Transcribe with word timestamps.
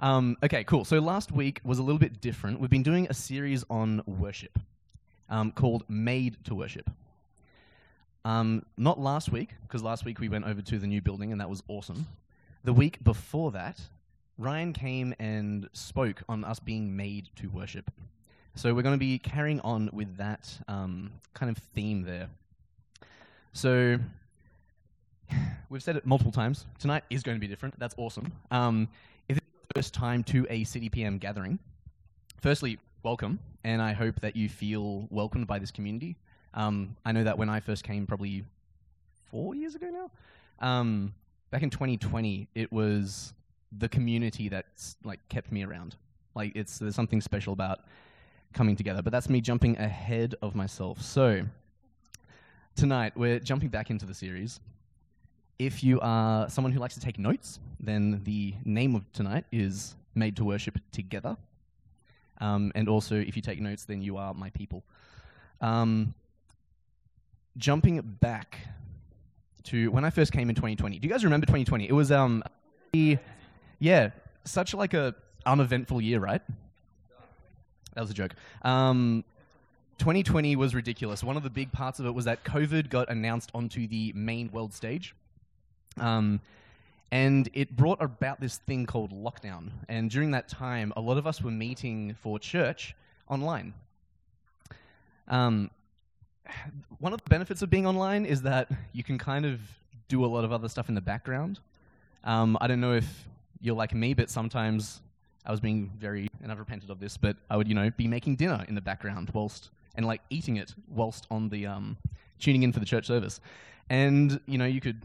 Um, 0.00 0.36
okay, 0.42 0.64
cool. 0.64 0.84
So 0.84 0.98
last 0.98 1.32
week 1.32 1.60
was 1.64 1.78
a 1.78 1.82
little 1.82 1.98
bit 1.98 2.20
different. 2.20 2.60
We've 2.60 2.70
been 2.70 2.82
doing 2.82 3.06
a 3.08 3.14
series 3.14 3.64
on 3.70 4.02
worship 4.06 4.58
um, 5.30 5.52
called 5.52 5.84
Made 5.88 6.36
to 6.44 6.54
Worship. 6.54 6.90
Um, 8.24 8.66
not 8.76 8.98
last 8.98 9.30
week, 9.30 9.50
because 9.62 9.82
last 9.82 10.04
week 10.04 10.18
we 10.18 10.28
went 10.28 10.46
over 10.46 10.60
to 10.60 10.78
the 10.78 10.86
new 10.86 11.00
building 11.00 11.32
and 11.32 11.40
that 11.40 11.48
was 11.48 11.62
awesome. 11.68 12.06
The 12.64 12.72
week 12.72 13.02
before 13.04 13.52
that, 13.52 13.80
Ryan 14.38 14.72
came 14.72 15.14
and 15.18 15.68
spoke 15.72 16.22
on 16.28 16.44
us 16.44 16.58
being 16.58 16.94
made 16.96 17.28
to 17.36 17.48
worship. 17.48 17.90
So 18.54 18.74
we're 18.74 18.82
going 18.82 18.94
to 18.94 18.98
be 18.98 19.18
carrying 19.18 19.60
on 19.60 19.90
with 19.92 20.16
that 20.16 20.58
um, 20.68 21.12
kind 21.34 21.50
of 21.50 21.58
theme 21.74 22.02
there. 22.02 22.28
So 23.52 23.98
we've 25.70 25.82
said 25.82 25.96
it 25.96 26.04
multiple 26.04 26.32
times. 26.32 26.66
Tonight 26.78 27.04
is 27.08 27.22
going 27.22 27.36
to 27.36 27.40
be 27.40 27.46
different. 27.46 27.78
That's 27.78 27.94
awesome. 27.96 28.32
Um, 28.50 28.88
first 29.74 29.94
time 29.94 30.22
to 30.24 30.46
a 30.50 30.64
City 30.64 30.88
PM 30.88 31.18
gathering, 31.18 31.58
firstly, 32.40 32.78
welcome, 33.02 33.38
and 33.64 33.80
I 33.80 33.92
hope 33.92 34.20
that 34.20 34.36
you 34.36 34.48
feel 34.48 35.06
welcomed 35.10 35.46
by 35.46 35.58
this 35.58 35.70
community. 35.70 36.16
Um, 36.54 36.96
I 37.04 37.12
know 37.12 37.24
that 37.24 37.36
when 37.36 37.48
I 37.48 37.60
first 37.60 37.84
came, 37.84 38.06
probably 38.06 38.44
four 39.30 39.54
years 39.54 39.74
ago 39.74 39.88
now, 39.88 40.10
um, 40.66 41.14
back 41.50 41.62
in 41.62 41.70
2020, 41.70 42.48
it 42.54 42.72
was 42.72 43.34
the 43.78 43.88
community 43.88 44.48
that's 44.48 44.96
like 45.04 45.20
kept 45.28 45.52
me 45.52 45.64
around. 45.64 45.96
Like 46.34 46.52
it's 46.54 46.78
there's 46.78 46.94
something 46.94 47.20
special 47.20 47.52
about 47.52 47.80
coming 48.52 48.76
together. 48.76 49.02
But 49.02 49.12
that's 49.12 49.28
me 49.28 49.40
jumping 49.40 49.76
ahead 49.78 50.34
of 50.42 50.54
myself. 50.54 51.00
So 51.02 51.42
tonight 52.74 53.12
we're 53.16 53.38
jumping 53.38 53.68
back 53.68 53.90
into 53.90 54.06
the 54.06 54.14
series. 54.14 54.60
If 55.58 55.82
you 55.82 55.98
are 56.00 56.50
someone 56.50 56.72
who 56.72 56.80
likes 56.80 56.94
to 56.94 57.00
take 57.00 57.18
notes, 57.18 57.60
then 57.80 58.20
the 58.24 58.54
name 58.64 58.94
of 58.94 59.10
tonight 59.12 59.44
is 59.50 59.94
Made 60.14 60.36
to 60.36 60.44
Worship 60.44 60.78
Together. 60.92 61.36
Um, 62.38 62.72
and 62.74 62.88
also, 62.88 63.14
if 63.14 63.36
you 63.36 63.42
take 63.42 63.60
notes, 63.60 63.84
then 63.84 64.02
you 64.02 64.18
are 64.18 64.34
my 64.34 64.50
people. 64.50 64.84
Um, 65.62 66.14
jumping 67.56 68.00
back 68.02 68.58
to 69.64 69.90
when 69.90 70.04
I 70.04 70.10
first 70.10 70.32
came 70.32 70.50
in 70.50 70.54
2020. 70.54 70.98
Do 70.98 71.08
you 71.08 71.12
guys 71.12 71.24
remember 71.24 71.46
2020? 71.46 71.88
It 71.88 71.92
was 71.92 72.12
um, 72.12 72.42
yeah, 73.78 74.10
such 74.44 74.74
like 74.74 74.94
a 74.94 75.14
uneventful 75.44 76.00
year, 76.00 76.20
right? 76.20 76.42
That 77.94 78.00
was 78.02 78.10
a 78.10 78.14
joke. 78.14 78.34
Um, 78.62 79.24
2020 79.98 80.54
was 80.56 80.74
ridiculous. 80.74 81.24
One 81.24 81.38
of 81.38 81.42
the 81.42 81.50
big 81.50 81.72
parts 81.72 81.98
of 81.98 82.04
it 82.04 82.10
was 82.10 82.26
that 82.26 82.44
COVID 82.44 82.90
got 82.90 83.08
announced 83.08 83.50
onto 83.54 83.88
the 83.88 84.12
main 84.14 84.50
world 84.52 84.74
stage. 84.74 85.14
Um, 85.98 86.40
and 87.12 87.48
it 87.54 87.76
brought 87.76 88.02
about 88.02 88.40
this 88.40 88.58
thing 88.58 88.86
called 88.86 89.12
lockdown. 89.12 89.70
And 89.88 90.10
during 90.10 90.32
that 90.32 90.48
time, 90.48 90.92
a 90.96 91.00
lot 91.00 91.18
of 91.18 91.26
us 91.26 91.40
were 91.40 91.50
meeting 91.50 92.14
for 92.20 92.38
church 92.38 92.94
online. 93.28 93.74
Um, 95.28 95.70
one 96.98 97.12
of 97.12 97.22
the 97.22 97.28
benefits 97.28 97.62
of 97.62 97.70
being 97.70 97.86
online 97.86 98.24
is 98.24 98.42
that 98.42 98.70
you 98.92 99.02
can 99.02 99.18
kind 99.18 99.44
of 99.44 99.60
do 100.08 100.24
a 100.24 100.26
lot 100.26 100.44
of 100.44 100.52
other 100.52 100.68
stuff 100.68 100.88
in 100.88 100.94
the 100.94 101.00
background. 101.00 101.60
Um, 102.24 102.56
I 102.60 102.66
don't 102.66 102.80
know 102.80 102.92
if 102.92 103.28
you're 103.60 103.74
like 103.74 103.94
me, 103.94 104.14
but 104.14 104.30
sometimes 104.30 105.00
I 105.44 105.50
was 105.50 105.60
being 105.60 105.90
very, 105.98 106.28
and 106.42 106.50
I've 106.50 106.58
repented 106.58 106.90
of 106.90 107.00
this, 107.00 107.16
but 107.16 107.36
I 107.50 107.56
would, 107.56 107.68
you 107.68 107.74
know, 107.74 107.90
be 107.90 108.08
making 108.08 108.36
dinner 108.36 108.64
in 108.68 108.74
the 108.74 108.80
background 108.80 109.30
whilst, 109.32 109.70
and 109.94 110.06
like 110.06 110.20
eating 110.30 110.56
it 110.56 110.74
whilst 110.88 111.26
on 111.30 111.48
the, 111.48 111.66
um, 111.66 111.96
tuning 112.38 112.62
in 112.62 112.72
for 112.72 112.80
the 112.80 112.86
church 112.86 113.06
service. 113.06 113.40
And, 113.88 114.40
you 114.46 114.58
know, 114.58 114.66
you 114.66 114.80
could 114.80 115.00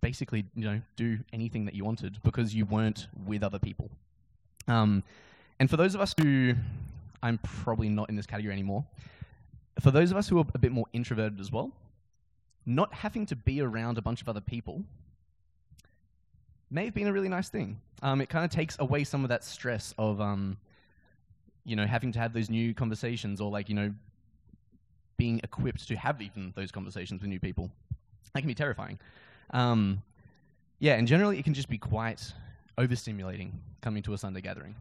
basically, 0.00 0.44
you 0.54 0.64
know, 0.64 0.80
do 0.96 1.18
anything 1.32 1.64
that 1.64 1.74
you 1.74 1.84
wanted 1.84 2.18
because 2.22 2.54
you 2.54 2.64
weren't 2.64 3.08
with 3.26 3.42
other 3.42 3.58
people. 3.58 3.90
Um, 4.66 5.02
and 5.58 5.68
for 5.68 5.76
those 5.76 5.94
of 5.94 6.00
us 6.00 6.14
who, 6.20 6.54
I'm 7.22 7.38
probably 7.38 7.88
not 7.88 8.08
in 8.08 8.16
this 8.16 8.26
category 8.26 8.52
anymore, 8.52 8.84
for 9.80 9.90
those 9.90 10.10
of 10.10 10.16
us 10.16 10.28
who 10.28 10.38
are 10.38 10.44
a 10.54 10.58
bit 10.58 10.72
more 10.72 10.86
introverted 10.92 11.40
as 11.40 11.50
well, 11.50 11.72
not 12.66 12.92
having 12.92 13.26
to 13.26 13.36
be 13.36 13.60
around 13.60 13.98
a 13.98 14.02
bunch 14.02 14.20
of 14.20 14.28
other 14.28 14.40
people 14.40 14.84
may 16.70 16.84
have 16.84 16.94
been 16.94 17.06
a 17.06 17.12
really 17.12 17.28
nice 17.28 17.48
thing. 17.48 17.80
Um, 18.02 18.20
it 18.20 18.28
kind 18.28 18.44
of 18.44 18.50
takes 18.50 18.76
away 18.78 19.04
some 19.04 19.24
of 19.24 19.30
that 19.30 19.42
stress 19.42 19.94
of, 19.98 20.20
um, 20.20 20.58
you 21.64 21.76
know, 21.76 21.86
having 21.86 22.12
to 22.12 22.18
have 22.18 22.32
those 22.32 22.50
new 22.50 22.74
conversations 22.74 23.40
or 23.40 23.50
like, 23.50 23.68
you 23.68 23.74
know, 23.74 23.94
being 25.16 25.40
equipped 25.42 25.88
to 25.88 25.96
have 25.96 26.20
even 26.20 26.52
those 26.54 26.70
conversations 26.70 27.22
with 27.22 27.30
new 27.30 27.40
people. 27.40 27.70
That 28.34 28.40
can 28.40 28.48
be 28.48 28.54
terrifying. 28.54 28.98
Um, 29.50 30.02
yeah, 30.78 30.94
and 30.94 31.08
generally 31.08 31.38
it 31.38 31.44
can 31.44 31.54
just 31.54 31.68
be 31.68 31.78
quite 31.78 32.32
overstimulating 32.76 33.52
coming 33.80 34.02
to 34.04 34.12
a 34.12 34.18
Sunday 34.18 34.40
gathering. 34.40 34.76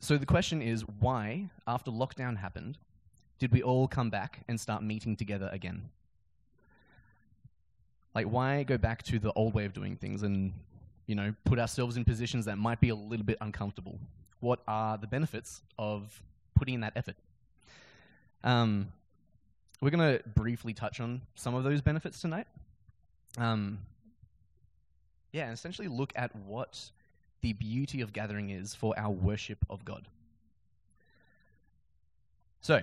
So 0.00 0.16
the 0.16 0.26
question 0.26 0.62
is 0.62 0.82
why, 1.00 1.50
after 1.66 1.90
lockdown 1.90 2.36
happened, 2.36 2.78
did 3.38 3.52
we 3.52 3.62
all 3.62 3.88
come 3.88 4.10
back 4.10 4.44
and 4.48 4.60
start 4.60 4.82
meeting 4.82 5.16
together 5.16 5.48
again? 5.52 5.88
Like, 8.14 8.26
why 8.26 8.62
go 8.62 8.78
back 8.78 9.02
to 9.04 9.18
the 9.18 9.32
old 9.34 9.52
way 9.52 9.64
of 9.64 9.72
doing 9.72 9.96
things 9.96 10.22
and, 10.22 10.52
you 11.06 11.14
know, 11.14 11.34
put 11.44 11.58
ourselves 11.58 11.96
in 11.96 12.04
positions 12.04 12.46
that 12.46 12.56
might 12.56 12.80
be 12.80 12.88
a 12.88 12.94
little 12.94 13.26
bit 13.26 13.36
uncomfortable? 13.40 13.98
What 14.40 14.60
are 14.66 14.96
the 14.96 15.06
benefits 15.06 15.62
of 15.78 16.22
putting 16.54 16.74
in 16.74 16.80
that 16.80 16.92
effort? 16.96 17.16
Um, 18.44 18.92
we're 19.80 19.90
going 19.90 20.18
to 20.18 20.22
briefly 20.30 20.72
touch 20.72 21.00
on 21.00 21.22
some 21.34 21.54
of 21.54 21.64
those 21.64 21.80
benefits 21.80 22.20
tonight. 22.20 22.46
Um, 23.38 23.78
yeah, 25.32 25.44
and 25.44 25.52
essentially 25.52 25.88
look 25.88 26.12
at 26.16 26.34
what 26.34 26.90
the 27.42 27.52
beauty 27.52 28.00
of 28.00 28.12
gathering 28.12 28.50
is 28.50 28.74
for 28.74 28.98
our 28.98 29.10
worship 29.10 29.58
of 29.68 29.84
God. 29.84 30.08
So, 32.60 32.82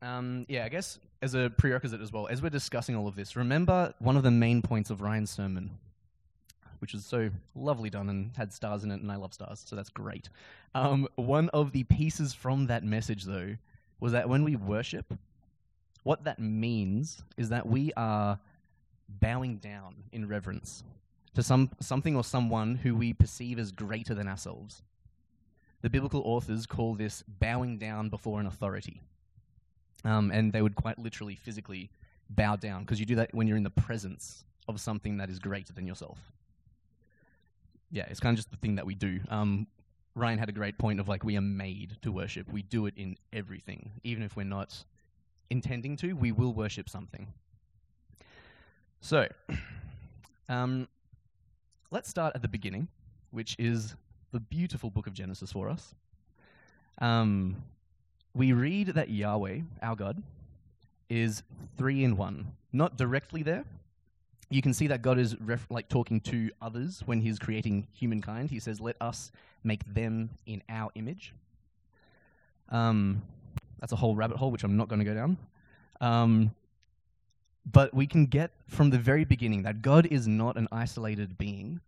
um, 0.00 0.46
yeah, 0.48 0.64
I 0.64 0.68
guess 0.68 0.98
as 1.20 1.34
a 1.34 1.50
prerequisite 1.50 2.00
as 2.00 2.12
well, 2.12 2.28
as 2.28 2.40
we're 2.40 2.50
discussing 2.50 2.96
all 2.96 3.08
of 3.08 3.16
this, 3.16 3.36
remember 3.36 3.92
one 3.98 4.16
of 4.16 4.22
the 4.22 4.30
main 4.30 4.62
points 4.62 4.90
of 4.90 5.00
Ryan's 5.00 5.30
sermon, 5.30 5.70
which 6.78 6.94
is 6.94 7.04
so 7.04 7.30
lovely 7.54 7.90
done 7.90 8.08
and 8.08 8.30
had 8.36 8.52
stars 8.52 8.84
in 8.84 8.90
it, 8.90 9.00
and 9.00 9.10
I 9.10 9.16
love 9.16 9.34
stars, 9.34 9.62
so 9.66 9.76
that's 9.76 9.90
great. 9.90 10.28
Um, 10.74 11.06
one 11.16 11.48
of 11.50 11.72
the 11.72 11.84
pieces 11.84 12.32
from 12.32 12.68
that 12.68 12.82
message, 12.82 13.24
though, 13.24 13.56
was 14.00 14.12
that 14.12 14.28
when 14.28 14.42
we 14.42 14.56
worship, 14.56 15.12
what 16.02 16.24
that 16.24 16.38
means 16.38 17.22
is 17.36 17.48
that 17.50 17.66
we 17.66 17.92
are 17.96 18.38
bowing 19.08 19.56
down 19.56 19.94
in 20.12 20.26
reverence 20.26 20.82
to 21.34 21.42
some, 21.42 21.70
something 21.80 22.16
or 22.16 22.24
someone 22.24 22.76
who 22.76 22.94
we 22.94 23.12
perceive 23.12 23.58
as 23.58 23.72
greater 23.72 24.14
than 24.14 24.28
ourselves. 24.28 24.82
The 25.80 25.90
biblical 25.90 26.22
authors 26.24 26.66
call 26.66 26.94
this 26.94 27.22
bowing 27.26 27.78
down 27.78 28.08
before 28.08 28.40
an 28.40 28.46
authority. 28.46 29.00
Um, 30.04 30.30
and 30.30 30.52
they 30.52 30.62
would 30.62 30.74
quite 30.74 30.98
literally, 30.98 31.36
physically 31.36 31.90
bow 32.28 32.56
down 32.56 32.82
because 32.82 32.98
you 32.98 33.06
do 33.06 33.16
that 33.16 33.34
when 33.34 33.46
you're 33.46 33.56
in 33.56 33.62
the 33.62 33.70
presence 33.70 34.44
of 34.68 34.80
something 34.80 35.18
that 35.18 35.30
is 35.30 35.38
greater 35.38 35.72
than 35.72 35.86
yourself. 35.86 36.18
Yeah, 37.90 38.06
it's 38.08 38.20
kind 38.20 38.34
of 38.34 38.38
just 38.38 38.50
the 38.50 38.56
thing 38.56 38.76
that 38.76 38.86
we 38.86 38.94
do. 38.94 39.20
Um, 39.28 39.66
Ryan 40.14 40.38
had 40.38 40.48
a 40.48 40.52
great 40.52 40.78
point 40.78 41.00
of 41.00 41.08
like 41.08 41.24
we 41.24 41.36
are 41.36 41.42
made 41.42 41.96
to 42.02 42.12
worship. 42.12 42.50
We 42.52 42.62
do 42.62 42.86
it 42.86 42.94
in 42.96 43.16
everything, 43.32 43.92
even 44.02 44.22
if 44.22 44.36
we're 44.36 44.44
not 44.44 44.84
intending 45.52 45.96
to. 45.98 46.14
We 46.14 46.32
will 46.32 46.52
worship 46.52 46.88
something. 46.88 47.28
So, 49.00 49.28
um, 50.48 50.88
let's 51.90 52.08
start 52.08 52.34
at 52.34 52.42
the 52.42 52.48
beginning, 52.48 52.88
which 53.30 53.54
is 53.58 53.94
the 54.32 54.40
beautiful 54.40 54.90
book 54.90 55.06
of 55.06 55.12
Genesis 55.12 55.52
for 55.52 55.68
us. 55.68 55.94
Um, 56.98 57.62
we 58.34 58.52
read 58.52 58.88
that 58.88 59.10
Yahweh, 59.10 59.60
our 59.82 59.94
God, 59.94 60.22
is 61.10 61.42
three 61.76 62.02
in 62.02 62.16
one. 62.16 62.52
Not 62.72 62.96
directly 62.96 63.42
there. 63.42 63.64
You 64.48 64.62
can 64.62 64.72
see 64.72 64.86
that 64.86 65.02
God 65.02 65.18
is 65.18 65.38
ref- 65.40 65.66
like 65.70 65.88
talking 65.88 66.20
to 66.22 66.50
others 66.62 67.02
when 67.04 67.20
He's 67.20 67.38
creating 67.38 67.86
humankind. 67.92 68.50
He 68.50 68.58
says, 68.58 68.80
"Let 68.80 68.96
us 69.00 69.32
make 69.64 69.82
them 69.92 70.30
in 70.46 70.62
our 70.68 70.90
image." 70.94 71.34
Um, 72.70 73.22
that's 73.82 73.90
a 73.90 73.96
whole 73.96 74.14
rabbit 74.14 74.36
hole, 74.36 74.52
which 74.52 74.62
I'm 74.62 74.76
not 74.76 74.86
going 74.86 75.00
to 75.00 75.04
go 75.04 75.12
down. 75.12 75.36
Um, 76.00 76.54
but 77.70 77.92
we 77.92 78.06
can 78.06 78.26
get 78.26 78.52
from 78.68 78.90
the 78.90 78.98
very 78.98 79.24
beginning 79.24 79.64
that 79.64 79.82
God 79.82 80.06
is 80.06 80.28
not 80.28 80.56
an 80.56 80.68
isolated 80.70 81.36
being. 81.36 81.80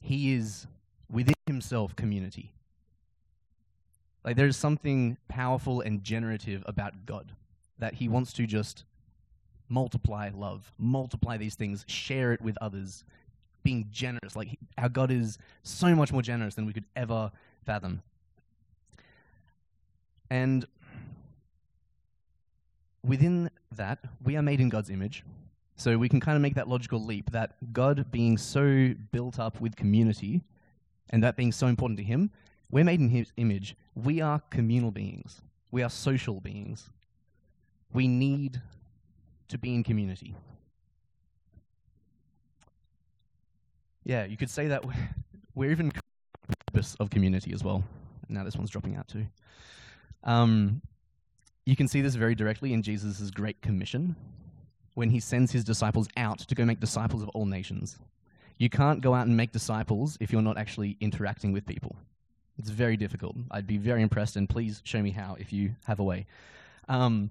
He 0.00 0.32
is 0.32 0.66
within 1.10 1.34
Himself 1.46 1.94
community. 1.96 2.54
Like 4.24 4.36
there's 4.36 4.56
something 4.56 5.18
powerful 5.28 5.82
and 5.82 6.02
generative 6.02 6.62
about 6.64 7.04
God 7.04 7.32
that 7.78 7.94
he 7.94 8.08
wants 8.08 8.32
to 8.34 8.46
just 8.46 8.84
multiply 9.68 10.30
love, 10.34 10.72
multiply 10.78 11.36
these 11.36 11.56
things, 11.56 11.84
share 11.88 12.32
it 12.32 12.40
with 12.40 12.56
others, 12.62 13.04
being 13.62 13.86
generous. 13.90 14.34
Like 14.34 14.58
our 14.78 14.88
God 14.88 15.10
is 15.10 15.36
so 15.62 15.94
much 15.94 16.10
more 16.10 16.22
generous 16.22 16.54
than 16.54 16.64
we 16.64 16.72
could 16.72 16.86
ever 16.96 17.30
fathom. 17.66 18.02
And 20.30 20.66
within 23.08 23.50
that, 23.74 23.98
we 24.22 24.36
are 24.36 24.42
made 24.42 24.60
in 24.60 24.68
God's 24.68 24.90
image. 24.90 25.24
So 25.76 25.96
we 25.96 26.08
can 26.08 26.20
kind 26.20 26.36
of 26.36 26.42
make 26.42 26.54
that 26.54 26.68
logical 26.68 27.02
leap 27.02 27.30
that 27.30 27.56
God 27.72 28.10
being 28.10 28.36
so 28.36 28.94
built 29.12 29.38
up 29.38 29.60
with 29.60 29.76
community 29.76 30.42
and 31.10 31.22
that 31.22 31.36
being 31.36 31.52
so 31.52 31.68
important 31.68 31.98
to 31.98 32.04
Him, 32.04 32.30
we're 32.70 32.84
made 32.84 33.00
in 33.00 33.08
His 33.08 33.32
image. 33.36 33.76
We 33.94 34.20
are 34.20 34.42
communal 34.50 34.90
beings, 34.90 35.40
we 35.70 35.82
are 35.82 35.90
social 35.90 36.40
beings. 36.40 36.90
We 37.90 38.06
need 38.06 38.60
to 39.48 39.56
be 39.56 39.74
in 39.74 39.82
community. 39.82 40.34
Yeah, 44.04 44.26
you 44.26 44.36
could 44.36 44.50
say 44.50 44.68
that 44.68 44.84
we're 45.54 45.70
even 45.70 45.90
purpose 46.66 46.96
of 47.00 47.08
community 47.08 47.52
as 47.54 47.64
well. 47.64 47.82
Now 48.28 48.44
this 48.44 48.56
one's 48.56 48.68
dropping 48.68 48.96
out 48.96 49.08
too. 49.08 49.26
Um, 50.22 50.82
you 51.68 51.76
can 51.76 51.86
see 51.86 52.00
this 52.00 52.14
very 52.14 52.34
directly 52.34 52.72
in 52.72 52.80
Jesus' 52.82 53.30
Great 53.30 53.60
Commission 53.60 54.16
when 54.94 55.10
he 55.10 55.20
sends 55.20 55.52
his 55.52 55.64
disciples 55.64 56.08
out 56.16 56.38
to 56.38 56.54
go 56.54 56.64
make 56.64 56.80
disciples 56.80 57.22
of 57.22 57.28
all 57.34 57.44
nations. 57.44 57.98
You 58.56 58.70
can't 58.70 59.02
go 59.02 59.12
out 59.12 59.26
and 59.26 59.36
make 59.36 59.52
disciples 59.52 60.16
if 60.18 60.32
you're 60.32 60.40
not 60.40 60.56
actually 60.56 60.96
interacting 60.98 61.52
with 61.52 61.66
people. 61.66 61.94
It's 62.56 62.70
very 62.70 62.96
difficult. 62.96 63.36
I'd 63.50 63.66
be 63.66 63.76
very 63.76 64.00
impressed, 64.00 64.34
and 64.36 64.48
please 64.48 64.80
show 64.82 65.02
me 65.02 65.10
how 65.10 65.36
if 65.38 65.52
you 65.52 65.74
have 65.84 66.00
a 66.00 66.04
way. 66.04 66.24
Um, 66.88 67.28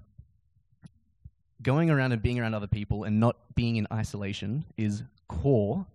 going 1.63 1.89
around 1.89 2.11
and 2.11 2.21
being 2.21 2.39
around 2.39 2.53
other 2.53 2.67
people 2.67 3.05
and 3.05 3.19
not 3.19 3.37
being 3.55 3.77
in 3.77 3.87
isolation 3.91 4.65
is 4.77 5.01
core, 5.27 5.87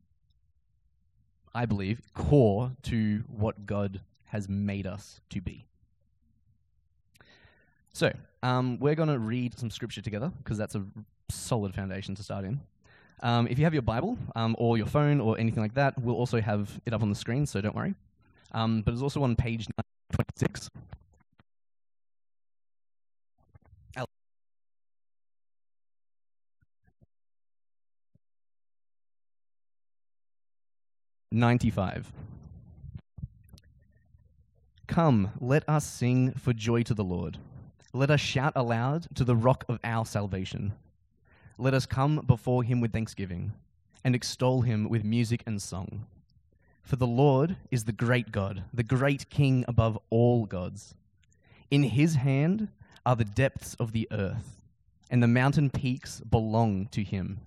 I 1.55 1.67
believe, 1.67 2.03
core 2.13 2.73
to 2.83 3.23
what 3.29 3.67
God 3.67 4.01
has 4.25 4.49
made 4.49 4.89
us 4.89 5.21
to 5.31 5.41
be. 5.41 5.65
So, 7.93 8.13
um, 8.43 8.79
we're 8.81 8.95
going 8.95 9.09
to 9.09 9.19
read 9.19 9.59
some 9.59 9.71
scripture 9.71 10.01
together 10.01 10.33
because 10.43 10.59
that's 10.59 10.75
a 10.75 10.85
solid 11.29 11.75
foundation 11.75 12.15
to 12.15 12.23
start 12.23 12.45
in. 12.45 12.61
Um, 13.23 13.47
if 13.47 13.59
you 13.59 13.65
have 13.65 13.73
your 13.75 13.83
Bible 13.83 14.19
um, 14.35 14.57
or 14.59 14.77
your 14.77 14.87
phone 14.87 15.21
or 15.21 15.39
anything 15.39 15.63
like 15.63 15.75
that, 15.75 15.99
we'll 16.01 16.17
also 16.17 16.41
have 16.41 16.81
it 16.87 16.93
up 16.93 17.03
on 17.03 17.09
the 17.09 17.15
screen, 17.15 17.47
so 17.47 17.61
don't 17.61 17.77
worry. 17.77 17.95
Um, 18.53 18.83
but 18.83 18.93
it's 18.93 19.03
also 19.03 19.23
on 19.23 19.37
page 19.37 19.67
26. 20.13 20.71
Ninety-five. 31.31 32.13
Come, 34.87 35.31
let 35.41 35.67
us 35.69 35.87
sing 35.87 36.33
for 36.33 36.53
joy 36.53 36.83
to 36.83 36.93
the 36.93 37.05
Lord. 37.05 37.39
Let 37.95 38.11
us 38.11 38.21
shout 38.21 38.55
aloud 38.57 39.07
to 39.17 39.25
the 39.25 39.37
rock 39.37 39.67
of 39.69 39.79
our 39.85 40.07
salvation. 40.07 40.73
Let 41.59 41.75
us 41.75 41.85
come 41.85 42.25
before 42.27 42.63
him 42.63 42.81
with 42.81 42.91
thanksgiving 42.91 43.53
and 44.03 44.15
extol 44.15 44.63
him 44.63 44.89
with 44.89 45.05
music 45.05 45.43
and 45.47 45.61
song. 45.61 46.07
For 46.83 46.97
the 46.97 47.07
Lord 47.07 47.57
is 47.71 47.85
the 47.85 47.93
great 47.93 48.33
God, 48.33 48.65
the 48.73 48.83
great 48.83 49.29
King 49.29 49.67
above 49.69 49.99
all 50.09 50.47
gods. 50.47 50.95
In 51.71 51.83
his 51.83 52.15
hand 52.15 52.69
are 53.05 53.15
the 53.15 53.27
depths 53.27 53.75
of 53.75 53.93
the 53.93 54.09
earth, 54.11 54.63
and 55.11 55.23
the 55.23 55.29
mountain 55.29 55.69
peaks 55.69 56.21
belong 56.21 56.87
to 56.93 57.03
him. 57.03 57.41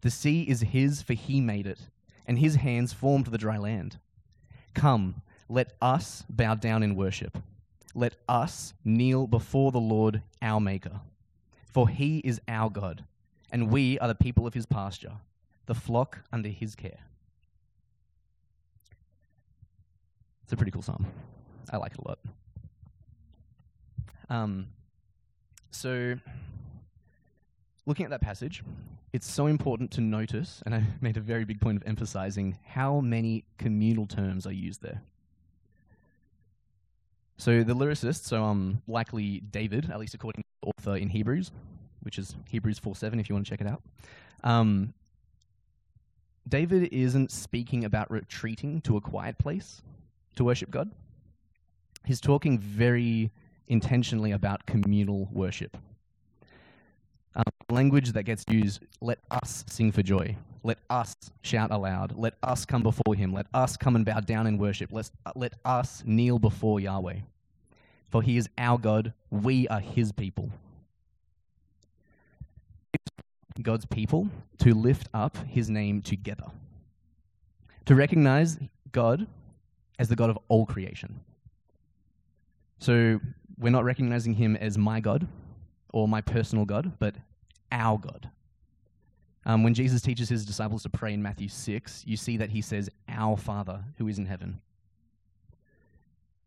The 0.00 0.10
sea 0.10 0.42
is 0.42 0.62
his, 0.62 1.00
for 1.00 1.14
he 1.14 1.40
made 1.40 1.68
it, 1.68 1.78
and 2.26 2.40
his 2.40 2.56
hands 2.56 2.92
formed 2.92 3.26
the 3.26 3.38
dry 3.38 3.56
land. 3.56 4.00
Come, 4.74 5.22
let 5.48 5.74
us 5.80 6.24
bow 6.28 6.56
down 6.56 6.82
in 6.82 6.96
worship. 6.96 7.38
Let 7.94 8.16
us 8.28 8.74
kneel 8.84 9.26
before 9.26 9.72
the 9.72 9.80
Lord 9.80 10.22
our 10.40 10.60
Maker. 10.60 11.00
For 11.72 11.88
he 11.88 12.18
is 12.18 12.40
our 12.48 12.70
God, 12.70 13.04
and 13.50 13.70
we 13.70 13.98
are 13.98 14.08
the 14.08 14.14
people 14.14 14.46
of 14.46 14.54
his 14.54 14.66
pasture, 14.66 15.12
the 15.66 15.74
flock 15.74 16.18
under 16.32 16.48
his 16.48 16.74
care. 16.74 16.98
It's 20.44 20.52
a 20.52 20.56
pretty 20.56 20.72
cool 20.72 20.82
psalm. 20.82 21.06
I 21.70 21.76
like 21.76 21.92
it 21.92 21.98
a 21.98 22.08
lot. 22.08 22.18
Um, 24.28 24.66
so, 25.70 26.16
looking 27.86 28.04
at 28.04 28.10
that 28.10 28.20
passage, 28.20 28.64
it's 29.12 29.30
so 29.30 29.46
important 29.46 29.90
to 29.92 30.00
notice, 30.00 30.62
and 30.66 30.74
I 30.74 30.84
made 31.00 31.16
a 31.16 31.20
very 31.20 31.44
big 31.44 31.60
point 31.60 31.76
of 31.76 31.86
emphasizing 31.86 32.58
how 32.64 33.00
many 33.00 33.44
communal 33.58 34.06
terms 34.06 34.46
are 34.46 34.52
used 34.52 34.82
there. 34.82 35.02
So 37.40 37.62
the 37.62 37.74
lyricist, 37.74 38.24
so 38.24 38.44
um, 38.44 38.82
likely 38.86 39.40
David, 39.40 39.90
at 39.90 39.98
least 39.98 40.12
according 40.12 40.42
to 40.42 40.48
the 40.60 40.68
author 40.68 40.96
in 40.98 41.08
Hebrews, 41.08 41.52
which 42.02 42.18
is 42.18 42.36
Hebrews 42.50 42.78
4 42.78 42.94
7, 42.94 43.18
if 43.18 43.30
you 43.30 43.34
want 43.34 43.46
to 43.46 43.50
check 43.50 43.62
it 43.62 43.66
out. 43.66 43.82
Um, 44.44 44.92
David 46.46 46.92
isn't 46.92 47.30
speaking 47.30 47.86
about 47.86 48.10
retreating 48.10 48.82
to 48.82 48.98
a 48.98 49.00
quiet 49.00 49.38
place 49.38 49.80
to 50.36 50.44
worship 50.44 50.70
God. 50.70 50.92
He's 52.04 52.20
talking 52.20 52.58
very 52.58 53.30
intentionally 53.68 54.32
about 54.32 54.66
communal 54.66 55.26
worship. 55.32 55.78
Um, 57.34 57.44
language 57.70 58.12
that 58.12 58.24
gets 58.24 58.44
used, 58.50 58.84
let 59.00 59.18
us 59.30 59.64
sing 59.66 59.92
for 59.92 60.02
joy. 60.02 60.36
Let 60.62 60.78
us 60.90 61.14
shout 61.42 61.70
aloud. 61.70 62.14
Let 62.16 62.34
us 62.42 62.64
come 62.66 62.82
before 62.82 63.14
him. 63.14 63.32
Let 63.32 63.46
us 63.54 63.76
come 63.76 63.96
and 63.96 64.04
bow 64.04 64.20
down 64.20 64.46
in 64.46 64.58
worship. 64.58 64.92
Let, 64.92 65.10
uh, 65.24 65.32
let 65.34 65.54
us 65.64 66.02
kneel 66.04 66.38
before 66.38 66.80
Yahweh. 66.80 67.20
For 68.10 68.22
he 68.22 68.36
is 68.36 68.48
our 68.58 68.76
God. 68.76 69.12
We 69.30 69.68
are 69.68 69.80
his 69.80 70.12
people. 70.12 70.50
God's 73.62 73.86
people 73.86 74.28
to 74.58 74.74
lift 74.74 75.08
up 75.14 75.36
his 75.46 75.70
name 75.70 76.02
together. 76.02 76.46
To 77.86 77.94
recognize 77.94 78.58
God 78.92 79.26
as 79.98 80.08
the 80.08 80.16
God 80.16 80.30
of 80.30 80.38
all 80.48 80.66
creation. 80.66 81.20
So 82.78 83.20
we're 83.58 83.70
not 83.70 83.84
recognizing 83.84 84.34
him 84.34 84.56
as 84.56 84.78
my 84.78 85.00
God 85.00 85.26
or 85.92 86.08
my 86.08 86.20
personal 86.20 86.64
God, 86.64 86.92
but 86.98 87.14
our 87.70 87.98
God. 87.98 88.30
Um, 89.46 89.62
when 89.62 89.74
Jesus 89.74 90.02
teaches 90.02 90.28
his 90.28 90.44
disciples 90.44 90.82
to 90.82 90.90
pray 90.90 91.14
in 91.14 91.22
Matthew 91.22 91.48
6, 91.48 92.04
you 92.06 92.16
see 92.16 92.36
that 92.36 92.50
he 92.50 92.60
says, 92.60 92.90
Our 93.08 93.36
Father 93.36 93.84
who 93.98 94.06
is 94.08 94.18
in 94.18 94.26
heaven. 94.26 94.60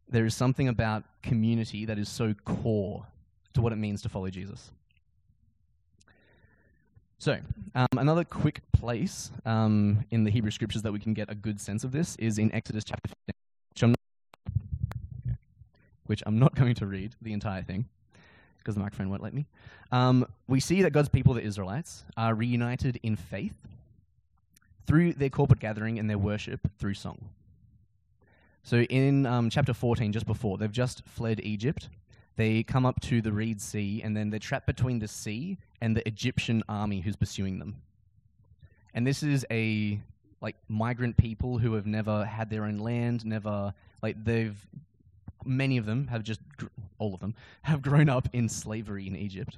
There 0.07 0.25
is 0.25 0.35
something 0.35 0.67
about 0.67 1.03
community 1.23 1.85
that 1.85 1.97
is 1.97 2.07
so 2.07 2.35
core 2.45 3.07
to 3.53 3.61
what 3.61 3.73
it 3.73 3.77
means 3.77 4.01
to 4.03 4.09
follow 4.09 4.29
Jesus. 4.29 4.71
So, 7.17 7.37
um, 7.73 7.87
another 7.97 8.23
quick 8.23 8.61
place 8.73 9.31
um, 9.45 10.03
in 10.11 10.23
the 10.23 10.29
Hebrew 10.29 10.51
scriptures 10.51 10.81
that 10.81 10.91
we 10.91 10.99
can 10.99 11.13
get 11.13 11.31
a 11.31 11.35
good 11.35 11.59
sense 11.59 11.83
of 11.83 11.91
this 11.91 12.15
is 12.17 12.37
in 12.37 12.53
Exodus 12.53 12.83
chapter 12.83 13.07
15, 13.07 13.33
which 13.71 13.83
I'm 13.83 13.89
not, 13.91 15.37
which 16.05 16.23
I'm 16.25 16.37
not 16.37 16.53
going 16.53 16.75
to 16.75 16.85
read 16.85 17.15
the 17.21 17.33
entire 17.33 17.63
thing 17.63 17.85
because 18.63 18.75
the 18.75 18.81
microphone 18.81 19.09
won't 19.09 19.21
let 19.21 19.33
me. 19.33 19.45
Um, 19.91 20.25
we 20.47 20.59
see 20.59 20.81
that 20.83 20.91
God's 20.91 21.09
people, 21.09 21.33
the 21.33 21.41
Israelites, 21.41 22.03
are 22.15 22.33
reunited 22.33 22.99
in 23.03 23.15
faith 23.15 23.55
through 24.87 25.13
their 25.13 25.29
corporate 25.29 25.59
gathering 25.59 25.99
and 25.99 26.09
their 26.09 26.17
worship 26.17 26.61
through 26.79 26.93
song. 26.93 27.29
So 28.63 28.77
in 28.77 29.25
um, 29.25 29.49
chapter 29.49 29.73
14, 29.73 30.13
just 30.13 30.25
before, 30.25 30.57
they've 30.57 30.71
just 30.71 31.05
fled 31.05 31.41
Egypt. 31.43 31.89
They 32.35 32.63
come 32.63 32.85
up 32.85 32.99
to 33.01 33.21
the 33.21 33.31
Reed 33.31 33.61
Sea, 33.61 34.01
and 34.03 34.15
then 34.15 34.29
they're 34.29 34.39
trapped 34.39 34.65
between 34.65 34.99
the 34.99 35.07
sea 35.07 35.57
and 35.81 35.95
the 35.95 36.07
Egyptian 36.07 36.63
army 36.69 37.01
who's 37.01 37.15
pursuing 37.15 37.59
them. 37.59 37.75
And 38.93 39.05
this 39.05 39.21
is 39.21 39.45
a 39.51 39.99
like 40.41 40.55
migrant 40.67 41.17
people 41.17 41.57
who 41.57 41.73
have 41.73 41.85
never 41.85 42.25
had 42.25 42.49
their 42.49 42.65
own 42.65 42.77
land, 42.77 43.25
never 43.25 43.73
like 44.01 44.23
they've 44.23 44.57
many 45.45 45.77
of 45.77 45.85
them 45.85 46.07
have 46.07 46.23
just 46.23 46.39
all 46.97 47.13
of 47.13 47.19
them 47.19 47.35
have 47.63 47.81
grown 47.81 48.09
up 48.09 48.27
in 48.33 48.49
slavery 48.49 49.07
in 49.07 49.15
Egypt. 49.15 49.57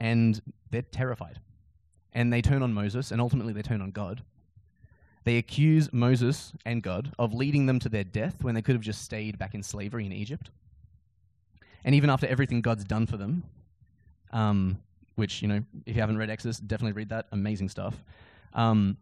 And 0.00 0.40
they're 0.70 0.82
terrified. 0.82 1.40
And 2.12 2.32
they 2.32 2.42
turn 2.42 2.62
on 2.62 2.72
Moses 2.72 3.10
and 3.10 3.20
ultimately 3.20 3.52
they 3.52 3.62
turn 3.62 3.80
on 3.80 3.90
God. 3.90 4.22
They 5.24 5.38
accuse 5.38 5.92
Moses 5.92 6.52
and 6.66 6.82
God 6.82 7.12
of 7.18 7.32
leading 7.32 7.66
them 7.66 7.78
to 7.80 7.88
their 7.88 8.04
death 8.04 8.42
when 8.42 8.54
they 8.54 8.62
could 8.62 8.74
have 8.74 8.82
just 8.82 9.02
stayed 9.02 9.38
back 9.38 9.54
in 9.54 9.62
slavery 9.62 10.04
in 10.04 10.12
Egypt. 10.12 10.50
And 11.84 11.94
even 11.94 12.10
after 12.10 12.26
everything 12.26 12.60
God's 12.60 12.84
done 12.84 13.06
for 13.06 13.16
them, 13.16 13.42
um, 14.32 14.78
which, 15.16 15.40
you 15.42 15.48
know, 15.48 15.62
if 15.86 15.94
you 15.94 16.00
haven't 16.00 16.18
read 16.18 16.28
Exodus, 16.28 16.58
definitely 16.58 16.92
read 16.92 17.08
that. 17.10 17.26
Amazing 17.32 17.68
stuff. 17.68 17.94
Um, 18.52 18.96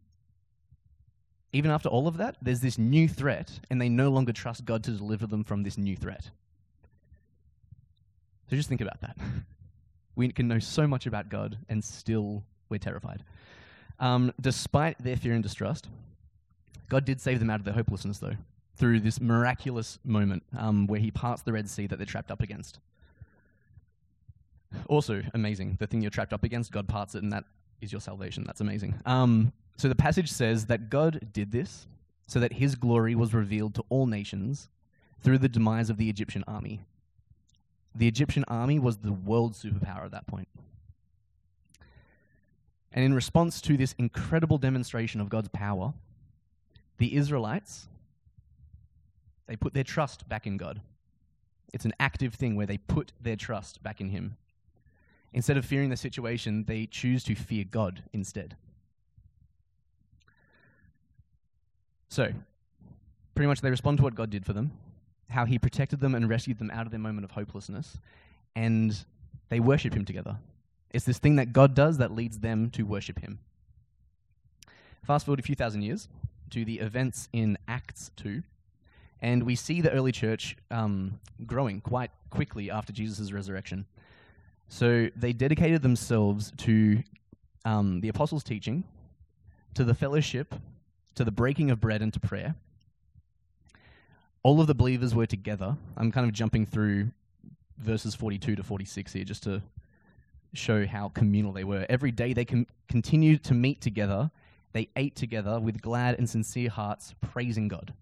even 1.52 1.70
after 1.70 1.88
all 1.88 2.08
of 2.08 2.16
that, 2.16 2.36
there's 2.40 2.60
this 2.60 2.78
new 2.78 3.06
threat, 3.06 3.60
and 3.70 3.80
they 3.80 3.88
no 3.88 4.10
longer 4.10 4.32
trust 4.32 4.64
God 4.64 4.82
to 4.84 4.90
deliver 4.92 5.26
them 5.26 5.44
from 5.44 5.62
this 5.62 5.76
new 5.76 5.96
threat. 5.96 6.30
So 8.48 8.56
just 8.56 8.68
think 8.68 8.80
about 8.80 9.00
that. 9.02 9.16
we 10.16 10.30
can 10.32 10.48
know 10.48 10.58
so 10.58 10.86
much 10.86 11.06
about 11.06 11.28
God, 11.28 11.58
and 11.68 11.84
still 11.84 12.42
we're 12.68 12.78
terrified. 12.78 13.22
Um, 14.00 14.32
despite 14.40 14.98
their 14.98 15.16
fear 15.16 15.34
and 15.34 15.42
distrust, 15.42 15.88
God 16.88 17.04
did 17.04 17.20
save 17.20 17.38
them 17.38 17.50
out 17.50 17.60
of 17.60 17.64
their 17.64 17.74
hopelessness, 17.74 18.18
though, 18.18 18.36
through 18.76 19.00
this 19.00 19.20
miraculous 19.20 19.98
moment 20.04 20.42
um, 20.58 20.86
where 20.86 21.00
He 21.00 21.10
parts 21.10 21.42
the 21.42 21.52
Red 21.52 21.68
Sea 21.68 21.86
that 21.86 21.96
they're 21.96 22.06
trapped 22.06 22.30
up 22.30 22.42
against. 22.42 22.78
Also 24.88 25.22
amazing. 25.34 25.76
The 25.78 25.86
thing 25.86 26.00
you're 26.00 26.10
trapped 26.10 26.32
up 26.32 26.44
against, 26.44 26.72
God 26.72 26.88
parts 26.88 27.14
it, 27.14 27.22
and 27.22 27.32
that 27.32 27.44
is 27.82 27.92
your 27.92 28.00
salvation. 28.00 28.44
That's 28.46 28.62
amazing. 28.62 28.98
Um, 29.04 29.52
so 29.76 29.88
the 29.88 29.94
passage 29.94 30.30
says 30.30 30.66
that 30.66 30.90
God 30.90 31.28
did 31.32 31.52
this 31.52 31.86
so 32.26 32.40
that 32.40 32.54
his 32.54 32.74
glory 32.74 33.14
was 33.14 33.34
revealed 33.34 33.74
to 33.74 33.84
all 33.88 34.06
nations 34.06 34.68
through 35.20 35.38
the 35.38 35.48
demise 35.48 35.90
of 35.90 35.96
the 35.96 36.08
Egyptian 36.08 36.44
army. 36.46 36.80
The 37.94 38.08
Egyptian 38.08 38.44
army 38.48 38.78
was 38.78 38.98
the 38.98 39.12
world 39.12 39.54
superpower 39.54 40.04
at 40.04 40.12
that 40.12 40.26
point. 40.26 40.48
And 42.92 43.04
in 43.04 43.14
response 43.14 43.60
to 43.62 43.76
this 43.76 43.94
incredible 43.98 44.58
demonstration 44.58 45.20
of 45.20 45.28
God's 45.28 45.48
power, 45.48 45.94
the 46.98 47.16
Israelites 47.16 47.88
they 49.46 49.56
put 49.56 49.74
their 49.74 49.84
trust 49.84 50.28
back 50.28 50.46
in 50.46 50.56
God. 50.56 50.80
It's 51.72 51.84
an 51.84 51.94
active 52.00 52.34
thing 52.34 52.56
where 52.56 52.66
they 52.66 52.78
put 52.78 53.12
their 53.20 53.36
trust 53.36 53.82
back 53.82 54.00
in 54.00 54.08
him. 54.08 54.36
Instead 55.32 55.56
of 55.56 55.64
fearing 55.64 55.90
the 55.90 55.96
situation, 55.96 56.64
they 56.64 56.86
choose 56.86 57.24
to 57.24 57.34
fear 57.34 57.64
God 57.64 58.02
instead. 58.12 58.56
So, 62.12 62.30
pretty 63.34 63.46
much 63.46 63.62
they 63.62 63.70
respond 63.70 63.96
to 63.96 64.04
what 64.04 64.14
God 64.14 64.28
did 64.28 64.44
for 64.44 64.52
them, 64.52 64.70
how 65.30 65.46
he 65.46 65.58
protected 65.58 65.98
them 65.98 66.14
and 66.14 66.28
rescued 66.28 66.58
them 66.58 66.70
out 66.70 66.84
of 66.84 66.90
their 66.90 67.00
moment 67.00 67.24
of 67.24 67.30
hopelessness, 67.30 67.96
and 68.54 68.94
they 69.48 69.60
worship 69.60 69.94
him 69.94 70.04
together. 70.04 70.36
It's 70.90 71.06
this 71.06 71.16
thing 71.16 71.36
that 71.36 71.54
God 71.54 71.74
does 71.74 71.96
that 71.96 72.14
leads 72.14 72.40
them 72.40 72.68
to 72.72 72.82
worship 72.82 73.20
him. 73.20 73.38
Fast 75.06 75.24
forward 75.24 75.40
a 75.40 75.42
few 75.42 75.54
thousand 75.54 75.84
years 75.84 76.06
to 76.50 76.66
the 76.66 76.80
events 76.80 77.30
in 77.32 77.56
Acts 77.66 78.10
2, 78.16 78.42
and 79.22 79.44
we 79.44 79.54
see 79.54 79.80
the 79.80 79.90
early 79.90 80.12
church 80.12 80.54
um, 80.70 81.18
growing 81.46 81.80
quite 81.80 82.10
quickly 82.28 82.70
after 82.70 82.92
Jesus' 82.92 83.32
resurrection. 83.32 83.86
So 84.68 85.08
they 85.16 85.32
dedicated 85.32 85.80
themselves 85.80 86.52
to 86.58 87.02
um, 87.64 88.02
the 88.02 88.10
apostles' 88.10 88.44
teaching, 88.44 88.84
to 89.72 89.82
the 89.82 89.94
fellowship, 89.94 90.54
to 91.14 91.24
the 91.24 91.30
breaking 91.30 91.70
of 91.70 91.80
bread, 91.80 92.02
and 92.02 92.12
to 92.12 92.20
prayer. 92.20 92.54
All 94.42 94.60
of 94.60 94.66
the 94.66 94.74
believers 94.74 95.14
were 95.14 95.26
together. 95.26 95.76
I'm 95.96 96.10
kind 96.10 96.26
of 96.26 96.32
jumping 96.32 96.66
through 96.66 97.12
verses 97.78 98.14
42 98.14 98.56
to 98.56 98.62
46 98.62 99.12
here 99.12 99.24
just 99.24 99.42
to 99.44 99.62
show 100.54 100.86
how 100.86 101.08
communal 101.08 101.52
they 101.52 101.64
were. 101.64 101.86
Every 101.88 102.10
day 102.10 102.32
they 102.32 102.44
com- 102.44 102.66
continued 102.88 103.44
to 103.44 103.54
meet 103.54 103.80
together. 103.80 104.30
They 104.72 104.88
ate 104.96 105.14
together 105.16 105.60
with 105.60 105.80
glad 105.80 106.18
and 106.18 106.28
sincere 106.28 106.70
hearts, 106.70 107.14
praising 107.20 107.68
God. 107.68 107.92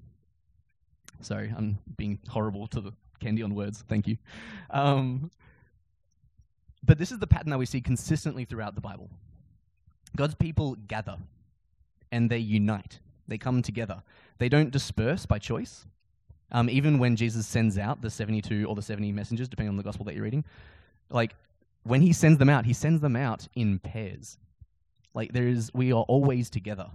Sorry, 1.20 1.52
I'm 1.54 1.78
being 1.96 2.18
horrible 2.28 2.66
to 2.68 2.80
the 2.80 2.92
candy 3.20 3.42
on 3.42 3.54
words. 3.54 3.84
Thank 3.86 4.06
you. 4.06 4.16
Um, 4.70 5.30
but 6.82 6.98
this 6.98 7.12
is 7.12 7.18
the 7.18 7.26
pattern 7.26 7.50
that 7.50 7.58
we 7.58 7.66
see 7.66 7.80
consistently 7.80 8.44
throughout 8.44 8.74
the 8.74 8.80
Bible. 8.80 9.10
God's 10.16 10.34
people 10.34 10.74
gather 10.74 11.16
and 12.12 12.30
they 12.30 12.38
unite. 12.38 12.98
They 13.28 13.38
come 13.38 13.62
together. 13.62 14.02
They 14.38 14.48
don't 14.48 14.70
disperse 14.70 15.26
by 15.26 15.38
choice. 15.38 15.86
Um, 16.52 16.68
even 16.68 16.98
when 16.98 17.14
Jesus 17.14 17.46
sends 17.46 17.78
out 17.78 18.02
the 18.02 18.10
72 18.10 18.64
or 18.64 18.74
the 18.74 18.82
70 18.82 19.12
messengers, 19.12 19.48
depending 19.48 19.70
on 19.70 19.76
the 19.76 19.82
gospel 19.82 20.04
that 20.06 20.14
you're 20.14 20.24
reading, 20.24 20.44
like 21.10 21.34
when 21.84 22.02
he 22.02 22.12
sends 22.12 22.38
them 22.38 22.48
out, 22.48 22.66
he 22.66 22.72
sends 22.72 23.00
them 23.00 23.16
out 23.16 23.46
in 23.54 23.78
pairs. 23.78 24.38
Like 25.14 25.32
there 25.32 25.46
is, 25.46 25.70
we 25.72 25.92
are 25.92 26.02
always 26.02 26.50
together, 26.50 26.88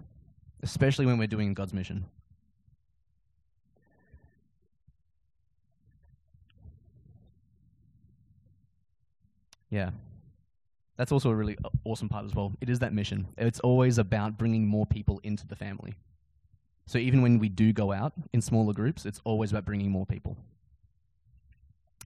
especially 0.62 1.06
when 1.06 1.18
we're 1.18 1.28
doing 1.28 1.54
God's 1.54 1.74
mission. 1.74 2.06
Yeah. 9.70 9.92
That's 10.98 11.12
also 11.12 11.30
a 11.30 11.36
really 11.36 11.58
awesome 11.84 12.10
part 12.10 12.26
as 12.26 12.34
well. 12.34 12.54
It 12.62 12.70
is 12.70 12.80
that 12.80 12.94
mission. 12.94 13.28
It's 13.38 13.60
always 13.60 13.98
about 13.98 14.38
bringing 14.38 14.66
more 14.66 14.86
people 14.86 15.20
into 15.24 15.46
the 15.46 15.56
family. 15.56 15.96
So 16.88 16.98
even 17.00 17.22
when 17.22 17.40
we 17.40 17.50
do 17.50 17.74
go 17.74 17.92
out 17.92 18.14
in 18.32 18.42
smaller 18.42 18.74
groups, 18.74 19.06
it's 19.06 19.20
always 19.24 19.52
about 19.52 19.66
bringing 19.66 19.90
more 19.90 20.06
people. 20.06 20.38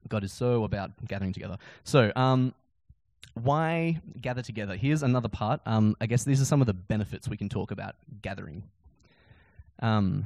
God 0.08 0.24
is 0.24 0.32
so 0.32 0.64
about 0.64 0.92
gathering 1.06 1.34
together. 1.34 1.58
So, 1.84 2.12
um, 2.16 2.54
why 3.34 4.02
gather 4.20 4.42
together? 4.42 4.76
Here's 4.76 5.04
another 5.04 5.30
part. 5.30 5.62
Um, 5.66 5.96
I 6.02 6.08
guess 6.08 6.24
these 6.24 6.42
are 6.42 6.46
some 6.46 6.62
of 6.62 6.68
the 6.68 6.74
benefits 6.74 7.28
we 7.28 7.38
can 7.38 7.50
talk 7.50 7.72
about 7.72 7.96
gathering. 8.22 8.64
Um, 9.82 10.26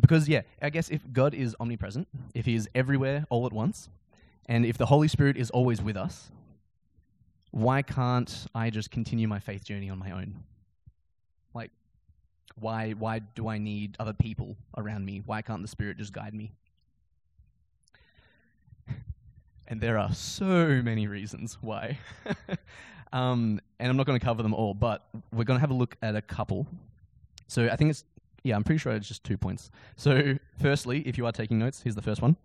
because, 0.00 0.28
yeah, 0.28 0.42
I 0.60 0.70
guess 0.70 0.88
if 0.88 1.00
God 1.12 1.34
is 1.34 1.54
omnipresent, 1.60 2.08
if 2.34 2.46
He 2.46 2.54
is 2.54 2.68
everywhere 2.74 3.26
all 3.30 3.46
at 3.46 3.52
once, 3.52 3.88
and 4.46 4.66
if 4.66 4.76
the 4.76 4.86
Holy 4.86 5.08
Spirit 5.08 5.36
is 5.36 5.50
always 5.50 5.80
with 5.80 5.96
us, 5.96 6.30
why 7.52 7.82
can't 7.82 8.46
I 8.54 8.70
just 8.70 8.90
continue 8.90 9.28
my 9.28 9.38
faith 9.38 9.62
journey 9.62 9.90
on 9.90 9.98
my 9.98 10.10
own? 10.10 10.42
Like, 11.54 11.70
why, 12.58 12.92
why 12.92 13.20
do 13.20 13.46
I 13.46 13.58
need 13.58 13.96
other 14.00 14.14
people 14.14 14.56
around 14.76 15.04
me? 15.04 15.22
Why 15.24 15.42
can't 15.42 15.60
the 15.60 15.68
Spirit 15.68 15.98
just 15.98 16.14
guide 16.14 16.34
me? 16.34 16.52
and 19.68 19.80
there 19.80 19.98
are 19.98 20.12
so 20.14 20.80
many 20.82 21.06
reasons 21.06 21.58
why. 21.60 21.98
um, 23.12 23.60
and 23.78 23.90
I'm 23.90 23.98
not 23.98 24.06
going 24.06 24.18
to 24.18 24.24
cover 24.24 24.42
them 24.42 24.54
all, 24.54 24.72
but 24.72 25.06
we're 25.30 25.44
going 25.44 25.58
to 25.58 25.60
have 25.60 25.70
a 25.70 25.74
look 25.74 25.96
at 26.00 26.16
a 26.16 26.22
couple. 26.22 26.66
So 27.48 27.68
I 27.68 27.76
think 27.76 27.90
it's, 27.90 28.04
yeah, 28.44 28.56
I'm 28.56 28.64
pretty 28.64 28.78
sure 28.78 28.92
it's 28.92 29.06
just 29.06 29.24
two 29.24 29.36
points. 29.36 29.70
So, 29.96 30.38
firstly, 30.58 31.00
if 31.06 31.18
you 31.18 31.26
are 31.26 31.32
taking 31.32 31.58
notes, 31.58 31.82
here's 31.82 31.94
the 31.94 32.02
first 32.02 32.22
one. 32.22 32.36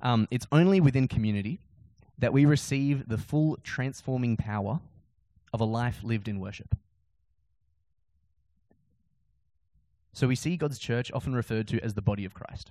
Um, 0.00 0.26
it's 0.30 0.46
only 0.50 0.80
within 0.80 1.08
community 1.08 1.60
that 2.18 2.32
we 2.32 2.44
receive 2.44 3.08
the 3.08 3.18
full 3.18 3.58
transforming 3.62 4.36
power 4.36 4.80
of 5.52 5.60
a 5.60 5.64
life 5.64 6.00
lived 6.02 6.28
in 6.28 6.40
worship. 6.40 6.74
So 10.12 10.26
we 10.26 10.34
see 10.34 10.56
God's 10.56 10.78
church 10.78 11.12
often 11.12 11.34
referred 11.34 11.68
to 11.68 11.80
as 11.80 11.94
the 11.94 12.00
body 12.00 12.24
of 12.24 12.32
Christ. 12.32 12.70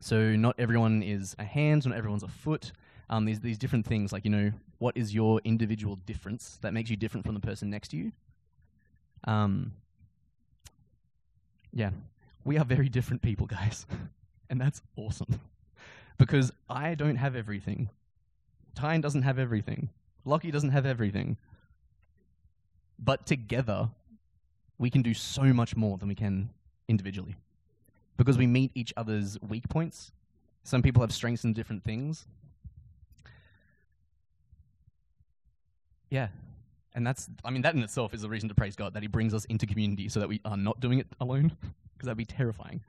So 0.00 0.36
not 0.36 0.54
everyone 0.58 1.02
is 1.02 1.34
a 1.38 1.44
hand, 1.44 1.86
not 1.86 1.96
everyone's 1.96 2.22
a 2.22 2.28
foot. 2.28 2.72
Um, 3.08 3.24
these 3.24 3.40
these 3.40 3.58
different 3.58 3.86
things, 3.86 4.12
like 4.12 4.24
you 4.24 4.30
know, 4.30 4.52
what 4.78 4.96
is 4.96 5.14
your 5.14 5.40
individual 5.44 5.96
difference 5.96 6.58
that 6.62 6.72
makes 6.72 6.90
you 6.90 6.96
different 6.96 7.24
from 7.26 7.34
the 7.34 7.40
person 7.40 7.70
next 7.70 7.88
to 7.88 7.96
you? 7.96 8.12
Um, 9.24 9.72
yeah, 11.72 11.90
we 12.44 12.58
are 12.58 12.64
very 12.64 12.88
different 12.88 13.22
people, 13.22 13.46
guys, 13.58 13.86
and 14.48 14.60
that's 14.60 14.82
awesome 14.96 15.40
because 16.18 16.52
I 16.68 16.94
don't 16.94 17.16
have 17.16 17.34
everything. 17.34 17.90
Tyne 18.74 19.00
doesn't 19.00 19.22
have 19.22 19.38
everything. 19.38 19.90
Lockie 20.24 20.50
doesn't 20.50 20.70
have 20.70 20.86
everything. 20.86 21.36
But 22.98 23.26
together, 23.26 23.90
we 24.78 24.90
can 24.90 25.02
do 25.02 25.14
so 25.14 25.42
much 25.44 25.76
more 25.76 25.98
than 25.98 26.08
we 26.08 26.14
can 26.14 26.50
individually 26.88 27.36
because 28.16 28.36
we 28.36 28.46
meet 28.46 28.70
each 28.74 28.92
other's 28.96 29.38
weak 29.40 29.68
points. 29.68 30.12
Some 30.62 30.82
people 30.82 31.00
have 31.02 31.12
strengths 31.12 31.44
in 31.44 31.52
different 31.52 31.84
things. 31.84 32.26
Yeah. 36.10 36.28
And 36.94 37.06
that's, 37.06 37.30
I 37.44 37.50
mean, 37.50 37.62
that 37.62 37.74
in 37.74 37.82
itself 37.82 38.12
is 38.12 38.24
a 38.24 38.28
reason 38.28 38.48
to 38.48 38.54
praise 38.54 38.76
God 38.76 38.94
that 38.94 39.02
He 39.02 39.08
brings 39.08 39.32
us 39.32 39.44
into 39.46 39.66
community 39.66 40.08
so 40.08 40.20
that 40.20 40.28
we 40.28 40.40
are 40.44 40.56
not 40.56 40.80
doing 40.80 40.98
it 40.98 41.06
alone, 41.20 41.56
because 42.00 42.06
that'd 42.06 42.16
be 42.16 42.24
terrifying 42.24 42.80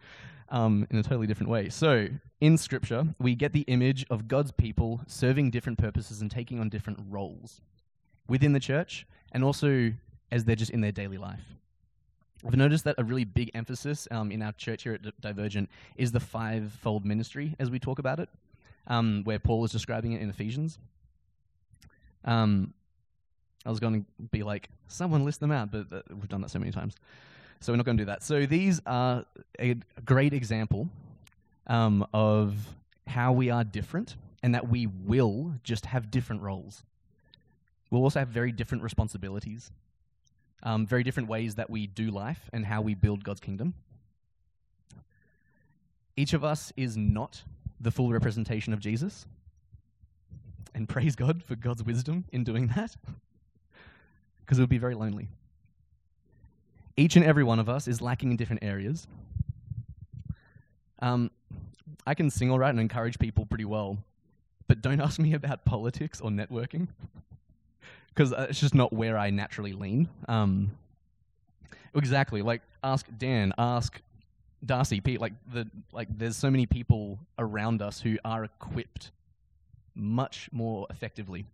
um, 0.48 0.88
in 0.90 0.98
a 0.98 1.04
totally 1.04 1.28
different 1.28 1.50
way. 1.50 1.68
So, 1.68 2.08
in 2.40 2.58
Scripture, 2.58 3.08
we 3.20 3.36
get 3.36 3.52
the 3.52 3.62
image 3.62 4.06
of 4.10 4.30
God's 4.30 4.54
people 4.54 5.02
serving 5.06 5.52
different 5.52 5.78
purposes 5.78 6.22
and 6.22 6.32
taking 6.32 6.62
on 6.62 6.70
different 6.70 7.00
roles 7.10 7.60
within 8.30 8.54
the 8.54 8.60
church 8.60 9.06
and 9.34 9.44
also 9.44 9.92
as 10.32 10.46
they're 10.46 10.56
just 10.56 10.72
in 10.72 10.80
their 10.80 10.94
daily 10.94 11.18
life. 11.18 11.44
I've 12.48 12.56
noticed 12.56 12.86
that 12.86 12.96
a 12.98 13.04
really 13.04 13.26
big 13.26 13.52
emphasis 13.54 14.08
um, 14.12 14.32
in 14.32 14.42
our 14.42 14.54
church 14.54 14.84
here 14.84 14.94
at 14.94 15.22
Divergent 15.22 15.70
is 15.98 16.14
the 16.14 16.22
fivefold 16.22 17.06
ministry 17.06 17.54
as 17.60 17.70
we 17.70 17.80
talk 17.80 18.00
about 18.00 18.22
it, 18.22 18.30
um, 18.88 19.24
where 19.26 19.40
Paul 19.40 19.66
is 19.66 19.72
describing 19.72 20.14
it 20.14 20.22
in 20.22 20.30
Ephesians. 20.30 20.80
Um, 22.24 22.74
I 23.66 23.70
was 23.70 23.80
going 23.82 24.06
to 24.06 24.24
be 24.32 24.42
like, 24.42 24.70
someone 24.88 25.26
list 25.26 25.42
them 25.42 25.52
out, 25.52 25.70
but 25.70 25.86
uh, 25.92 26.02
we've 26.10 26.30
done 26.30 26.42
that 26.42 26.50
so 26.50 26.60
many 26.60 26.72
times. 26.72 26.96
So 27.62 27.72
we're 27.72 27.78
not 27.78 27.86
going 27.86 27.98
to 27.98 28.02
do 28.02 28.08
that. 28.08 28.24
So 28.24 28.46
these 28.46 28.82
are 28.86 29.24
a 29.60 29.76
great 30.04 30.34
example 30.34 30.90
um, 31.68 32.06
of 32.14 32.56
how 33.06 33.32
we 33.32 33.52
are 33.52 33.64
different 33.64 34.16
and 34.42 34.56
that 34.56 34.68
we 34.68 34.88
will 34.88 35.54
just 35.64 35.86
have 35.86 36.10
different 36.10 36.42
roles. 36.42 36.84
We'll 37.92 38.02
also 38.02 38.18
have 38.18 38.30
very 38.30 38.52
different 38.52 38.84
responsibilities, 38.84 39.72
um, 40.64 40.88
very 40.88 41.04
different 41.04 41.30
ways 41.30 41.56
that 41.56 41.70
we 41.70 41.86
do 41.86 42.10
life 42.10 42.50
and 42.52 42.66
how 42.66 42.82
we 42.82 42.96
build 42.96 43.24
God's 43.24 43.40
kingdom. 43.40 43.76
Each 46.18 46.34
of 46.34 46.44
us 46.44 46.74
is 46.76 46.98
not 46.98 47.44
the 47.80 47.92
full 47.92 48.12
representation 48.12 48.74
of 48.74 48.80
Jesus. 48.80 49.28
And 50.74 50.90
praise 50.90 51.16
God 51.16 51.44
for 51.44 51.56
God's 51.56 51.84
wisdom 51.84 52.26
in 52.32 52.44
doing 52.44 52.68
that, 52.76 52.96
because 54.40 54.58
it 54.58 54.62
would 54.62 54.70
be 54.70 54.78
very 54.78 54.96
lonely. 54.96 55.28
Each 56.98 57.16
and 57.16 57.26
every 57.26 57.44
one 57.44 57.60
of 57.60 57.70
us 57.70 57.88
is 57.88 58.02
lacking 58.02 58.32
in 58.32 58.38
different 58.38 58.64
areas. 58.64 59.08
Um, 61.00 61.32
I 62.06 62.14
can 62.14 62.30
sing 62.30 62.52
all 62.52 62.60
right 62.60 62.70
and 62.70 62.80
encourage 62.80 63.18
people 63.20 63.46
pretty 63.46 63.66
well, 63.66 63.98
but 64.68 64.82
don't 64.82 65.02
ask 65.02 65.20
me 65.20 65.34
about 65.34 65.66
politics 65.66 66.22
or 66.22 66.30
networking 66.30 66.88
because 68.14 68.34
uh, 68.34 68.48
it's 68.50 68.60
just 68.60 68.76
not 68.76 68.92
where 68.94 69.18
I 69.18 69.30
naturally 69.30 69.74
lean. 69.74 70.10
Um, 70.28 70.72
exactly. 71.96 72.42
Like 72.42 72.62
ask 72.84 73.06
Dan, 73.18 73.54
ask 73.58 74.02
Darcy, 74.66 75.02
Pete. 75.02 75.22
Like 75.22 75.34
the 75.52 75.68
like, 75.92 76.08
there's 76.18 76.38
so 76.38 76.52
many 76.52 76.66
people 76.66 77.20
around 77.40 77.82
us 77.82 78.00
who 78.02 78.18
are 78.24 78.44
equipped 78.44 79.12
much 79.96 80.50
more 80.52 80.88
effectively 80.90 81.46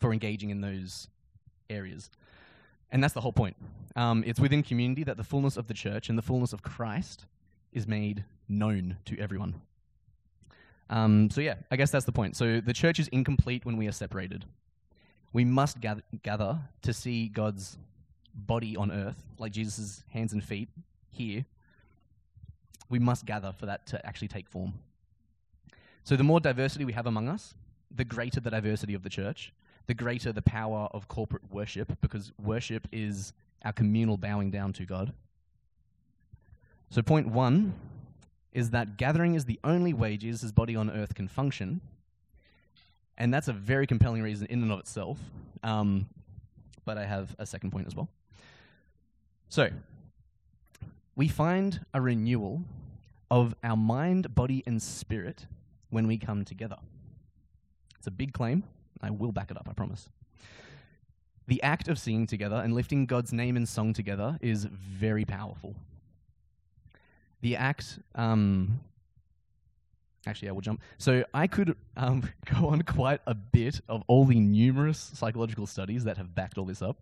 for 0.00 0.12
engaging 0.12 0.50
in 0.50 0.60
those 0.60 1.08
areas. 1.70 2.10
And 2.92 3.02
that's 3.02 3.14
the 3.14 3.20
whole 3.22 3.32
point. 3.32 3.56
Um, 3.96 4.22
it's 4.26 4.38
within 4.38 4.62
community 4.62 5.02
that 5.04 5.16
the 5.16 5.24
fullness 5.24 5.56
of 5.56 5.66
the 5.66 5.74
church 5.74 6.08
and 6.08 6.16
the 6.16 6.22
fullness 6.22 6.52
of 6.52 6.62
Christ 6.62 7.24
is 7.72 7.88
made 7.88 8.24
known 8.48 8.98
to 9.06 9.18
everyone. 9.18 9.60
Um, 10.90 11.30
so, 11.30 11.40
yeah, 11.40 11.54
I 11.70 11.76
guess 11.76 11.90
that's 11.90 12.04
the 12.04 12.12
point. 12.12 12.36
So, 12.36 12.60
the 12.60 12.74
church 12.74 13.00
is 13.00 13.08
incomplete 13.08 13.64
when 13.64 13.78
we 13.78 13.88
are 13.88 13.92
separated. 13.92 14.44
We 15.32 15.44
must 15.44 15.80
gather, 15.80 16.02
gather 16.22 16.60
to 16.82 16.92
see 16.92 17.28
God's 17.28 17.78
body 18.34 18.76
on 18.76 18.92
earth, 18.92 19.22
like 19.38 19.52
Jesus' 19.52 20.04
hands 20.10 20.34
and 20.34 20.44
feet 20.44 20.68
here. 21.10 21.46
We 22.90 22.98
must 22.98 23.24
gather 23.24 23.54
for 23.58 23.64
that 23.66 23.86
to 23.86 24.06
actually 24.06 24.28
take 24.28 24.48
form. 24.48 24.74
So, 26.04 26.14
the 26.14 26.24
more 26.24 26.40
diversity 26.40 26.84
we 26.84 26.92
have 26.92 27.06
among 27.06 27.28
us, 27.28 27.54
the 27.90 28.04
greater 28.04 28.40
the 28.40 28.50
diversity 28.50 28.92
of 28.92 29.02
the 29.02 29.10
church, 29.10 29.52
the 29.86 29.94
greater 29.94 30.32
the 30.32 30.42
power 30.42 30.88
of 30.92 31.08
corporate 31.08 31.50
worship, 31.50 32.00
because 32.00 32.32
worship 32.42 32.86
is 32.92 33.32
our 33.64 33.72
communal 33.72 34.16
bowing 34.16 34.50
down 34.50 34.72
to 34.74 34.84
God. 34.84 35.12
So, 36.90 37.02
point 37.02 37.28
one 37.28 37.74
is 38.52 38.70
that 38.70 38.96
gathering 38.96 39.34
is 39.34 39.46
the 39.46 39.58
only 39.64 39.92
way 39.94 40.16
Jesus' 40.16 40.52
body 40.52 40.76
on 40.76 40.90
earth 40.90 41.14
can 41.14 41.26
function. 41.26 41.80
And 43.16 43.32
that's 43.32 43.48
a 43.48 43.52
very 43.52 43.86
compelling 43.86 44.22
reason 44.22 44.46
in 44.48 44.62
and 44.62 44.72
of 44.72 44.80
itself. 44.80 45.18
Um, 45.62 46.08
but 46.84 46.98
I 46.98 47.06
have 47.06 47.34
a 47.38 47.46
second 47.46 47.70
point 47.70 47.86
as 47.86 47.94
well. 47.94 48.08
So, 49.48 49.70
we 51.16 51.28
find 51.28 51.84
a 51.94 52.00
renewal 52.00 52.62
of 53.30 53.54
our 53.62 53.76
mind, 53.76 54.34
body, 54.34 54.62
and 54.66 54.82
spirit 54.82 55.46
when 55.90 56.06
we 56.06 56.18
come 56.18 56.44
together. 56.44 56.76
It's 57.98 58.06
a 58.06 58.10
big 58.10 58.32
claim. 58.32 58.64
I 59.02 59.10
will 59.10 59.32
back 59.32 59.50
it 59.50 59.56
up, 59.56 59.66
I 59.68 59.72
promise. 59.72 60.08
The 61.48 61.62
act 61.62 61.88
of 61.88 61.98
singing 61.98 62.26
together 62.26 62.56
and 62.56 62.74
lifting 62.74 63.06
God's 63.06 63.32
name 63.32 63.56
in 63.56 63.66
song 63.66 63.92
together 63.92 64.38
is 64.40 64.64
very 64.64 65.24
powerful. 65.24 65.74
The 67.40 67.56
act, 67.56 67.98
um, 68.14 68.80
actually, 70.26 70.48
I 70.48 70.52
will 70.52 70.60
jump. 70.60 70.80
So 70.98 71.24
I 71.34 71.48
could 71.48 71.76
um, 71.96 72.28
go 72.46 72.68
on 72.68 72.82
quite 72.82 73.20
a 73.26 73.34
bit 73.34 73.80
of 73.88 74.04
all 74.06 74.24
the 74.24 74.38
numerous 74.38 75.10
psychological 75.14 75.66
studies 75.66 76.04
that 76.04 76.16
have 76.16 76.34
backed 76.34 76.58
all 76.58 76.64
this 76.64 76.80
up. 76.80 76.98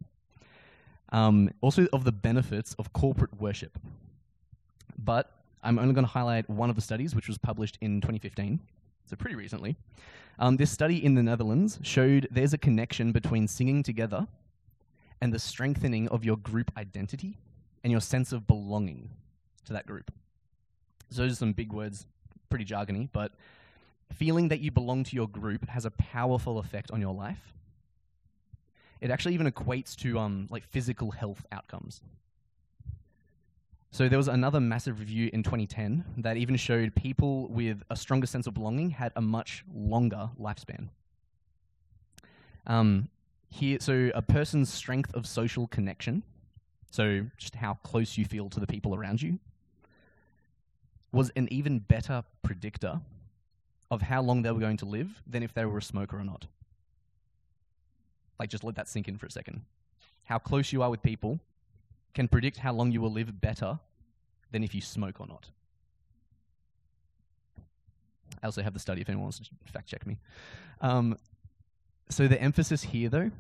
Um, 1.13 1.51
also, 1.61 1.87
of 1.93 2.05
the 2.05 2.13
benefits 2.13 2.75
of 2.79 2.93
corporate 2.93 3.39
worship. 3.39 3.79
But 4.97 5.31
I'm 5.63 5.79
only 5.79 5.93
going 5.93 6.07
to 6.07 6.11
highlight 6.11 6.49
one 6.49 6.71
of 6.71 6.77
the 6.77 6.83
studies, 6.83 7.15
which 7.15 7.29
was 7.29 7.37
published 7.37 7.77
in 7.81 8.01
2015, 8.01 8.61
so 9.11 9.17
pretty 9.17 9.35
recently. 9.35 9.77
Um, 10.39 10.57
this 10.57 10.71
study 10.71 11.05
in 11.05 11.17
the 11.17 11.23
Netherlands 11.23 11.81
showed 11.83 12.29
there's 12.31 12.55
a 12.55 12.59
connection 12.59 13.11
between 13.11 13.49
singing 13.49 13.83
together 13.83 14.29
and 15.21 15.35
the 15.35 15.39
strengthening 15.39 16.09
of 16.09 16.25
your 16.25 16.37
group 16.37 16.71
identity 16.77 17.37
and 17.83 17.91
your 17.91 18.01
sense 18.01 18.31
of 18.33 18.47
belonging 18.47 19.11
to 19.67 19.73
that 19.73 19.85
group. 19.87 20.13
So 21.11 21.23
those 21.23 21.33
are 21.33 21.37
some 21.37 21.53
big 21.53 21.73
words, 21.73 22.07
pretty 22.49 22.65
jargony, 22.65 23.09
but 23.13 23.33
feeling 24.13 24.49
that 24.49 24.61
you 24.61 24.71
belong 24.71 25.03
to 25.05 25.17
your 25.17 25.29
group 25.29 25.69
has 25.69 25.85
a 25.85 25.91
powerful 25.91 26.59
effect 26.59 26.93
on 26.93 27.01
your 27.01 27.13
life. 27.13 27.53
It 29.01 29.11
actually 29.11 29.35
even 29.35 29.51
equates 29.51 29.97
to 29.97 30.21
um, 30.21 30.47
like 30.51 30.63
physical 30.63 31.11
health 31.11 31.45
outcomes. 31.51 32.01
So 33.93 34.09
there 34.09 34.19
was 34.19 34.29
another 34.29 34.61
massive 34.61 35.01
review 35.01 35.31
in 35.33 35.43
2010 35.43 36.05
that 36.19 36.37
even 36.37 36.57
showed 36.57 36.95
people 36.95 37.49
with 37.49 37.83
a 37.91 37.97
stronger 37.97 38.27
sense 38.27 38.47
of 38.47 38.55
belonging 38.55 38.91
had 38.91 39.13
a 39.17 39.21
much 39.21 39.65
longer 39.75 40.31
lifespan. 40.41 40.89
Um, 42.67 43.09
here, 43.49 43.79
so 43.81 44.13
a 44.15 44.23
person's 44.23 44.73
strength 44.73 45.13
of 45.15 45.27
social 45.27 45.67
connection, 45.67 46.23
so 46.93 47.27
just 47.37 47.57
how 47.57 47.75
close 47.83 48.17
you 48.17 48.25
feel 48.25 48.49
to 48.51 48.61
the 48.61 48.67
people 48.67 48.95
around 48.95 49.21
you, 49.21 49.41
was 51.11 51.33
an 51.35 51.49
even 51.51 51.81
better 51.81 52.23
predictor 52.45 53.01
of 53.91 54.03
how 54.03 54.23
long 54.23 54.43
they 54.43 54.53
were 54.53 54.61
going 54.61 54.77
to 54.77 54.85
live 54.85 55.21
than 55.27 55.43
if 55.43 55.53
they 55.53 55.65
were 55.65 55.79
a 55.79 55.83
smoker 55.83 56.17
or 56.17 56.25
not. 56.25 56.47
Like, 58.39 58.51
just 58.51 58.63
let 58.63 58.77
that 58.77 58.89
sink 58.89 59.09
in 59.09 59.19
for 59.19 59.27
a 59.27 59.31
second. 59.31 59.63
How 60.23 60.39
close 60.39 60.73
you 60.73 60.81
are 60.83 60.91
with 60.91 61.03
people 61.03 61.41
can 62.15 62.29
predict 62.29 62.59
how 62.59 62.73
long 62.73 62.93
you 62.93 63.01
will 63.01 63.13
live 63.13 63.41
better 63.41 63.79
than 64.51 64.65
if 64.65 64.75
you 64.75 64.81
smoke 64.81 65.21
or 65.21 65.27
not. 65.27 65.47
I 68.43 68.47
also 68.47 68.63
have 68.63 68.73
the 68.73 68.81
study 68.81 69.01
if 69.01 69.09
anyone 69.09 69.25
wants 69.25 69.39
to 69.39 69.51
fact 69.67 69.89
check 69.89 70.07
me. 70.07 70.19
Um, 70.81 71.19
so 72.09 72.27
the 72.27 72.41
emphasis 72.41 72.83
here, 72.83 73.09
though, 73.09 73.31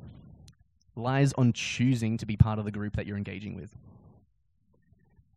lies 0.94 1.32
on 1.34 1.52
choosing 1.52 2.18
to 2.18 2.26
be 2.26 2.36
part 2.36 2.58
of 2.58 2.64
the 2.64 2.70
group 2.70 2.96
that 2.96 3.06
you're 3.06 3.16
engaging 3.16 3.54
with. 3.54 3.74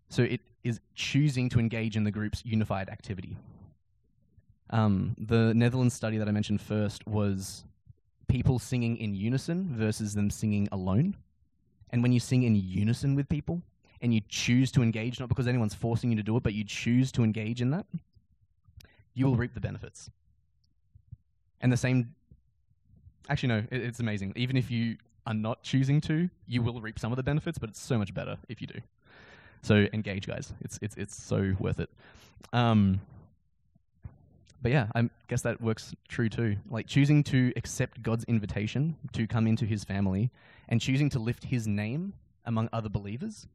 So 0.09 0.23
it 0.23 0.41
is 0.63 0.79
choosing 0.95 1.49
to 1.49 1.59
engage 1.59 1.95
in 1.95 2.03
the 2.03 2.11
group's 2.11 2.45
unified 2.45 2.89
activity. 2.89 3.37
Um, 4.69 5.15
the 5.17 5.53
Netherlands 5.53 5.93
study 5.93 6.17
that 6.17 6.27
I 6.27 6.31
mentioned 6.31 6.61
first 6.61 7.05
was 7.07 7.63
people 8.27 8.59
singing 8.59 8.97
in 8.97 9.13
unison 9.13 9.69
versus 9.71 10.13
them 10.13 10.29
singing 10.29 10.67
alone. 10.71 11.15
And 11.93 12.01
when 12.01 12.11
you 12.11 12.19
sing 12.19 12.41
in 12.41 12.55
unison 12.55 13.13
with 13.13 13.29
people 13.29 13.61
and 14.01 14.13
you 14.13 14.21
choose 14.27 14.71
to 14.71 14.81
engage, 14.81 15.19
not 15.19 15.29
because 15.29 15.47
anyone's 15.47 15.75
forcing 15.75 16.09
you 16.09 16.17
to 16.17 16.23
do 16.23 16.35
it, 16.35 16.43
but 16.43 16.55
you 16.55 16.63
choose 16.63 17.11
to 17.13 17.23
engage 17.23 17.61
in 17.61 17.69
that, 17.69 17.85
you 19.13 19.27
will 19.27 19.35
reap 19.35 19.53
the 19.53 19.61
benefits. 19.61 20.09
And 21.61 21.71
the 21.71 21.77
same, 21.77 22.15
actually, 23.29 23.49
no, 23.49 23.57
it, 23.69 23.81
it's 23.83 23.99
amazing. 23.99 24.33
Even 24.35 24.57
if 24.57 24.71
you 24.71 24.97
are 25.27 25.35
not 25.35 25.61
choosing 25.61 26.01
to, 26.01 26.31
you 26.47 26.63
will 26.63 26.81
reap 26.81 26.97
some 26.97 27.11
of 27.11 27.15
the 27.15 27.23
benefits, 27.23 27.59
but 27.59 27.69
it's 27.69 27.79
so 27.79 27.99
much 27.99 28.11
better 28.11 28.37
if 28.49 28.59
you 28.59 28.65
do. 28.65 28.79
So 29.61 29.87
engage, 29.93 30.27
guys. 30.27 30.51
It's 30.61 30.77
it's 30.81 30.97
it's 30.97 31.15
so 31.15 31.53
worth 31.59 31.79
it. 31.79 31.89
Um, 32.51 32.99
but 34.61 34.71
yeah, 34.71 34.87
I 34.95 35.09
guess 35.29 35.43
that 35.43 35.61
works 35.61 35.95
true 36.09 36.27
too. 36.27 36.57
Like 36.69 36.87
choosing 36.87 37.23
to 37.25 37.53
accept 37.55 38.01
God's 38.01 38.25
invitation 38.25 38.97
to 39.13 39.27
come 39.27 39.47
into 39.47 39.65
his 39.65 39.83
family 39.85 40.31
and 40.69 40.81
choosing 40.81 41.09
to 41.11 41.19
lift 41.19 41.45
his 41.45 41.67
name 41.67 42.13
among 42.45 42.69
other 42.73 42.89
believers. 42.89 43.47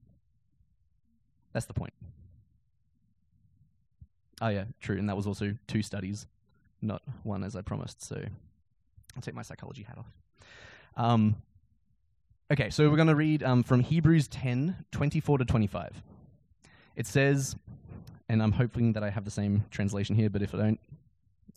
That's 1.52 1.66
the 1.66 1.74
point. 1.74 1.92
Oh, 4.40 4.48
yeah, 4.48 4.64
true. 4.80 4.98
And 4.98 5.08
that 5.08 5.16
was 5.16 5.26
also 5.26 5.56
two 5.66 5.82
studies, 5.82 6.26
not 6.80 7.02
one 7.22 7.42
as 7.42 7.56
I 7.56 7.62
promised. 7.62 8.02
So 8.02 8.16
I'll 9.16 9.22
take 9.22 9.34
my 9.34 9.42
psychology 9.42 9.82
hat 9.82 9.98
off. 9.98 10.12
Um, 10.96 11.36
okay, 12.52 12.70
so 12.70 12.88
we're 12.88 12.96
going 12.96 13.08
to 13.08 13.16
read 13.16 13.42
um, 13.42 13.62
from 13.62 13.80
Hebrews 13.80 14.28
10 14.28 14.84
24 14.92 15.38
to 15.38 15.44
25. 15.44 16.02
It 16.96 17.06
says, 17.06 17.56
and 18.28 18.42
I'm 18.42 18.52
hoping 18.52 18.92
that 18.92 19.02
I 19.02 19.10
have 19.10 19.24
the 19.24 19.30
same 19.30 19.64
translation 19.70 20.14
here, 20.14 20.30
but 20.30 20.42
if 20.42 20.54
I 20.54 20.58
don't, 20.58 20.80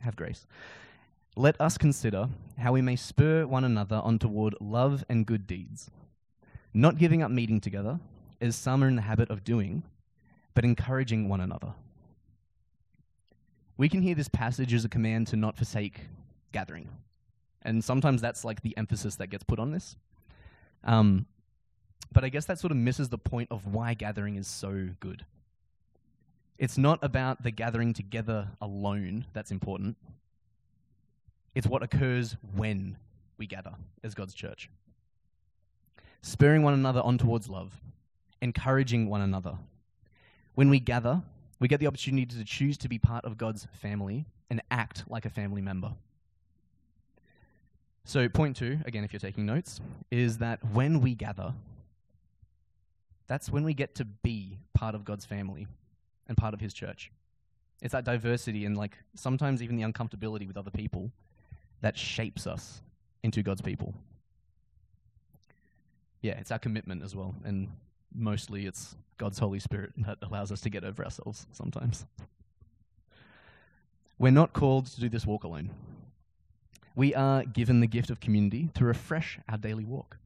have 0.01 0.15
grace. 0.15 0.45
Let 1.35 1.59
us 1.61 1.77
consider 1.77 2.27
how 2.57 2.73
we 2.73 2.81
may 2.81 2.97
spur 2.97 3.45
one 3.47 3.63
another 3.63 4.01
on 4.03 4.19
toward 4.19 4.55
love 4.59 5.05
and 5.07 5.25
good 5.25 5.47
deeds, 5.47 5.89
not 6.73 6.97
giving 6.97 7.23
up 7.23 7.31
meeting 7.31 7.61
together, 7.61 7.99
as 8.41 8.55
some 8.55 8.83
are 8.83 8.87
in 8.89 8.97
the 8.97 9.03
habit 9.03 9.29
of 9.29 9.43
doing, 9.45 9.83
but 10.53 10.65
encouraging 10.65 11.29
one 11.29 11.39
another. 11.39 11.73
We 13.77 13.87
can 13.87 14.01
hear 14.01 14.13
this 14.13 14.27
passage 14.27 14.73
as 14.73 14.83
a 14.83 14.89
command 14.89 15.27
to 15.27 15.37
not 15.37 15.55
forsake 15.55 16.01
gathering. 16.51 16.89
And 17.61 17.81
sometimes 17.81 18.21
that's 18.21 18.43
like 18.43 18.61
the 18.61 18.75
emphasis 18.75 19.15
that 19.15 19.27
gets 19.27 19.43
put 19.43 19.57
on 19.57 19.71
this. 19.71 19.95
Um, 20.83 21.27
but 22.11 22.25
I 22.25 22.29
guess 22.29 22.45
that 22.45 22.59
sort 22.59 22.71
of 22.71 22.77
misses 22.77 23.07
the 23.07 23.17
point 23.17 23.47
of 23.51 23.67
why 23.67 23.93
gathering 23.93 24.35
is 24.35 24.47
so 24.47 24.89
good. 24.99 25.25
It's 26.57 26.77
not 26.77 26.99
about 27.01 27.41
the 27.41 27.51
gathering 27.51 27.93
together 27.93 28.49
alone 28.59 29.25
that's 29.33 29.49
important. 29.49 29.95
It's 31.53 31.67
what 31.67 31.83
occurs 31.83 32.35
when 32.55 32.97
we 33.37 33.47
gather 33.47 33.73
as 34.03 34.13
God's 34.13 34.33
church. 34.33 34.69
Spurring 36.21 36.63
one 36.63 36.73
another 36.73 37.01
on 37.01 37.17
towards 37.17 37.49
love, 37.49 37.81
encouraging 38.41 39.09
one 39.09 39.21
another. 39.21 39.57
When 40.55 40.69
we 40.69 40.79
gather, 40.79 41.21
we 41.59 41.67
get 41.67 41.79
the 41.79 41.87
opportunity 41.87 42.25
to 42.25 42.43
choose 42.43 42.77
to 42.79 42.89
be 42.89 42.99
part 42.99 43.25
of 43.25 43.37
God's 43.37 43.67
family 43.73 44.25
and 44.49 44.61
act 44.69 45.03
like 45.07 45.25
a 45.25 45.29
family 45.29 45.61
member. 45.61 45.93
So, 48.03 48.27
point 48.29 48.55
two, 48.55 48.79
again, 48.85 49.03
if 49.03 49.13
you're 49.13 49.19
taking 49.19 49.45
notes, 49.45 49.79
is 50.09 50.39
that 50.39 50.59
when 50.73 51.01
we 51.01 51.15
gather, 51.15 51.53
that's 53.27 53.49
when 53.49 53.63
we 53.63 53.73
get 53.73 53.95
to 53.95 54.05
be 54.05 54.57
part 54.73 54.95
of 54.95 55.05
God's 55.05 55.25
family 55.25 55.67
and 56.27 56.35
part 56.35 56.53
of 56.53 56.59
his 56.59 56.73
church. 56.73 57.11
It's 57.81 57.93
that 57.93 58.03
diversity 58.03 58.65
and 58.65 58.77
like 58.77 58.97
sometimes 59.15 59.63
even 59.63 59.75
the 59.75 59.83
uncomfortability 59.83 60.47
with 60.47 60.57
other 60.57 60.71
people 60.71 61.11
that 61.81 61.97
shapes 61.97 62.47
us 62.47 62.81
into 63.23 63.43
God's 63.43 63.61
people. 63.61 63.93
Yeah, 66.21 66.33
it's 66.39 66.51
our 66.51 66.59
commitment 66.59 67.03
as 67.03 67.15
well. 67.15 67.35
And 67.43 67.69
mostly 68.13 68.65
it's 68.65 68.95
God's 69.17 69.39
Holy 69.39 69.59
Spirit 69.59 69.91
that 69.97 70.17
allows 70.21 70.51
us 70.51 70.61
to 70.61 70.69
get 70.69 70.83
over 70.83 71.03
ourselves 71.03 71.45
sometimes. 71.51 72.05
We're 74.17 74.31
not 74.31 74.53
called 74.53 74.85
to 74.87 75.01
do 75.01 75.09
this 75.09 75.25
walk 75.25 75.43
alone. 75.43 75.71
We 76.95 77.15
are 77.15 77.43
given 77.43 77.79
the 77.79 77.87
gift 77.87 78.09
of 78.09 78.19
community 78.19 78.69
to 78.75 78.85
refresh 78.85 79.39
our 79.49 79.57
daily 79.57 79.85
walk, 79.85 80.17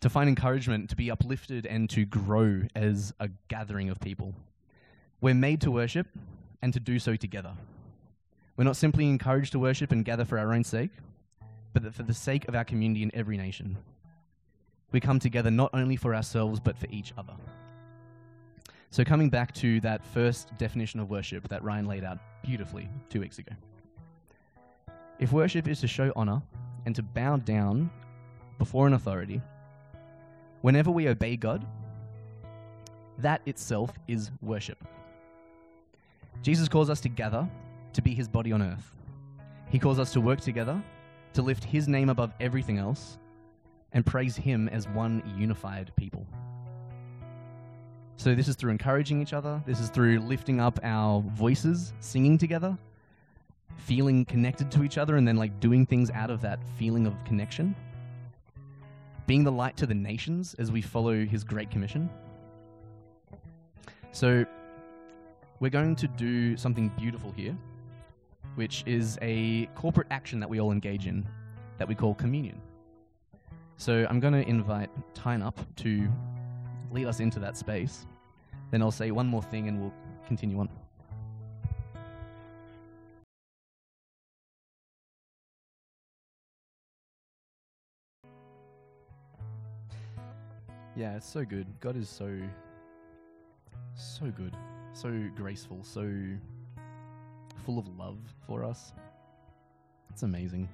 to 0.00 0.10
find 0.10 0.28
encouragement, 0.28 0.90
to 0.90 0.96
be 0.96 1.10
uplifted, 1.10 1.64
and 1.64 1.88
to 1.90 2.04
grow 2.04 2.62
as 2.74 3.14
a 3.20 3.30
gathering 3.48 3.88
of 3.88 4.00
people. 4.00 4.34
We're 5.20 5.34
made 5.34 5.60
to 5.62 5.70
worship 5.70 6.08
and 6.60 6.72
to 6.74 6.80
do 6.80 6.98
so 6.98 7.16
together. 7.16 7.52
We're 8.58 8.64
not 8.64 8.76
simply 8.76 9.08
encouraged 9.08 9.52
to 9.52 9.60
worship 9.60 9.92
and 9.92 10.04
gather 10.04 10.24
for 10.24 10.36
our 10.36 10.52
own 10.52 10.64
sake, 10.64 10.90
but 11.72 11.94
for 11.94 12.02
the 12.02 12.12
sake 12.12 12.48
of 12.48 12.56
our 12.56 12.64
community 12.64 13.04
in 13.04 13.14
every 13.14 13.36
nation. 13.36 13.78
We 14.90 14.98
come 14.98 15.20
together 15.20 15.48
not 15.48 15.70
only 15.72 15.94
for 15.94 16.12
ourselves, 16.12 16.58
but 16.58 16.76
for 16.76 16.88
each 16.90 17.12
other. 17.16 17.34
So, 18.90 19.04
coming 19.04 19.30
back 19.30 19.54
to 19.56 19.80
that 19.82 20.04
first 20.04 20.56
definition 20.58 20.98
of 20.98 21.08
worship 21.08 21.46
that 21.48 21.62
Ryan 21.62 21.86
laid 21.86 22.02
out 22.02 22.18
beautifully 22.42 22.88
two 23.08 23.20
weeks 23.20 23.38
ago. 23.38 23.52
If 25.20 25.30
worship 25.30 25.68
is 25.68 25.78
to 25.82 25.86
show 25.86 26.12
honor 26.16 26.42
and 26.84 26.96
to 26.96 27.02
bow 27.02 27.36
down 27.36 27.88
before 28.58 28.88
an 28.88 28.94
authority, 28.94 29.40
whenever 30.62 30.90
we 30.90 31.06
obey 31.06 31.36
God, 31.36 31.64
that 33.18 33.40
itself 33.46 33.92
is 34.08 34.32
worship. 34.42 34.82
Jesus 36.42 36.68
calls 36.68 36.90
us 36.90 37.00
to 37.02 37.08
gather 37.08 37.48
to 37.98 38.02
be 38.02 38.14
his 38.14 38.28
body 38.28 38.52
on 38.52 38.62
earth. 38.62 38.94
He 39.70 39.78
calls 39.80 39.98
us 39.98 40.12
to 40.12 40.20
work 40.20 40.40
together, 40.40 40.80
to 41.32 41.42
lift 41.42 41.64
his 41.64 41.88
name 41.88 42.10
above 42.10 42.32
everything 42.38 42.78
else, 42.78 43.18
and 43.92 44.06
praise 44.06 44.36
him 44.36 44.68
as 44.68 44.86
one 44.86 45.20
unified 45.36 45.90
people. 45.96 46.24
So, 48.16 48.36
this 48.36 48.46
is 48.46 48.54
through 48.54 48.70
encouraging 48.70 49.20
each 49.20 49.32
other, 49.32 49.60
this 49.66 49.80
is 49.80 49.90
through 49.90 50.20
lifting 50.20 50.60
up 50.60 50.78
our 50.84 51.22
voices, 51.22 51.92
singing 51.98 52.38
together, 52.38 52.78
feeling 53.78 54.24
connected 54.24 54.70
to 54.70 54.84
each 54.84 54.96
other, 54.96 55.16
and 55.16 55.26
then 55.26 55.36
like 55.36 55.58
doing 55.58 55.84
things 55.84 56.08
out 56.12 56.30
of 56.30 56.40
that 56.42 56.60
feeling 56.78 57.04
of 57.04 57.24
connection. 57.24 57.74
Being 59.26 59.42
the 59.42 59.52
light 59.52 59.76
to 59.76 59.86
the 59.86 59.94
nations 59.94 60.54
as 60.60 60.70
we 60.70 60.82
follow 60.82 61.24
his 61.24 61.42
great 61.42 61.68
commission. 61.68 62.08
So, 64.12 64.44
we're 65.58 65.70
going 65.70 65.96
to 65.96 66.06
do 66.06 66.56
something 66.56 66.92
beautiful 66.96 67.32
here, 67.32 67.56
which 68.58 68.82
is 68.86 69.16
a 69.22 69.66
corporate 69.76 70.08
action 70.10 70.40
that 70.40 70.50
we 70.50 70.58
all 70.58 70.72
engage 70.72 71.06
in 71.06 71.24
that 71.78 71.86
we 71.86 71.94
call 71.94 72.12
communion. 72.12 72.60
So 73.76 74.04
I'm 74.10 74.18
going 74.18 74.32
to 74.32 74.42
invite 74.48 74.90
Tyne 75.14 75.42
up 75.42 75.60
to 75.76 76.08
lead 76.90 77.06
us 77.06 77.20
into 77.20 77.38
that 77.38 77.56
space. 77.56 78.04
Then 78.72 78.82
I'll 78.82 78.90
say 78.90 79.12
one 79.12 79.28
more 79.28 79.44
thing 79.44 79.68
and 79.68 79.80
we'll 79.80 79.94
continue 80.26 80.58
on. 80.58 80.68
Yeah, 90.96 91.14
it's 91.14 91.30
so 91.30 91.44
good. 91.44 91.68
God 91.78 91.96
is 91.96 92.08
so, 92.08 92.36
so 93.94 94.26
good, 94.36 94.56
so 94.94 95.12
graceful, 95.36 95.78
so 95.84 96.12
full 97.68 97.78
of 97.78 97.86
love 97.98 98.16
for 98.46 98.64
us. 98.64 98.94
It's 100.08 100.22
amazing. 100.22 100.66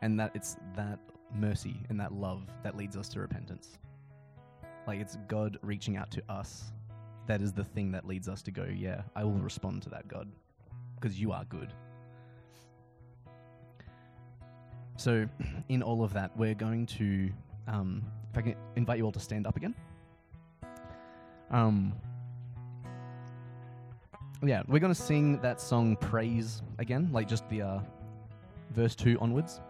And 0.00 0.18
that 0.18 0.32
it's 0.34 0.56
that 0.74 0.98
mercy 1.32 1.76
and 1.88 2.00
that 2.00 2.12
love 2.12 2.42
that 2.64 2.76
leads 2.76 2.96
us 2.96 3.08
to 3.10 3.20
repentance. 3.20 3.78
Like 4.84 4.98
it's 4.98 5.16
God 5.28 5.58
reaching 5.62 5.96
out 5.96 6.10
to 6.10 6.22
us. 6.28 6.72
That 7.28 7.40
is 7.40 7.52
the 7.52 7.62
thing 7.62 7.92
that 7.92 8.04
leads 8.04 8.28
us 8.28 8.42
to 8.42 8.50
go, 8.50 8.64
yeah, 8.64 9.02
I 9.14 9.22
will 9.22 9.38
respond 9.38 9.84
to 9.84 9.90
that, 9.90 10.08
God, 10.08 10.28
because 10.96 11.20
you 11.20 11.30
are 11.30 11.44
good. 11.44 11.72
So, 14.96 15.28
in 15.68 15.84
all 15.84 16.02
of 16.02 16.12
that, 16.14 16.36
we're 16.36 16.54
going 16.54 16.86
to, 16.86 17.30
um, 17.68 18.02
if 18.32 18.38
I 18.38 18.42
can 18.42 18.56
invite 18.74 18.98
you 18.98 19.04
all 19.04 19.12
to 19.12 19.20
stand 19.20 19.46
up 19.46 19.56
again. 19.56 19.76
Um, 21.52 21.92
yeah, 24.42 24.62
we're 24.68 24.78
going 24.78 24.94
to 24.94 25.00
sing 25.00 25.40
that 25.40 25.60
song 25.60 25.96
Praise 25.96 26.62
again, 26.78 27.08
like 27.12 27.26
just 27.26 27.48
the 27.48 27.62
uh, 27.62 27.80
verse 28.70 28.94
2 28.94 29.18
onwards. 29.20 29.60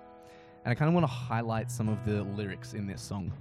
And 0.64 0.72
I 0.72 0.74
kind 0.74 0.88
of 0.88 0.94
want 0.94 1.04
to 1.04 1.12
highlight 1.12 1.70
some 1.70 1.88
of 1.88 2.04
the 2.04 2.22
lyrics 2.22 2.74
in 2.74 2.87
this 2.87 3.00
song. 3.00 3.33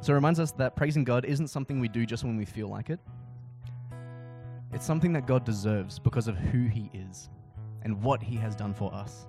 So 0.00 0.12
it 0.12 0.14
reminds 0.14 0.38
us 0.38 0.52
that 0.52 0.76
praising 0.76 1.02
God 1.02 1.24
isn't 1.24 1.48
something 1.48 1.80
we 1.80 1.88
do 1.88 2.04
just 2.04 2.24
when 2.24 2.36
we 2.36 2.44
feel 2.44 2.68
like 2.68 2.90
it. 2.90 3.00
It's 4.72 4.84
something 4.84 5.12
that 5.14 5.26
God 5.26 5.44
deserves 5.44 5.98
because 5.98 6.28
of 6.28 6.36
who 6.36 6.66
He 6.66 6.90
is 6.92 7.30
and 7.82 8.02
what 8.02 8.22
He 8.22 8.36
has 8.36 8.54
done 8.54 8.74
for 8.74 8.92
us. 8.92 9.26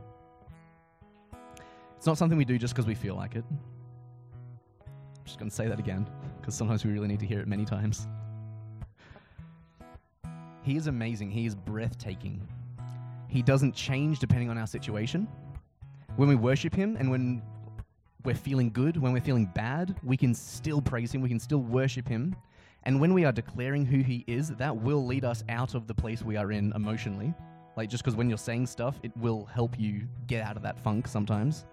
It's 1.96 2.06
not 2.06 2.18
something 2.18 2.38
we 2.38 2.46
do 2.46 2.58
just 2.58 2.74
because 2.74 2.86
we 2.86 2.96
feel 2.96 3.16
like 3.16 3.36
it. 3.36 3.46
I'm 3.52 5.26
just 5.26 5.40
going 5.40 5.50
to 5.50 5.56
say 5.56 5.68
that 5.68 5.80
again 5.80 6.10
because 6.40 6.56
sometimes 6.56 6.86
we 6.86 6.92
really 6.92 7.08
need 7.08 7.20
to 7.22 7.26
hear 7.26 7.40
it 7.40 7.48
many 7.48 7.66
times. 7.66 8.08
He 10.70 10.78
is 10.78 10.86
amazing. 10.86 11.32
He 11.32 11.48
is 11.48 11.56
breathtaking. 11.56 12.48
He 13.28 13.42
doesn't 13.42 13.74
change 13.74 14.20
depending 14.20 14.52
on 14.52 14.58
our 14.60 14.68
situation. 14.68 15.28
When 16.16 16.30
we 16.30 16.36
worship 16.36 16.76
Him 16.76 16.96
and 16.96 17.10
when 17.10 17.42
we're 18.24 18.36
feeling 18.36 18.70
good, 18.70 18.96
when 18.96 19.12
we're 19.12 19.20
feeling 19.20 19.48
bad, 19.56 19.96
we 20.04 20.16
can 20.16 20.36
still 20.36 20.80
praise 20.80 21.12
Him, 21.12 21.22
we 21.22 21.30
can 21.30 21.40
still 21.40 21.64
worship 21.64 22.08
Him. 22.08 22.36
And 22.84 23.02
when 23.02 23.16
we 23.16 23.26
are 23.26 23.32
declaring 23.32 23.84
who 23.84 24.04
He 24.04 24.24
is, 24.28 24.50
that 24.50 24.78
will 24.78 25.04
lead 25.08 25.26
us 25.26 25.44
out 25.50 25.74
of 25.74 25.88
the 25.88 25.94
place 25.96 26.22
we 26.22 26.38
are 26.38 26.52
in 26.52 26.72
emotionally. 26.74 27.34
Like, 27.76 27.90
just 27.90 28.04
because 28.04 28.16
when 28.16 28.30
you're 28.30 28.38
saying 28.38 28.68
stuff, 28.68 29.00
it 29.02 29.12
will 29.18 29.46
help 29.46 29.80
you 29.80 30.08
get 30.28 30.46
out 30.46 30.56
of 30.56 30.62
that 30.62 30.78
funk 30.78 31.08
sometimes. 31.08 31.66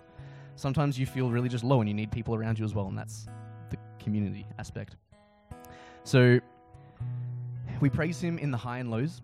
Sometimes 0.55 0.99
you 0.99 1.05
feel 1.05 1.31
really 1.31 1.51
just 1.51 1.65
low 1.65 1.81
and 1.81 1.89
you 1.91 1.95
need 1.95 2.11
people 2.11 2.35
around 2.35 2.59
you 2.59 2.65
as 2.65 2.73
well, 2.73 2.87
and 2.87 2.97
that's 2.97 3.27
the 3.69 3.77
community 3.99 4.47
aspect. 4.59 4.97
So, 6.03 6.41
we 7.81 7.91
praise 7.91 8.21
Him 8.21 8.39
in 8.39 8.51
the 8.51 8.57
high 8.57 8.79
and 8.79 8.91
lows. 8.91 9.23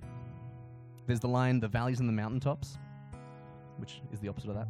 There's 1.07 1.21
the 1.21 1.29
line, 1.29 1.61
the 1.61 1.69
valleys 1.69 2.01
and 2.01 2.09
the 2.09 2.13
mountaintops, 2.13 2.79
which 3.79 4.01
is 4.13 4.21
the 4.21 4.29
opposite 4.29 4.51
of 4.51 4.57
that. 4.57 4.69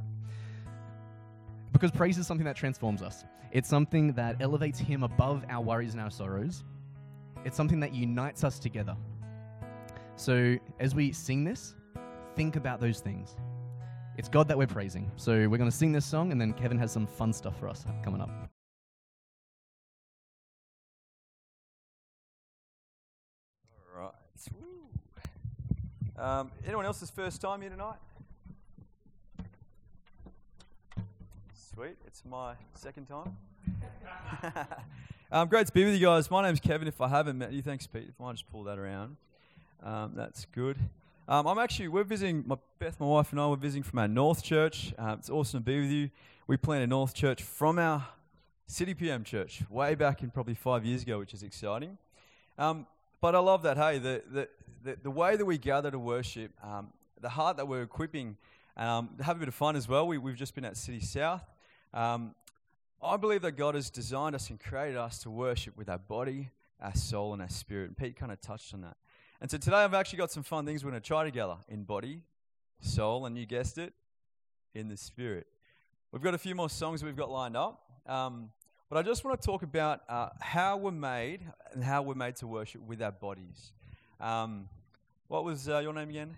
Because 1.72 1.90
praise 1.90 2.18
is 2.18 2.26
something 2.26 2.44
that 2.44 2.56
transforms 2.56 3.02
us. 3.02 3.24
It's 3.50 3.68
something 3.68 4.12
that 4.14 4.36
elevates 4.40 4.78
Him 4.78 5.02
above 5.02 5.44
our 5.48 5.62
worries 5.62 5.92
and 5.92 6.02
our 6.02 6.10
sorrows. 6.10 6.64
It's 7.44 7.56
something 7.56 7.80
that 7.80 7.94
unites 7.94 8.44
us 8.44 8.58
together. 8.58 8.96
So 10.16 10.56
as 10.80 10.94
we 10.94 11.12
sing 11.12 11.44
this, 11.44 11.74
think 12.36 12.56
about 12.56 12.80
those 12.80 13.00
things. 13.00 13.36
It's 14.16 14.28
God 14.28 14.46
that 14.48 14.58
we're 14.58 14.66
praising. 14.66 15.10
So 15.16 15.32
we're 15.48 15.58
going 15.58 15.70
to 15.70 15.76
sing 15.76 15.92
this 15.92 16.04
song, 16.04 16.32
and 16.32 16.40
then 16.40 16.52
Kevin 16.52 16.78
has 16.78 16.92
some 16.92 17.06
fun 17.06 17.32
stuff 17.32 17.58
for 17.58 17.68
us 17.68 17.84
coming 18.04 18.20
up. 18.20 18.51
Right. 24.50 26.40
Um, 26.40 26.50
anyone 26.66 26.86
else's 26.86 27.10
first 27.10 27.40
time 27.40 27.60
here 27.60 27.70
tonight? 27.70 27.96
Sweet. 31.74 31.96
It's 32.06 32.24
my 32.24 32.54
second 32.74 33.06
time. 33.06 33.36
um, 35.32 35.48
great 35.48 35.66
to 35.66 35.72
be 35.72 35.84
with 35.84 35.94
you 35.94 36.06
guys. 36.06 36.30
My 36.30 36.42
name's 36.42 36.60
Kevin. 36.60 36.88
If 36.88 37.00
I 37.00 37.08
haven't 37.08 37.38
met 37.38 37.52
you, 37.52 37.62
thanks, 37.62 37.86
Pete. 37.86 38.06
If 38.08 38.20
I 38.20 38.32
just 38.32 38.50
pull 38.50 38.64
that 38.64 38.78
around, 38.78 39.16
um, 39.82 40.12
that's 40.14 40.44
good. 40.46 40.76
Um, 41.28 41.46
I'm 41.46 41.58
actually, 41.58 41.88
we're 41.88 42.04
visiting, 42.04 42.44
my, 42.46 42.56
Beth, 42.78 42.98
my 42.98 43.06
wife, 43.06 43.30
and 43.30 43.40
I, 43.40 43.46
we're 43.46 43.56
visiting 43.56 43.82
from 43.82 44.00
our 44.00 44.08
North 44.08 44.42
Church. 44.42 44.92
Uh, 44.98 45.16
it's 45.18 45.30
awesome 45.30 45.60
to 45.60 45.64
be 45.64 45.80
with 45.80 45.90
you. 45.90 46.10
We 46.46 46.56
planted 46.56 46.90
North 46.90 47.14
Church 47.14 47.42
from 47.42 47.78
our 47.78 48.06
City 48.66 48.94
PM 48.94 49.22
church 49.22 49.62
way 49.68 49.94
back 49.94 50.22
in 50.22 50.30
probably 50.30 50.54
five 50.54 50.84
years 50.84 51.02
ago, 51.02 51.18
which 51.18 51.34
is 51.34 51.42
exciting. 51.42 51.98
Um, 52.58 52.86
but 53.22 53.36
I 53.36 53.38
love 53.38 53.62
that, 53.62 53.76
hey, 53.78 53.98
the, 53.98 54.20
the, 54.32 54.48
the, 54.82 54.96
the 55.04 55.10
way 55.10 55.36
that 55.36 55.44
we 55.44 55.56
gather 55.56 55.92
to 55.92 55.98
worship, 55.98 56.50
um, 56.60 56.88
the 57.20 57.28
heart 57.28 57.56
that 57.58 57.68
we're 57.68 57.82
equipping, 57.82 58.36
um, 58.76 59.10
have 59.20 59.36
a 59.36 59.38
bit 59.38 59.46
of 59.46 59.54
fun 59.54 59.76
as 59.76 59.88
well. 59.88 60.08
We, 60.08 60.18
we've 60.18 60.36
just 60.36 60.56
been 60.56 60.64
at 60.64 60.76
City 60.76 60.98
South. 60.98 61.44
Um, 61.94 62.34
I 63.00 63.16
believe 63.16 63.42
that 63.42 63.52
God 63.52 63.76
has 63.76 63.90
designed 63.90 64.34
us 64.34 64.50
and 64.50 64.58
created 64.58 64.96
us 64.96 65.20
to 65.20 65.30
worship 65.30 65.76
with 65.76 65.88
our 65.88 65.98
body, 65.98 66.50
our 66.80 66.96
soul, 66.96 67.32
and 67.32 67.40
our 67.40 67.48
spirit. 67.48 67.86
And 67.86 67.96
Pete 67.96 68.16
kind 68.16 68.32
of 68.32 68.40
touched 68.40 68.74
on 68.74 68.80
that. 68.80 68.96
And 69.40 69.48
so 69.48 69.56
today 69.56 69.76
I've 69.76 69.94
actually 69.94 70.18
got 70.18 70.32
some 70.32 70.42
fun 70.42 70.66
things 70.66 70.84
we're 70.84 70.90
going 70.90 71.00
to 71.00 71.06
try 71.06 71.22
together 71.22 71.58
in 71.68 71.84
body, 71.84 72.22
soul, 72.80 73.26
and 73.26 73.38
you 73.38 73.46
guessed 73.46 73.78
it, 73.78 73.92
in 74.74 74.88
the 74.88 74.96
spirit. 74.96 75.46
We've 76.10 76.22
got 76.22 76.34
a 76.34 76.38
few 76.38 76.56
more 76.56 76.68
songs 76.68 77.04
we've 77.04 77.16
got 77.16 77.30
lined 77.30 77.56
up. 77.56 77.84
Um, 78.04 78.50
but 78.92 78.98
I 78.98 79.02
just 79.08 79.24
want 79.24 79.40
to 79.40 79.46
talk 79.46 79.62
about 79.62 80.02
uh, 80.06 80.28
how 80.38 80.76
we're 80.76 80.90
made 80.90 81.40
and 81.72 81.82
how 81.82 82.02
we're 82.02 82.14
made 82.14 82.36
to 82.36 82.46
worship 82.46 82.82
with 82.82 83.00
our 83.00 83.10
bodies. 83.10 83.72
Um, 84.20 84.68
What 85.28 85.44
was 85.44 85.66
uh, 85.66 85.78
your 85.78 85.94
name 85.94 86.10
again? 86.10 86.36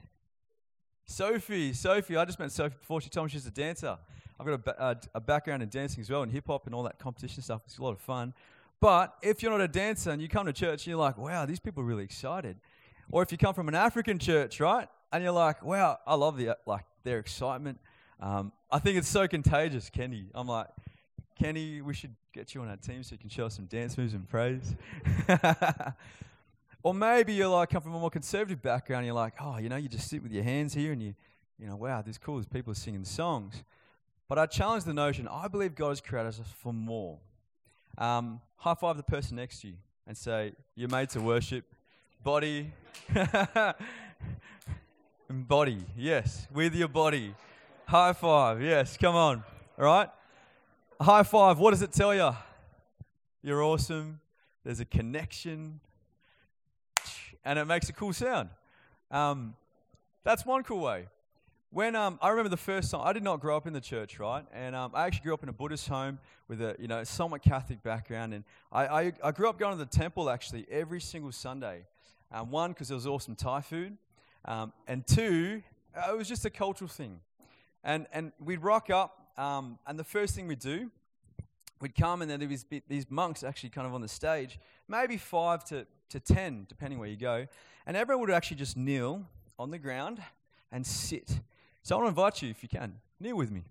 Sophie. 1.04 1.72
Sophie. 1.72 2.16
I 2.16 2.24
just 2.24 2.38
met 2.38 2.52
Sophie 2.52 2.76
before. 2.78 3.00
She 3.00 3.10
told 3.10 3.26
me 3.26 3.32
she's 3.32 3.44
a 3.48 3.50
dancer. 3.50 3.98
I've 4.38 4.46
got 4.46 4.52
a, 4.52 4.58
ba- 4.58 4.80
uh, 4.80 4.94
a 5.16 5.20
background 5.20 5.64
in 5.64 5.68
dancing 5.68 6.00
as 6.00 6.08
well, 6.08 6.22
and 6.22 6.30
hip 6.30 6.44
hop 6.46 6.66
and 6.66 6.76
all 6.76 6.84
that 6.84 7.00
competition 7.00 7.42
stuff. 7.42 7.62
It's 7.66 7.78
a 7.78 7.82
lot 7.82 7.90
of 7.90 7.98
fun. 7.98 8.32
But 8.78 9.16
if 9.20 9.42
you're 9.42 9.50
not 9.50 9.60
a 9.60 9.66
dancer 9.66 10.12
and 10.12 10.22
you 10.22 10.28
come 10.28 10.46
to 10.46 10.52
church 10.52 10.84
and 10.84 10.86
you're 10.86 10.96
like, 10.96 11.18
wow, 11.18 11.46
these 11.46 11.58
people 11.58 11.82
are 11.82 11.86
really 11.86 12.04
excited. 12.04 12.56
Or 13.10 13.20
if 13.24 13.32
you 13.32 13.38
come 13.38 13.54
from 13.54 13.66
an 13.66 13.74
African 13.74 14.20
church, 14.20 14.60
right? 14.60 14.86
And 15.12 15.24
you're 15.24 15.32
like, 15.32 15.64
wow, 15.64 15.98
I 16.06 16.14
love 16.14 16.36
the, 16.36 16.56
like 16.66 16.84
their 17.02 17.18
excitement. 17.18 17.80
Um, 18.20 18.52
I 18.70 18.78
think 18.78 18.96
it's 18.96 19.08
so 19.08 19.26
contagious, 19.26 19.90
Kenny. 19.90 20.26
I'm 20.36 20.46
like, 20.46 20.68
Kenny, 21.38 21.80
we 21.80 21.94
should 21.94 22.14
get 22.32 22.54
you 22.54 22.60
on 22.62 22.68
our 22.68 22.76
team 22.76 23.02
so 23.02 23.12
you 23.12 23.18
can 23.18 23.28
show 23.28 23.46
us 23.46 23.56
some 23.56 23.66
dance 23.66 23.98
moves 23.98 24.14
and 24.14 24.28
praise. 24.28 24.76
or 26.82 26.94
maybe 26.94 27.32
you're 27.34 27.48
like 27.48 27.70
come 27.70 27.82
from 27.82 27.94
a 27.94 27.98
more 27.98 28.10
conservative 28.10 28.62
background. 28.62 29.00
And 29.00 29.06
you're 29.06 29.14
like, 29.14 29.34
oh, 29.40 29.58
you 29.58 29.68
know, 29.68 29.76
you 29.76 29.88
just 29.88 30.08
sit 30.08 30.22
with 30.22 30.32
your 30.32 30.44
hands 30.44 30.74
here 30.74 30.92
and 30.92 31.02
you, 31.02 31.14
you 31.58 31.66
know, 31.66 31.76
wow, 31.76 32.02
this 32.02 32.12
is 32.12 32.18
cool. 32.18 32.36
There's 32.36 32.46
people 32.46 32.70
are 32.70 32.76
singing 32.76 33.04
songs. 33.04 33.64
But 34.28 34.38
I 34.38 34.46
challenge 34.46 34.84
the 34.84 34.94
notion. 34.94 35.28
I 35.28 35.48
believe 35.48 35.74
God 35.74 35.90
has 35.90 36.00
created 36.00 36.28
us 36.28 36.40
for 36.62 36.72
more. 36.72 37.18
Um, 37.98 38.40
high 38.56 38.74
five 38.74 38.96
the 38.96 39.02
person 39.02 39.36
next 39.36 39.60
to 39.60 39.68
you 39.68 39.74
and 40.06 40.16
say, 40.16 40.52
"You're 40.74 40.88
made 40.88 41.10
to 41.10 41.20
worship." 41.20 41.64
Body, 42.22 42.72
body, 45.28 45.84
yes, 45.96 46.46
with 46.52 46.74
your 46.74 46.88
body. 46.88 47.34
High 47.86 48.14
five, 48.14 48.62
yes. 48.62 48.96
Come 48.96 49.14
on, 49.14 49.44
all 49.78 49.84
right. 49.84 50.08
High 51.04 51.22
five. 51.22 51.58
What 51.58 51.72
does 51.72 51.82
it 51.82 51.92
tell 51.92 52.14
you? 52.14 52.34
You're 53.42 53.62
awesome. 53.62 54.20
There's 54.64 54.80
a 54.80 54.86
connection, 54.86 55.80
and 57.44 57.58
it 57.58 57.66
makes 57.66 57.90
a 57.90 57.92
cool 57.92 58.14
sound. 58.14 58.48
Um, 59.10 59.54
that's 60.22 60.46
one 60.46 60.62
cool 60.62 60.80
way. 60.80 61.08
When 61.68 61.94
um, 61.94 62.18
I 62.22 62.30
remember 62.30 62.48
the 62.48 62.56
first 62.56 62.90
time, 62.90 63.02
I 63.04 63.12
did 63.12 63.22
not 63.22 63.40
grow 63.40 63.54
up 63.54 63.66
in 63.66 63.74
the 63.74 63.82
church, 63.82 64.18
right? 64.18 64.46
And 64.54 64.74
um, 64.74 64.92
I 64.94 65.04
actually 65.04 65.24
grew 65.24 65.34
up 65.34 65.42
in 65.42 65.50
a 65.50 65.52
Buddhist 65.52 65.88
home 65.88 66.20
with 66.48 66.62
a 66.62 66.74
you 66.78 66.88
know 66.88 67.04
somewhat 67.04 67.42
Catholic 67.42 67.82
background, 67.82 68.32
and 68.32 68.42
I, 68.72 68.86
I, 68.86 69.12
I 69.22 69.30
grew 69.32 69.50
up 69.50 69.58
going 69.58 69.76
to 69.76 69.84
the 69.84 69.90
temple 69.90 70.30
actually 70.30 70.64
every 70.70 71.02
single 71.02 71.32
Sunday. 71.32 71.84
Um, 72.32 72.50
one 72.50 72.70
because 72.70 72.88
there 72.88 72.94
was 72.94 73.06
awesome 73.06 73.34
Thai 73.34 73.60
food, 73.60 73.98
um, 74.46 74.72
and 74.88 75.06
two, 75.06 75.62
uh, 75.94 76.14
it 76.14 76.16
was 76.16 76.28
just 76.28 76.46
a 76.46 76.50
cultural 76.50 76.88
thing. 76.88 77.20
And 77.84 78.06
and 78.10 78.32
we'd 78.42 78.62
rock 78.62 78.88
up, 78.88 79.23
um, 79.36 79.78
and 79.86 79.98
the 79.98 80.04
first 80.04 80.34
thing 80.34 80.46
we'd 80.46 80.58
do, 80.58 80.90
we'd 81.80 81.94
come, 81.94 82.22
and 82.22 82.30
then 82.30 82.40
there 82.40 82.48
was 82.48 82.64
these 82.88 83.10
monks 83.10 83.42
actually 83.42 83.70
kind 83.70 83.86
of 83.86 83.94
on 83.94 84.00
the 84.00 84.08
stage, 84.08 84.58
maybe 84.88 85.16
five 85.16 85.64
to 85.66 85.86
to 86.10 86.20
ten, 86.20 86.66
depending 86.68 86.98
where 86.98 87.08
you 87.08 87.16
go, 87.16 87.46
and 87.86 87.96
everyone 87.96 88.20
would 88.20 88.30
actually 88.30 88.58
just 88.58 88.76
kneel 88.76 89.26
on 89.58 89.70
the 89.70 89.78
ground 89.78 90.22
and 90.70 90.86
sit 90.86 91.40
so 91.84 91.96
I 91.96 91.98
want 91.98 92.06
to 92.06 92.18
invite 92.18 92.40
you, 92.40 92.48
if 92.48 92.62
you 92.62 92.68
can, 92.70 92.94
kneel 93.20 93.36
with 93.36 93.50
me. 93.50 93.62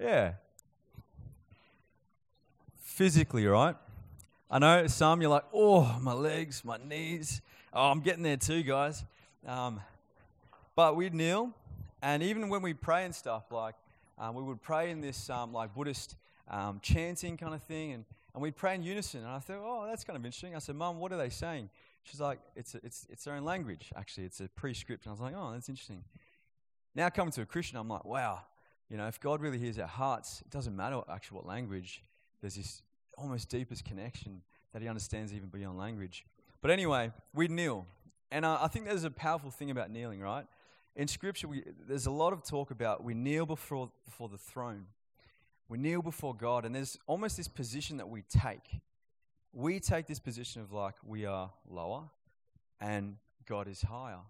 Yeah. 0.00 0.32
Physically, 2.80 3.44
right? 3.44 3.76
I 4.50 4.58
know 4.58 4.86
some 4.86 5.20
you're 5.20 5.30
like, 5.30 5.44
oh, 5.52 5.98
my 6.00 6.14
legs, 6.14 6.64
my 6.64 6.78
knees. 6.78 7.42
Oh, 7.74 7.90
I'm 7.90 8.00
getting 8.00 8.22
there 8.22 8.38
too, 8.38 8.62
guys. 8.62 9.04
Um, 9.46 9.82
but 10.74 10.96
we'd 10.96 11.12
kneel, 11.12 11.52
and 12.00 12.22
even 12.22 12.48
when 12.48 12.62
we 12.62 12.72
pray 12.72 13.04
and 13.04 13.14
stuff, 13.14 13.52
like 13.52 13.74
um, 14.18 14.34
we 14.34 14.42
would 14.42 14.60
pray 14.60 14.90
in 14.90 15.00
this 15.00 15.30
um, 15.30 15.52
like 15.52 15.74
Buddhist 15.74 16.16
um, 16.50 16.80
chanting 16.82 17.36
kind 17.36 17.54
of 17.54 17.62
thing, 17.62 17.92
and, 17.92 18.04
and 18.34 18.42
we'd 18.42 18.56
pray 18.56 18.74
in 18.74 18.82
unison. 18.82 19.20
And 19.20 19.30
I 19.30 19.38
thought, 19.38 19.60
oh, 19.62 19.86
that's 19.88 20.04
kind 20.04 20.16
of 20.16 20.24
interesting. 20.24 20.54
I 20.54 20.58
said, 20.58 20.76
Mum, 20.76 20.98
what 20.98 21.12
are 21.12 21.18
they 21.18 21.28
saying? 21.28 21.70
She's 22.02 22.20
like, 22.20 22.38
it's, 22.56 22.74
a, 22.74 22.80
it's, 22.82 23.06
it's 23.10 23.24
their 23.24 23.34
own 23.34 23.44
language, 23.44 23.92
actually. 23.96 24.24
It's 24.24 24.40
a 24.40 24.48
pre-script. 24.48 25.04
And 25.04 25.10
I 25.10 25.12
was 25.12 25.20
like, 25.20 25.34
oh, 25.36 25.52
that's 25.52 25.68
interesting. 25.68 26.04
Now, 26.94 27.10
coming 27.10 27.32
to 27.32 27.42
a 27.42 27.46
Christian, 27.46 27.78
I'm 27.78 27.88
like, 27.88 28.04
wow, 28.04 28.40
you 28.88 28.96
know, 28.96 29.06
if 29.06 29.20
God 29.20 29.40
really 29.40 29.58
hears 29.58 29.78
our 29.78 29.86
hearts, 29.86 30.42
it 30.44 30.50
doesn't 30.50 30.74
matter 30.74 31.00
actually 31.10 31.36
what 31.36 31.46
language, 31.46 32.02
there's 32.40 32.56
this 32.56 32.82
almost 33.16 33.50
deepest 33.50 33.84
connection 33.84 34.42
that 34.72 34.80
He 34.80 34.88
understands 34.88 35.34
even 35.34 35.48
beyond 35.48 35.76
language. 35.76 36.24
But 36.60 36.70
anyway, 36.70 37.12
we'd 37.34 37.50
kneel. 37.50 37.86
And 38.30 38.44
uh, 38.44 38.58
I 38.60 38.68
think 38.68 38.86
there's 38.86 39.04
a 39.04 39.10
powerful 39.10 39.50
thing 39.50 39.70
about 39.70 39.90
kneeling, 39.90 40.20
right? 40.20 40.46
In 40.96 41.06
Scripture, 41.08 41.48
we, 41.48 41.62
there's 41.86 42.06
a 42.06 42.10
lot 42.10 42.32
of 42.32 42.42
talk 42.42 42.70
about 42.70 43.04
we 43.04 43.14
kneel 43.14 43.46
before, 43.46 43.90
before 44.04 44.28
the 44.28 44.38
throne. 44.38 44.86
We 45.68 45.78
kneel 45.78 46.02
before 46.02 46.34
God, 46.34 46.64
and 46.64 46.74
there's 46.74 46.98
almost 47.06 47.36
this 47.36 47.48
position 47.48 47.98
that 47.98 48.08
we 48.08 48.22
take. 48.22 48.80
We 49.52 49.80
take 49.80 50.06
this 50.06 50.18
position 50.18 50.62
of 50.62 50.72
like 50.72 50.94
we 51.04 51.24
are 51.26 51.50
lower 51.68 52.04
and 52.80 53.16
God 53.46 53.68
is 53.68 53.82
higher. 53.82 54.20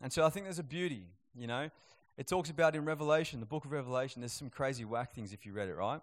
And 0.00 0.12
so 0.12 0.24
I 0.24 0.30
think 0.30 0.46
there's 0.46 0.58
a 0.58 0.64
beauty 0.64 1.06
you 1.36 1.48
know, 1.48 1.68
it 2.16 2.28
talks 2.28 2.50
about 2.50 2.76
in 2.76 2.84
Revelation, 2.84 3.40
the 3.40 3.46
book 3.46 3.64
of 3.64 3.72
Revelation, 3.72 4.20
there's 4.20 4.32
some 4.32 4.50
crazy 4.50 4.84
whack 4.84 5.12
things 5.14 5.32
if 5.32 5.44
you 5.44 5.52
read 5.52 5.68
it, 5.68 5.74
right? 5.74 6.00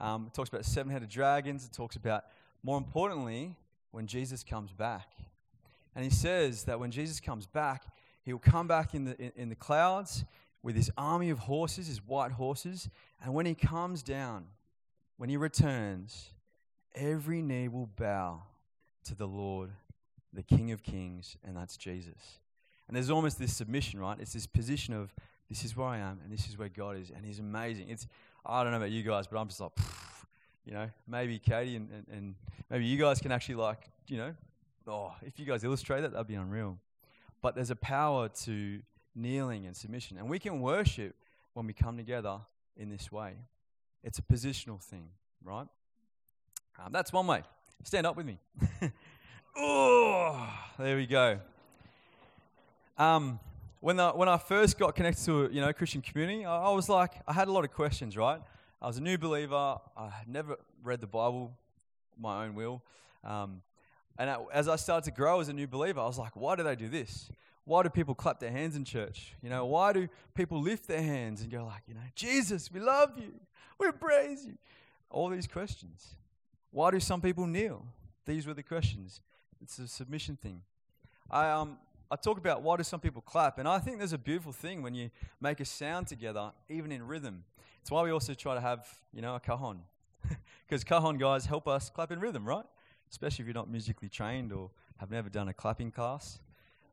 Um, 0.00 0.26
it 0.26 0.34
talks 0.34 0.48
about 0.48 0.64
seven 0.64 0.90
headed 0.90 1.08
dragons. 1.08 1.64
It 1.64 1.72
talks 1.72 1.94
about, 1.94 2.24
more 2.64 2.76
importantly, 2.76 3.54
when 3.92 4.08
Jesus 4.08 4.42
comes 4.42 4.72
back. 4.72 5.12
And 5.94 6.04
he 6.04 6.10
says 6.10 6.64
that 6.64 6.80
when 6.80 6.90
Jesus 6.90 7.20
comes 7.20 7.46
back, 7.46 7.84
he'll 8.24 8.38
come 8.38 8.66
back 8.66 8.94
in 8.94 9.04
the, 9.04 9.20
in, 9.20 9.32
in 9.36 9.48
the 9.48 9.54
clouds 9.54 10.24
with 10.62 10.76
his 10.76 10.90
army 10.96 11.30
of 11.30 11.40
horses, 11.40 11.86
his 11.86 12.04
white 12.06 12.32
horses. 12.32 12.88
And 13.22 13.34
when 13.34 13.46
he 13.46 13.54
comes 13.54 14.02
down, 14.02 14.46
when 15.16 15.28
he 15.28 15.36
returns, 15.36 16.30
every 16.94 17.42
knee 17.42 17.68
will 17.68 17.88
bow 17.96 18.42
to 19.04 19.14
the 19.14 19.26
Lord, 19.26 19.70
the 20.32 20.42
King 20.42 20.72
of 20.72 20.82
Kings, 20.82 21.36
and 21.44 21.56
that's 21.56 21.76
Jesus. 21.76 22.40
And 22.88 22.96
there's 22.96 23.10
almost 23.10 23.38
this 23.38 23.54
submission, 23.54 24.00
right? 24.00 24.18
It's 24.18 24.32
this 24.32 24.46
position 24.46 24.94
of 24.94 25.14
this 25.48 25.64
is 25.64 25.76
where 25.76 25.86
I 25.86 25.98
am 25.98 26.20
and 26.24 26.32
this 26.32 26.48
is 26.48 26.58
where 26.58 26.68
God 26.68 26.96
is, 26.96 27.10
and 27.10 27.24
He's 27.24 27.38
amazing. 27.38 27.88
It's 27.88 28.06
I 28.44 28.62
don't 28.62 28.72
know 28.72 28.78
about 28.78 28.90
you 28.90 29.02
guys, 29.02 29.26
but 29.26 29.38
I'm 29.38 29.48
just 29.48 29.60
like, 29.60 29.72
you 30.66 30.72
know, 30.72 30.90
maybe 31.06 31.38
Katie 31.38 31.76
and, 31.76 31.88
and, 31.90 32.06
and 32.10 32.34
maybe 32.70 32.84
you 32.84 32.98
guys 32.98 33.20
can 33.20 33.32
actually 33.32 33.54
like, 33.56 33.88
you 34.06 34.18
know, 34.18 34.34
oh, 34.86 35.12
if 35.22 35.38
you 35.38 35.46
guys 35.46 35.64
illustrate 35.64 36.02
that, 36.02 36.12
that'd 36.12 36.26
be 36.26 36.34
unreal. 36.34 36.78
But 37.44 37.54
there's 37.54 37.70
a 37.70 37.76
power 37.76 38.30
to 38.44 38.80
kneeling 39.14 39.66
and 39.66 39.76
submission, 39.76 40.16
and 40.16 40.30
we 40.30 40.38
can 40.38 40.62
worship 40.62 41.14
when 41.52 41.66
we 41.66 41.74
come 41.74 41.98
together 41.98 42.38
in 42.74 42.88
this 42.88 43.12
way. 43.12 43.34
It's 44.02 44.18
a 44.18 44.22
positional 44.22 44.82
thing, 44.82 45.10
right? 45.44 45.66
Um, 46.78 46.90
that's 46.90 47.12
one 47.12 47.26
way. 47.26 47.42
Stand 47.82 48.06
up 48.06 48.16
with 48.16 48.24
me. 48.24 48.38
oh, 49.58 50.48
there 50.78 50.96
we 50.96 51.04
go. 51.04 51.38
Um, 52.96 53.38
when, 53.80 53.96
the, 53.96 54.12
when 54.12 54.30
I 54.30 54.38
first 54.38 54.78
got 54.78 54.94
connected 54.94 55.26
to 55.26 55.50
you 55.52 55.60
know, 55.60 55.70
Christian 55.74 56.00
community, 56.00 56.46
I, 56.46 56.68
I, 56.68 56.70
was 56.70 56.88
like, 56.88 57.12
I 57.28 57.34
had 57.34 57.48
a 57.48 57.52
lot 57.52 57.66
of 57.66 57.72
questions, 57.72 58.16
right? 58.16 58.40
I 58.80 58.86
was 58.86 58.96
a 58.96 59.02
new 59.02 59.18
believer. 59.18 59.76
I 59.98 60.08
had 60.08 60.28
never 60.28 60.56
read 60.82 61.02
the 61.02 61.06
Bible, 61.06 61.52
my 62.18 62.46
own 62.46 62.54
will. 62.54 62.82
Um, 63.22 63.60
and 64.18 64.30
as 64.52 64.68
I 64.68 64.76
started 64.76 65.04
to 65.06 65.10
grow 65.10 65.40
as 65.40 65.48
a 65.48 65.52
new 65.52 65.66
believer, 65.66 66.00
I 66.00 66.06
was 66.06 66.18
like, 66.18 66.36
why 66.36 66.56
do 66.56 66.62
they 66.62 66.76
do 66.76 66.88
this? 66.88 67.30
Why 67.64 67.82
do 67.82 67.88
people 67.88 68.14
clap 68.14 68.40
their 68.40 68.50
hands 68.50 68.76
in 68.76 68.84
church? 68.84 69.34
You 69.42 69.50
know, 69.50 69.64
why 69.64 69.92
do 69.92 70.08
people 70.34 70.60
lift 70.60 70.86
their 70.86 71.02
hands 71.02 71.40
and 71.40 71.50
go 71.50 71.64
like, 71.64 71.82
you 71.86 71.94
know, 71.94 72.00
Jesus, 72.14 72.70
we 72.70 72.78
love 72.78 73.12
you. 73.16 73.32
We 73.78 73.90
praise 73.90 74.44
you. 74.44 74.54
All 75.10 75.28
these 75.28 75.46
questions. 75.46 76.14
Why 76.70 76.90
do 76.90 77.00
some 77.00 77.20
people 77.20 77.46
kneel? 77.46 77.86
These 78.26 78.46
were 78.46 78.54
the 78.54 78.62
questions. 78.62 79.20
It's 79.62 79.78
a 79.78 79.88
submission 79.88 80.36
thing. 80.36 80.62
I, 81.30 81.50
um, 81.50 81.78
I 82.10 82.16
talk 82.16 82.38
about 82.38 82.62
why 82.62 82.76
do 82.76 82.82
some 82.82 83.00
people 83.00 83.22
clap, 83.22 83.58
and 83.58 83.66
I 83.66 83.78
think 83.78 83.98
there's 83.98 84.12
a 84.12 84.18
beautiful 84.18 84.52
thing 84.52 84.82
when 84.82 84.94
you 84.94 85.10
make 85.40 85.60
a 85.60 85.64
sound 85.64 86.06
together, 86.06 86.52
even 86.68 86.92
in 86.92 87.06
rhythm. 87.06 87.44
It's 87.80 87.90
why 87.90 88.02
we 88.02 88.10
also 88.10 88.34
try 88.34 88.54
to 88.54 88.60
have, 88.60 88.86
you 89.12 89.22
know, 89.22 89.34
a 89.34 89.40
cajon. 89.40 89.80
Because 90.66 90.82
cajon 90.82 91.18
guys 91.18 91.44
help 91.44 91.68
us 91.68 91.90
clap 91.90 92.10
in 92.10 92.18
rhythm, 92.18 92.46
right? 92.46 92.64
Especially 93.10 93.42
if 93.42 93.46
you're 93.46 93.54
not 93.54 93.70
musically 93.70 94.08
trained 94.08 94.52
or 94.52 94.70
have 94.98 95.10
never 95.10 95.28
done 95.28 95.48
a 95.48 95.52
clapping 95.52 95.90
class. 95.90 96.40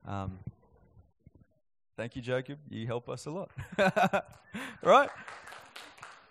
Um, 0.05 0.39
thank 1.97 2.15
you, 2.15 2.21
Jacob. 2.21 2.59
You 2.69 2.85
help 2.87 3.09
us 3.09 3.25
a 3.25 3.31
lot. 3.31 3.51
right? 4.83 5.09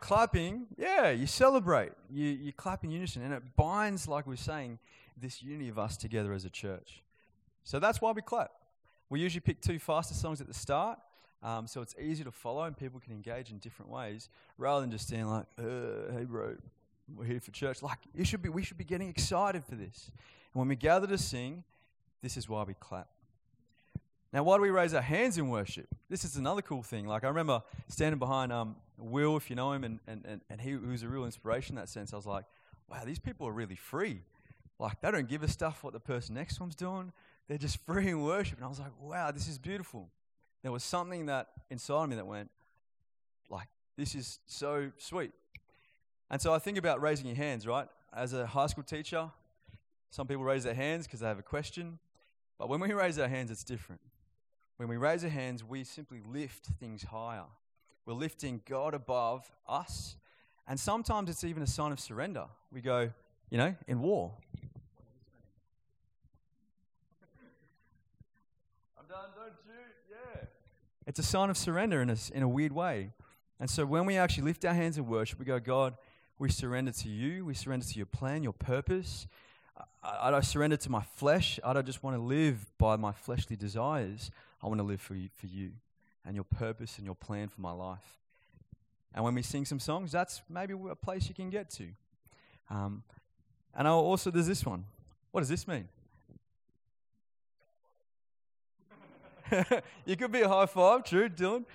Clapping, 0.00 0.66
yeah, 0.76 1.10
you 1.10 1.26
celebrate. 1.26 1.92
You, 2.10 2.26
you 2.26 2.52
clap 2.52 2.84
in 2.84 2.90
unison, 2.90 3.22
and 3.22 3.34
it 3.34 3.42
binds, 3.56 4.08
like 4.08 4.26
we're 4.26 4.36
saying, 4.36 4.78
this 5.16 5.42
unity 5.42 5.68
of 5.68 5.78
us 5.78 5.96
together 5.96 6.32
as 6.32 6.44
a 6.44 6.50
church. 6.50 7.02
So 7.64 7.78
that's 7.78 8.00
why 8.00 8.12
we 8.12 8.22
clap. 8.22 8.50
We 9.10 9.20
usually 9.20 9.40
pick 9.40 9.60
two 9.60 9.78
faster 9.78 10.14
songs 10.14 10.40
at 10.40 10.46
the 10.46 10.54
start, 10.54 10.98
um, 11.42 11.66
so 11.66 11.80
it's 11.80 11.94
easy 11.98 12.22
to 12.24 12.30
follow 12.30 12.64
and 12.64 12.76
people 12.76 13.00
can 13.00 13.12
engage 13.12 13.50
in 13.50 13.58
different 13.58 13.90
ways 13.90 14.28
rather 14.58 14.82
than 14.82 14.90
just 14.90 15.06
standing 15.06 15.28
like, 15.28 15.46
uh, 15.58 16.12
hey, 16.12 16.24
bro, 16.24 16.56
we're 17.16 17.24
here 17.24 17.40
for 17.40 17.50
church. 17.50 17.82
Like, 17.82 17.98
it 18.14 18.26
should 18.26 18.42
be, 18.42 18.48
we 18.48 18.62
should 18.62 18.78
be 18.78 18.84
getting 18.84 19.08
excited 19.08 19.64
for 19.64 19.74
this. 19.74 20.10
And 20.52 20.60
when 20.60 20.68
we 20.68 20.76
gather 20.76 21.06
to 21.06 21.18
sing, 21.18 21.64
this 22.22 22.36
is 22.36 22.48
why 22.48 22.62
we 22.64 22.74
clap. 22.74 23.08
Now, 24.32 24.44
why 24.44 24.56
do 24.56 24.62
we 24.62 24.70
raise 24.70 24.94
our 24.94 25.02
hands 25.02 25.38
in 25.38 25.48
worship? 25.48 25.88
This 26.08 26.24
is 26.24 26.36
another 26.36 26.62
cool 26.62 26.82
thing. 26.82 27.06
Like, 27.06 27.24
I 27.24 27.28
remember 27.28 27.62
standing 27.88 28.18
behind 28.18 28.52
um, 28.52 28.76
Will, 28.96 29.36
if 29.36 29.50
you 29.50 29.56
know 29.56 29.72
him, 29.72 29.82
and, 29.82 29.98
and, 30.06 30.24
and, 30.24 30.40
and 30.48 30.60
he 30.60 30.76
was 30.76 31.02
a 31.02 31.08
real 31.08 31.24
inspiration 31.24 31.76
in 31.76 31.80
that 31.80 31.88
sense. 31.88 32.12
I 32.12 32.16
was 32.16 32.26
like, 32.26 32.44
wow, 32.88 33.02
these 33.04 33.18
people 33.18 33.48
are 33.48 33.52
really 33.52 33.74
free. 33.74 34.22
Like, 34.78 35.00
they 35.00 35.10
don't 35.10 35.28
give 35.28 35.42
a 35.42 35.48
stuff 35.48 35.82
what 35.82 35.92
the 35.92 36.00
person 36.00 36.36
next 36.36 36.54
to 36.54 36.60
them's 36.60 36.76
doing. 36.76 37.12
they're 37.48 37.58
just 37.58 37.78
free 37.86 38.08
in 38.08 38.22
worship. 38.22 38.58
And 38.58 38.64
I 38.64 38.68
was 38.68 38.78
like, 38.78 38.92
wow, 39.00 39.30
this 39.32 39.48
is 39.48 39.58
beautiful. 39.58 40.08
There 40.62 40.72
was 40.72 40.84
something 40.84 41.26
that 41.26 41.48
inside 41.68 42.04
of 42.04 42.10
me 42.10 42.16
that 42.16 42.26
went, 42.26 42.50
like, 43.48 43.66
this 43.96 44.14
is 44.14 44.38
so 44.46 44.92
sweet. 44.98 45.32
And 46.30 46.40
so 46.40 46.54
I 46.54 46.58
think 46.58 46.78
about 46.78 47.00
raising 47.00 47.26
your 47.26 47.36
hands, 47.36 47.66
right? 47.66 47.88
As 48.12 48.32
a 48.32 48.46
high 48.46 48.66
school 48.66 48.84
teacher, 48.84 49.30
some 50.10 50.26
people 50.26 50.44
raise 50.44 50.64
their 50.64 50.74
hands 50.74 51.06
because 51.06 51.20
they 51.20 51.26
have 51.26 51.38
a 51.38 51.42
question. 51.42 51.98
But 52.58 52.68
when 52.68 52.80
we 52.80 52.92
raise 52.92 53.18
our 53.18 53.28
hands, 53.28 53.50
it's 53.50 53.64
different. 53.64 54.00
When 54.76 54.88
we 54.88 54.96
raise 54.96 55.24
our 55.24 55.30
hands, 55.30 55.64
we 55.64 55.84
simply 55.84 56.20
lift 56.24 56.66
things 56.78 57.02
higher. 57.02 57.44
We're 58.06 58.14
lifting 58.14 58.62
God 58.68 58.94
above 58.94 59.50
us. 59.68 60.16
And 60.66 60.78
sometimes 60.78 61.30
it's 61.30 61.44
even 61.44 61.62
a 61.62 61.66
sign 61.66 61.90
of 61.92 61.98
surrender. 61.98 62.46
We 62.72 62.80
go, 62.80 63.10
you 63.50 63.58
know, 63.58 63.74
in 63.88 64.00
war. 64.00 64.32
I'm 68.98 69.06
done, 69.08 69.30
don't 69.36 69.52
shoot. 69.64 69.94
Yeah. 70.08 70.46
It's 71.06 71.18
a 71.18 71.24
sign 71.24 71.50
of 71.50 71.56
surrender 71.56 72.00
in 72.00 72.10
a, 72.10 72.16
in 72.32 72.42
a 72.42 72.48
weird 72.48 72.72
way. 72.72 73.10
And 73.58 73.68
so 73.68 73.84
when 73.84 74.06
we 74.06 74.16
actually 74.16 74.44
lift 74.44 74.64
our 74.64 74.74
hands 74.74 74.96
in 74.96 75.06
worship, 75.06 75.38
we 75.38 75.44
go, 75.44 75.58
God, 75.58 75.94
we 76.40 76.48
surrender 76.48 76.90
to 76.90 77.08
you. 77.08 77.44
We 77.44 77.52
surrender 77.52 77.84
to 77.84 77.96
your 77.96 78.06
plan, 78.06 78.42
your 78.42 78.54
purpose. 78.54 79.26
I, 80.02 80.32
I 80.32 80.40
surrender 80.40 80.78
to 80.78 80.90
my 80.90 81.02
flesh. 81.02 81.60
I 81.62 81.74
don't 81.74 81.84
just 81.84 82.02
want 82.02 82.16
to 82.16 82.22
live 82.22 82.66
by 82.78 82.96
my 82.96 83.12
fleshly 83.12 83.56
desires. 83.56 84.30
I 84.62 84.66
want 84.66 84.78
to 84.78 84.84
live 84.84 85.02
for 85.02 85.14
you, 85.14 85.28
for 85.36 85.46
you 85.46 85.72
and 86.24 86.34
your 86.34 86.44
purpose 86.44 86.96
and 86.96 87.04
your 87.04 87.14
plan 87.14 87.48
for 87.48 87.60
my 87.60 87.72
life. 87.72 88.18
And 89.14 89.22
when 89.22 89.34
we 89.34 89.42
sing 89.42 89.66
some 89.66 89.78
songs, 89.78 90.12
that's 90.12 90.40
maybe 90.48 90.72
a 90.90 90.94
place 90.94 91.28
you 91.28 91.34
can 91.34 91.50
get 91.50 91.68
to. 91.72 91.88
Um, 92.70 93.02
and 93.74 93.86
I'll 93.86 93.98
also, 93.98 94.30
there's 94.30 94.46
this 94.46 94.64
one. 94.64 94.84
What 95.32 95.42
does 95.42 95.50
this 95.50 95.68
mean? 95.68 95.88
you 100.06 100.16
could 100.16 100.32
be 100.32 100.40
a 100.40 100.48
high 100.48 100.66
five, 100.66 101.04
true, 101.04 101.28
Dylan. 101.28 101.66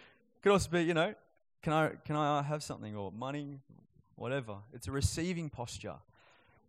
Could 0.42 0.54
also 0.54 0.72
be, 0.72 0.82
you 0.82 0.96
know, 0.96 1.14
can 1.62 1.74
I 1.74 1.90
can 2.06 2.16
I 2.16 2.42
have 2.42 2.64
something 2.64 2.96
or 2.96 3.12
money, 3.12 3.60
whatever. 4.16 4.58
It's 4.74 4.88
a 4.88 4.92
receiving 4.92 5.50
posture. 5.50 5.96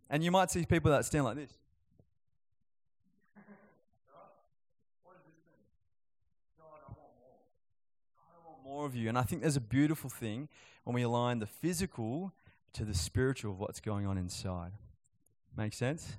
And 0.09 0.23
you 0.23 0.31
might 0.31 0.51
see 0.51 0.65
people 0.65 0.91
that 0.91 1.05
stand 1.05 1.25
like 1.25 1.35
this. 1.35 1.51
more 4.97 5.13
I 8.19 8.47
want 8.47 8.63
more 8.63 8.85
of 8.85 8.95
you. 8.95 9.09
And 9.09 9.17
I 9.17 9.23
think 9.23 9.41
there's 9.41 9.57
a 9.57 9.61
beautiful 9.61 10.09
thing 10.09 10.47
when 10.83 10.93
we 10.93 11.01
align 11.01 11.39
the 11.39 11.45
physical 11.45 12.33
to 12.73 12.85
the 12.85 12.93
spiritual 12.93 13.51
of 13.51 13.59
what's 13.59 13.79
going 13.79 14.05
on 14.05 14.17
inside. 14.17 14.71
Make 15.55 15.73
sense? 15.73 16.17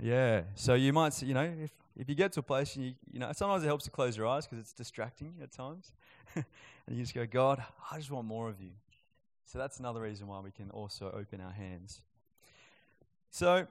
Yeah. 0.00 0.42
So 0.54 0.74
you 0.74 0.92
might, 0.92 1.12
see, 1.12 1.26
you 1.26 1.34
know, 1.34 1.42
if, 1.42 1.70
if 1.96 2.08
you 2.08 2.14
get 2.14 2.32
to 2.32 2.40
a 2.40 2.42
place 2.42 2.76
and 2.76 2.86
you, 2.86 2.94
you 3.12 3.18
know, 3.18 3.30
sometimes 3.32 3.64
it 3.64 3.66
helps 3.66 3.84
to 3.84 3.90
close 3.90 4.16
your 4.16 4.26
eyes 4.26 4.46
because 4.46 4.60
it's 4.60 4.72
distracting 4.72 5.34
at 5.42 5.52
times. 5.52 5.92
and 6.34 6.44
you 6.90 7.02
just 7.02 7.14
go, 7.14 7.26
God, 7.26 7.62
I 7.90 7.98
just 7.98 8.10
want 8.10 8.26
more 8.26 8.48
of 8.48 8.60
you. 8.60 8.70
So 9.48 9.58
that's 9.58 9.78
another 9.78 10.02
reason 10.02 10.26
why 10.26 10.40
we 10.40 10.50
can 10.50 10.70
also 10.72 11.06
open 11.06 11.40
our 11.40 11.50
hands. 11.50 12.02
So, 13.30 13.66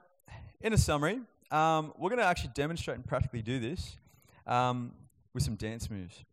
in 0.60 0.72
a 0.72 0.76
summary, 0.76 1.20
um, 1.52 1.92
we're 1.96 2.10
going 2.10 2.18
to 2.18 2.26
actually 2.26 2.50
demonstrate 2.52 2.96
and 2.96 3.06
practically 3.06 3.42
do 3.42 3.60
this 3.60 3.96
um, 4.44 4.90
with 5.34 5.44
some 5.44 5.54
dance 5.54 5.88
moves. 5.88 6.24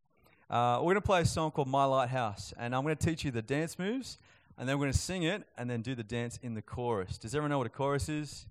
Uh, 0.50 0.78
we're 0.80 0.94
going 0.94 0.96
to 0.96 1.02
play 1.02 1.22
a 1.22 1.26
song 1.26 1.52
called 1.52 1.68
My 1.68 1.86
Lighthouse, 1.86 2.56
and 2.58 2.76
I'm 2.76 2.82
going 2.82 2.98
to 2.98 3.06
teach 3.06 3.24
you 3.24 3.30
the 3.30 3.44
dance 3.44 3.78
moves, 3.78 4.18
and 4.58 4.68
then 4.68 4.80
we're 4.80 4.86
going 4.86 4.94
to 4.94 4.98
sing 4.98 5.22
it 5.22 5.44
and 5.60 5.70
then 5.70 5.84
do 5.84 5.94
the 5.94 6.04
dance 6.04 6.40
in 6.42 6.56
the 6.56 6.64
chorus. 6.64 7.20
Does 7.20 7.36
everyone 7.36 7.52
know 7.52 7.60
what 7.60 7.68
a 7.68 7.70
chorus 7.70 8.10
is? 8.10 8.48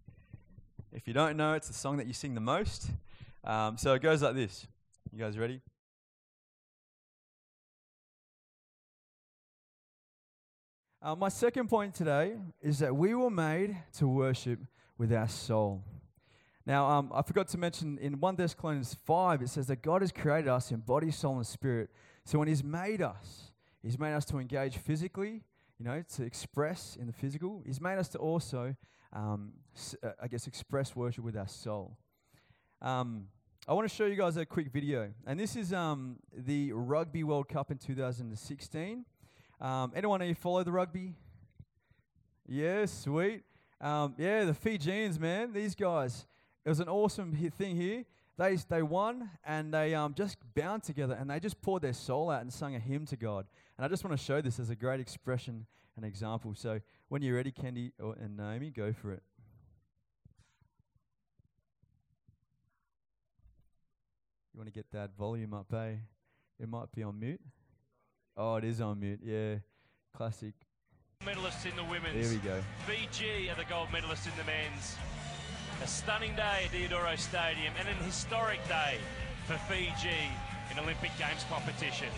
If 0.92 1.08
you 1.08 1.12
don't 1.12 1.36
know, 1.36 1.54
it's 1.54 1.66
the 1.66 1.74
song 1.74 1.96
that 1.96 2.06
you 2.06 2.12
sing 2.12 2.36
the 2.36 2.40
most. 2.40 2.88
Um, 3.42 3.76
so 3.78 3.94
it 3.94 4.00
goes 4.00 4.22
like 4.22 4.36
this. 4.36 4.64
You 5.12 5.18
guys 5.18 5.36
ready? 5.36 5.60
Uh, 11.04 11.14
my 11.14 11.28
second 11.28 11.68
point 11.68 11.94
today 11.94 12.32
is 12.62 12.78
that 12.78 12.96
we 12.96 13.14
were 13.14 13.28
made 13.28 13.76
to 13.92 14.08
worship 14.08 14.58
with 14.96 15.12
our 15.12 15.28
soul. 15.28 15.84
Now, 16.64 16.88
um, 16.88 17.12
I 17.14 17.20
forgot 17.20 17.46
to 17.48 17.58
mention 17.58 17.98
in 17.98 18.20
1 18.20 18.36
Thessalonians 18.36 18.96
5, 19.04 19.42
it 19.42 19.50
says 19.50 19.66
that 19.66 19.82
God 19.82 20.00
has 20.00 20.10
created 20.10 20.48
us 20.48 20.70
in 20.70 20.80
body, 20.80 21.10
soul, 21.10 21.36
and 21.36 21.46
spirit. 21.46 21.90
So 22.24 22.38
when 22.38 22.48
He's 22.48 22.64
made 22.64 23.02
us, 23.02 23.52
He's 23.82 23.98
made 23.98 24.14
us 24.14 24.24
to 24.24 24.38
engage 24.38 24.78
physically, 24.78 25.42
you 25.78 25.84
know, 25.84 26.02
to 26.14 26.22
express 26.22 26.96
in 26.98 27.06
the 27.06 27.12
physical. 27.12 27.62
He's 27.66 27.82
made 27.82 27.98
us 27.98 28.08
to 28.08 28.18
also, 28.18 28.74
um, 29.12 29.52
uh, 30.02 30.08
I 30.22 30.26
guess, 30.26 30.46
express 30.46 30.96
worship 30.96 31.22
with 31.22 31.36
our 31.36 31.48
soul. 31.48 31.98
Um, 32.80 33.26
I 33.68 33.74
want 33.74 33.86
to 33.86 33.94
show 33.94 34.06
you 34.06 34.16
guys 34.16 34.38
a 34.38 34.46
quick 34.46 34.72
video. 34.72 35.10
And 35.26 35.38
this 35.38 35.54
is 35.54 35.74
um, 35.74 36.16
the 36.34 36.72
Rugby 36.72 37.24
World 37.24 37.50
Cup 37.50 37.70
in 37.70 37.76
2016. 37.76 39.04
Um, 39.60 39.92
anyone 39.94 40.26
you 40.26 40.34
follow 40.34 40.62
the 40.64 40.72
rugby? 40.72 41.14
Yeah, 42.46 42.86
sweet. 42.86 43.42
Um, 43.80 44.14
yeah, 44.18 44.44
the 44.44 44.54
Fijians, 44.54 45.18
man, 45.18 45.52
these 45.52 45.74
guys. 45.74 46.26
It 46.64 46.68
was 46.68 46.80
an 46.80 46.88
awesome 46.88 47.34
thing 47.58 47.76
here. 47.76 48.04
They, 48.36 48.56
they 48.68 48.82
won 48.82 49.30
and 49.44 49.72
they 49.72 49.94
um, 49.94 50.14
just 50.14 50.38
bound 50.54 50.82
together 50.82 51.14
and 51.14 51.30
they 51.30 51.38
just 51.38 51.60
poured 51.62 51.82
their 51.82 51.92
soul 51.92 52.30
out 52.30 52.42
and 52.42 52.52
sung 52.52 52.74
a 52.74 52.78
hymn 52.80 53.06
to 53.06 53.16
God. 53.16 53.46
And 53.76 53.84
I 53.84 53.88
just 53.88 54.02
want 54.04 54.18
to 54.18 54.24
show 54.24 54.40
this 54.40 54.58
as 54.58 54.70
a 54.70 54.74
great 54.74 55.00
expression 55.00 55.66
and 55.96 56.04
example. 56.04 56.54
So 56.56 56.80
when 57.08 57.22
you're 57.22 57.36
ready, 57.36 57.52
Kendi 57.52 57.92
or, 58.00 58.16
and 58.20 58.36
Naomi, 58.36 58.70
go 58.70 58.92
for 58.92 59.12
it. 59.12 59.22
You 64.52 64.58
want 64.58 64.68
to 64.68 64.72
get 64.72 64.90
that 64.92 65.16
volume 65.16 65.52
up, 65.52 65.72
eh? 65.72 65.94
It 66.60 66.68
might 66.68 66.90
be 66.92 67.02
on 67.02 67.18
mute. 67.18 67.40
Oh, 68.36 68.56
it 68.56 68.64
is 68.64 68.80
on 68.80 68.98
mute. 68.98 69.20
Yeah, 69.22 69.56
classic. 70.16 70.54
Medalists 71.24 71.66
in 71.70 71.76
the 71.76 71.84
women's. 71.84 72.28
There 72.28 72.38
we 72.38 72.42
go. 72.42 72.60
Fiji 72.86 73.48
are 73.48 73.54
the 73.54 73.64
gold 73.64 73.88
medalists 73.88 74.26
in 74.26 74.36
the 74.36 74.44
men's. 74.44 74.96
A 75.82 75.86
stunning 75.86 76.34
day 76.34 76.64
at 76.66 76.72
the 76.72 76.88
Deodoro 76.88 77.16
Stadium 77.16 77.72
and 77.78 77.88
an 77.88 77.96
historic 78.04 78.66
day 78.68 78.98
for 79.46 79.54
Fiji 79.70 80.30
in 80.70 80.78
Olympic 80.78 81.10
Games 81.18 81.44
competition. 81.48 82.08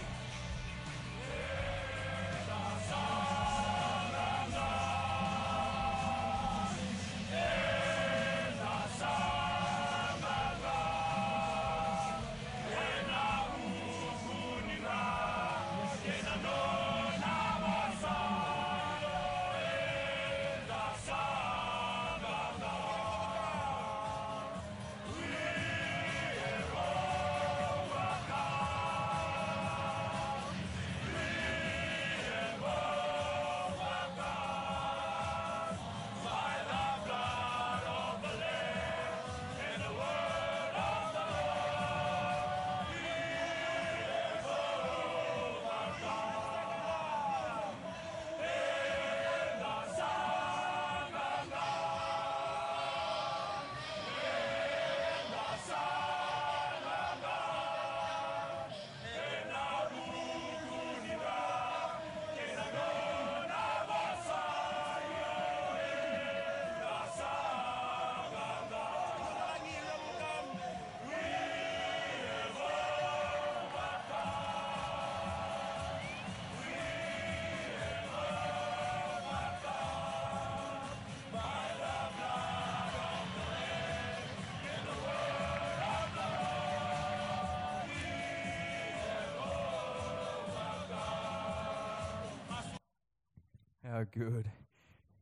Good. 94.13 94.51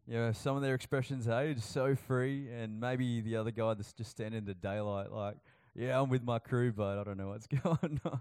Yeah, 0.07 0.33
some 0.33 0.57
of 0.57 0.63
their 0.63 0.75
expressions, 0.75 1.25
hey, 1.25 1.55
just 1.55 1.71
so 1.71 1.95
free, 1.95 2.49
and 2.51 2.79
maybe 2.79 3.21
the 3.23 3.37
other 3.37 3.51
guy 3.51 3.73
that's 3.75 3.93
just 3.93 4.11
standing 4.11 4.39
in 4.39 4.45
the 4.45 4.55
daylight, 4.55 5.11
like, 5.11 5.37
yeah, 5.75 5.99
I'm 5.99 6.11
with 6.11 6.23
my 6.23 6.39
crew, 6.39 6.73
but 6.73 6.99
I 6.99 7.05
don't 7.05 7.17
know 7.17 7.29
what's 7.29 7.47
going 7.65 8.01
on. 8.05 8.21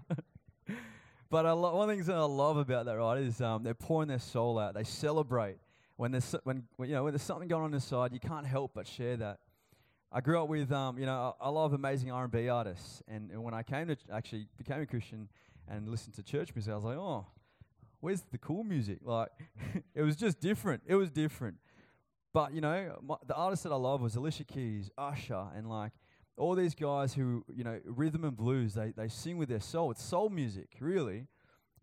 but 1.30 1.44
lo- 1.44 1.76
one 1.76 1.82
of 1.82 1.88
the 1.88 1.94
things 1.94 2.06
that 2.06 2.16
I 2.16 2.24
love 2.24 2.56
about 2.56 2.86
that, 2.86 2.94
right, 2.94 3.18
is 3.18 3.40
um, 3.40 3.62
they're 3.62 3.74
pouring 3.74 4.08
their 4.08 4.18
soul 4.18 4.58
out. 4.58 4.74
They 4.74 4.84
celebrate 4.84 5.58
when 5.96 6.10
there's 6.10 6.34
when, 6.44 6.64
when 6.76 6.88
you 6.88 6.94
know 6.94 7.04
when 7.04 7.12
there's 7.12 7.22
something 7.22 7.48
going 7.48 7.64
on 7.64 7.74
inside. 7.74 8.12
You 8.12 8.20
can't 8.20 8.46
help 8.46 8.72
but 8.74 8.86
share 8.86 9.16
that. 9.18 9.40
I 10.10 10.20
grew 10.20 10.42
up 10.42 10.48
with 10.48 10.72
um, 10.72 10.98
you 10.98 11.06
know 11.06 11.34
I, 11.40 11.46
I 11.46 11.48
love 11.50 11.72
amazing 11.72 12.10
R&B 12.10 12.48
artists, 12.48 13.02
and, 13.08 13.30
and 13.30 13.42
when 13.42 13.54
I 13.54 13.62
came 13.62 13.88
to 13.88 13.96
ch- 13.96 14.06
actually 14.12 14.46
became 14.56 14.80
a 14.80 14.86
Christian 14.86 15.28
and 15.68 15.88
listened 15.88 16.14
to 16.16 16.22
church 16.22 16.54
music, 16.54 16.72
I 16.72 16.76
was 16.76 16.84
like, 16.84 16.96
oh, 16.96 17.26
where's 18.04 18.22
the 18.30 18.38
cool 18.38 18.62
music? 18.62 18.98
Like, 19.02 19.30
it 19.94 20.02
was 20.02 20.14
just 20.14 20.38
different. 20.38 20.82
It 20.86 20.94
was 20.94 21.10
different. 21.10 21.56
But 22.34 22.52
you 22.52 22.60
know, 22.60 22.98
my, 23.02 23.16
the 23.26 23.34
artists 23.34 23.62
that 23.62 23.72
I 23.72 23.76
love 23.76 24.02
was 24.02 24.14
Alicia 24.14 24.44
Keys, 24.44 24.90
Usher, 24.98 25.46
and 25.56 25.68
like 25.68 25.92
all 26.36 26.54
these 26.54 26.74
guys 26.74 27.14
who 27.14 27.44
you 27.48 27.64
know 27.64 27.80
rhythm 27.86 28.24
and 28.24 28.36
blues. 28.36 28.74
They 28.74 28.92
they 28.94 29.08
sing 29.08 29.38
with 29.38 29.48
their 29.48 29.60
soul. 29.60 29.90
It's 29.90 30.02
soul 30.02 30.28
music, 30.28 30.68
really. 30.80 31.26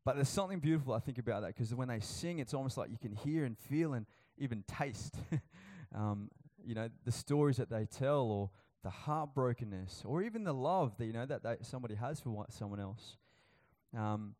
But 0.03 0.15
there's 0.15 0.29
something 0.29 0.59
beautiful 0.59 0.93
I 0.93 0.99
think 0.99 1.19
about 1.19 1.41
that 1.41 1.55
because 1.55 1.73
when 1.73 1.87
they 1.87 1.99
sing, 1.99 2.39
it's 2.39 2.53
almost 2.53 2.77
like 2.77 2.89
you 2.89 2.97
can 2.97 3.13
hear 3.13 3.45
and 3.45 3.57
feel 3.57 3.93
and 3.93 4.05
even 4.37 4.63
taste. 4.67 5.15
um, 5.95 6.29
you 6.63 6.75
know 6.75 6.89
the 7.05 7.11
stories 7.11 7.57
that 7.57 7.69
they 7.69 7.85
tell, 7.85 8.23
or 8.23 8.49
the 8.83 8.89
heartbrokenness, 8.89 10.05
or 10.05 10.21
even 10.21 10.43
the 10.43 10.53
love 10.53 10.97
that 10.97 11.05
you 11.05 11.13
know 11.13 11.25
that 11.25 11.43
they, 11.43 11.55
somebody 11.61 11.95
has 11.95 12.19
for 12.19 12.29
one, 12.29 12.51
someone 12.51 12.79
else. 12.79 13.17
Um, 13.97 14.35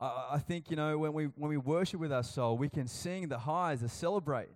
I, 0.00 0.38
think 0.38 0.70
you 0.70 0.76
know 0.76 0.96
when 0.96 1.12
we 1.12 1.24
when 1.24 1.48
we 1.48 1.56
worship 1.56 1.98
with 1.98 2.12
our 2.12 2.22
soul, 2.22 2.56
we 2.56 2.68
can 2.68 2.86
sing 2.86 3.28
the 3.28 3.38
highs, 3.38 3.80
the 3.80 3.88
celebrate, 3.88 4.50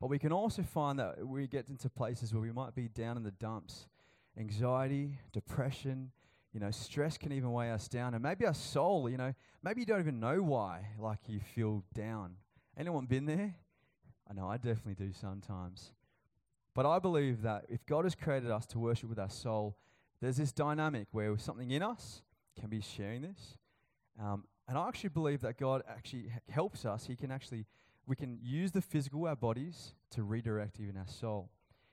but 0.00 0.08
we 0.08 0.18
can 0.18 0.32
also 0.32 0.62
find 0.62 0.98
that 0.98 1.26
we 1.26 1.46
get 1.46 1.68
into 1.68 1.90
places 1.90 2.32
where 2.32 2.40
we 2.40 2.50
might 2.52 2.74
be 2.74 2.88
down 2.88 3.18
in 3.18 3.22
the 3.22 3.30
dumps, 3.32 3.88
anxiety, 4.38 5.18
depression, 5.32 6.12
you 6.54 6.60
know, 6.60 6.70
stress 6.70 7.18
can 7.18 7.32
even 7.32 7.52
weigh 7.52 7.70
us 7.70 7.88
down, 7.88 8.14
and 8.14 8.22
maybe 8.22 8.46
our 8.46 8.54
soul, 8.54 9.10
you 9.10 9.18
know, 9.18 9.34
maybe 9.62 9.82
you 9.82 9.86
don't 9.86 10.00
even 10.00 10.18
know 10.18 10.40
why, 10.40 10.86
like 10.98 11.18
you 11.26 11.40
feel 11.40 11.84
down. 11.94 12.36
Anyone 12.78 13.04
been 13.04 13.26
there? 13.26 13.54
I 14.28 14.32
know 14.32 14.48
I 14.48 14.56
definitely 14.56 14.94
do 14.94 15.12
sometimes. 15.12 15.92
But 16.74 16.86
I 16.86 16.98
believe 16.98 17.42
that 17.42 17.66
if 17.68 17.84
God 17.86 18.04
has 18.04 18.14
created 18.14 18.50
us 18.50 18.66
to 18.66 18.78
worship 18.78 19.08
with 19.08 19.18
our 19.18 19.30
soul, 19.30 19.76
there's 20.20 20.38
this 20.38 20.52
dynamic 20.52 21.08
where 21.10 21.36
something 21.38 21.70
in 21.70 21.82
us 21.82 22.22
can 22.58 22.68
be 22.68 22.80
sharing 22.80 23.22
this. 23.22 23.56
Um, 24.20 24.44
and 24.68 24.76
I 24.76 24.88
actually 24.88 25.10
believe 25.10 25.40
that 25.42 25.58
God 25.58 25.82
actually 25.88 26.32
helps 26.50 26.84
us. 26.84 27.06
He 27.06 27.16
can 27.16 27.30
actually, 27.30 27.66
we 28.06 28.16
can 28.16 28.38
use 28.42 28.72
the 28.72 28.82
physical, 28.82 29.26
our 29.26 29.36
bodies, 29.36 29.94
to 30.10 30.22
redirect 30.22 30.80
even 30.80 30.96
our 30.96 31.06
soul. 31.06 31.50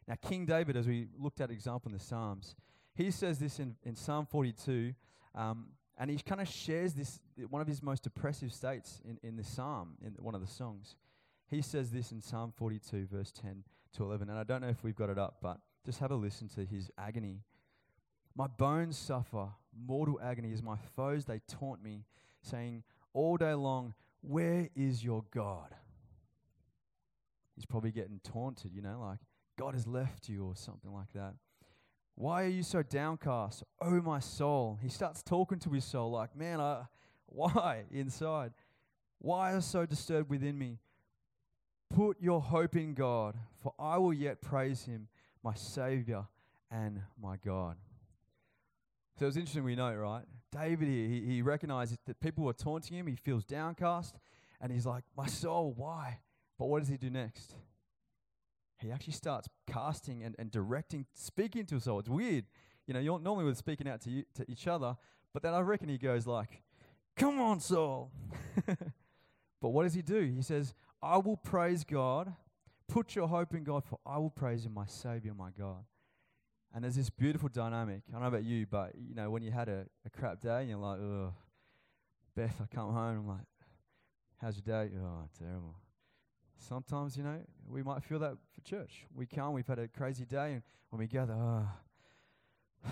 Now, 0.07 0.15
King 0.21 0.45
David, 0.45 0.76
as 0.76 0.88
we 0.88 1.07
looked 1.17 1.39
at 1.39 1.51
example 1.51 1.91
in 1.91 1.97
the 1.97 2.03
Psalms, 2.03 2.55
he 2.95 3.11
says 3.11 3.39
this 3.39 3.59
in, 3.59 3.76
in 3.84 3.95
Psalm 3.95 4.26
42, 4.26 4.93
um, 5.36 5.67
and 5.97 6.09
he 6.09 6.17
kind 6.17 6.41
of 6.41 6.47
shares 6.47 6.93
this, 6.93 7.19
one 7.49 7.61
of 7.61 7.67
his 7.67 7.82
most 7.82 8.03
depressive 8.03 8.51
states 8.51 9.01
in, 9.05 9.19
in 9.28 9.36
the 9.36 9.43
Psalm, 9.43 9.93
in 10.03 10.13
one 10.19 10.36
of 10.36 10.41
the 10.41 10.47
songs. 10.47 10.95
He 11.47 11.61
says 11.61 11.91
this 11.91 12.11
in 12.11 12.21
Psalm 12.21 12.53
42, 12.57 13.07
verse 13.11 13.32
10 13.32 13.63
to 13.97 14.03
11, 14.03 14.30
and 14.30 14.38
I 14.38 14.43
don't 14.43 14.61
know 14.61 14.69
if 14.69 14.84
we've 14.84 14.95
got 14.95 15.09
it 15.09 15.19
up, 15.19 15.38
but 15.41 15.59
just 15.86 15.99
have 15.99 16.11
a 16.11 16.15
listen 16.15 16.47
to 16.49 16.65
his 16.65 16.89
agony. 16.97 17.41
My 18.36 18.47
bones 18.47 18.97
suffer 18.97 19.49
mortal 19.86 20.19
agony 20.24 20.51
as 20.53 20.63
my 20.63 20.78
foes 20.95 21.26
they 21.26 21.41
taunt 21.47 21.84
me, 21.84 22.05
saying 22.43 22.83
all 23.13 23.37
day 23.37 23.53
long, 23.53 23.93
Where 24.21 24.69
is 24.75 25.03
your 25.03 25.23
God? 25.33 25.75
He's 27.55 27.65
probably 27.65 27.91
getting 27.91 28.19
taunted, 28.23 28.71
you 28.73 28.81
know, 28.81 28.99
like 28.99 29.19
God 29.57 29.73
has 29.75 29.85
left 29.85 30.27
you 30.29 30.45
or 30.45 30.55
something 30.55 30.91
like 30.91 31.11
that. 31.13 31.35
Why 32.15 32.43
are 32.43 32.49
you 32.49 32.63
so 32.63 32.83
downcast? 32.83 33.63
Oh, 33.81 34.01
my 34.01 34.19
soul. 34.19 34.77
He 34.81 34.89
starts 34.89 35.23
talking 35.23 35.59
to 35.59 35.69
his 35.71 35.85
soul, 35.85 36.11
like, 36.11 36.35
Man, 36.35 36.59
I, 36.59 36.83
why 37.27 37.83
inside? 37.91 38.51
Why 39.19 39.53
are 39.53 39.61
so 39.61 39.85
disturbed 39.85 40.29
within 40.29 40.57
me? 40.57 40.79
Put 41.89 42.17
your 42.19 42.41
hope 42.41 42.75
in 42.75 42.93
God, 42.93 43.35
for 43.61 43.73
I 43.79 43.97
will 43.97 44.13
yet 44.13 44.41
praise 44.41 44.83
him, 44.83 45.07
my 45.43 45.53
Savior 45.53 46.25
and 46.71 47.01
my 47.21 47.37
God. 47.37 47.77
So 49.19 49.27
it's 49.27 49.37
interesting 49.37 49.63
we 49.63 49.75
know, 49.75 49.93
right? 49.93 50.23
David 50.53 50.87
here, 50.87 51.07
he, 51.07 51.21
he 51.21 51.41
recognizes 51.41 51.97
that 52.05 52.19
people 52.19 52.47
are 52.49 52.53
taunting 52.53 52.97
him. 52.97 53.07
He 53.07 53.15
feels 53.15 53.43
downcast. 53.43 54.15
And 54.61 54.71
he's 54.71 54.85
like, 54.85 55.03
My 55.17 55.27
soul, 55.27 55.73
why? 55.75 56.19
But 56.57 56.67
what 56.67 56.79
does 56.79 56.89
he 56.89 56.97
do 56.97 57.09
next? 57.09 57.55
He 58.77 58.91
actually 58.91 59.13
starts 59.13 59.47
casting 59.65 60.23
and, 60.23 60.35
and 60.37 60.51
directing, 60.51 61.05
speaking 61.13 61.65
to 61.67 61.75
his 61.75 61.85
soul. 61.85 61.99
It's 61.99 62.09
weird. 62.09 62.45
You 62.85 62.93
know, 62.93 62.99
you're 62.99 63.19
normally 63.19 63.45
we're 63.45 63.55
speaking 63.55 63.87
out 63.87 64.01
to, 64.01 64.09
you, 64.09 64.23
to 64.35 64.45
each 64.49 64.67
other. 64.67 64.95
But 65.33 65.41
then 65.41 65.53
I 65.53 65.59
reckon 65.61 65.89
he 65.89 65.97
goes 65.97 66.27
like, 66.27 66.61
Come 67.15 67.39
on, 67.39 67.59
soul. 67.59 68.11
but 69.61 69.69
what 69.69 69.83
does 69.83 69.93
he 69.93 70.01
do? 70.01 70.21
He 70.35 70.41
says, 70.41 70.73
I 71.01 71.17
will 71.17 71.37
praise 71.37 71.83
God. 71.83 72.33
Put 72.87 73.15
your 73.15 73.27
hope 73.27 73.53
in 73.53 73.63
God, 73.63 73.83
for 73.85 73.99
I 74.05 74.17
will 74.17 74.29
praise 74.29 74.65
him, 74.65 74.73
my 74.73 74.85
Savior, 74.85 75.33
my 75.33 75.49
God. 75.57 75.83
And 76.74 76.84
there's 76.84 76.95
this 76.95 77.09
beautiful 77.09 77.49
dynamic. 77.49 78.01
I 78.09 78.11
don't 78.13 78.21
know 78.21 78.28
about 78.28 78.43
you, 78.43 78.65
but 78.65 78.93
you 78.97 79.13
know, 79.13 79.30
when 79.30 79.43
you 79.43 79.51
had 79.51 79.69
a, 79.69 79.86
a 80.05 80.09
crap 80.09 80.41
day 80.41 80.61
and 80.61 80.69
you're 80.69 80.80
like, 80.80 80.99
ugh, 80.99 81.34
Beth, 82.36 82.55
I 82.59 82.76
come 82.76 82.91
home, 82.91 83.19
I'm 83.19 83.28
like, 83.28 83.45
how's 84.41 84.55
your 84.55 84.63
day? 84.63 84.91
Oh, 84.99 85.28
terrible. 85.38 85.76
Sometimes, 86.57 87.15
you 87.15 87.24
know, 87.24 87.39
we 87.67 87.84
might 87.84 88.03
feel 88.03 88.17
that 88.19 88.38
for 88.53 88.61
church. 88.61 89.05
We 89.13 89.28
come, 89.28 89.53
we've 89.53 89.67
had 89.67 89.78
a 89.80 89.88
crazy 89.88 90.26
day, 90.26 90.53
and 90.53 90.63
when 90.89 90.99
we 90.99 91.07
gather, 91.07 91.34
oh, 91.34 91.67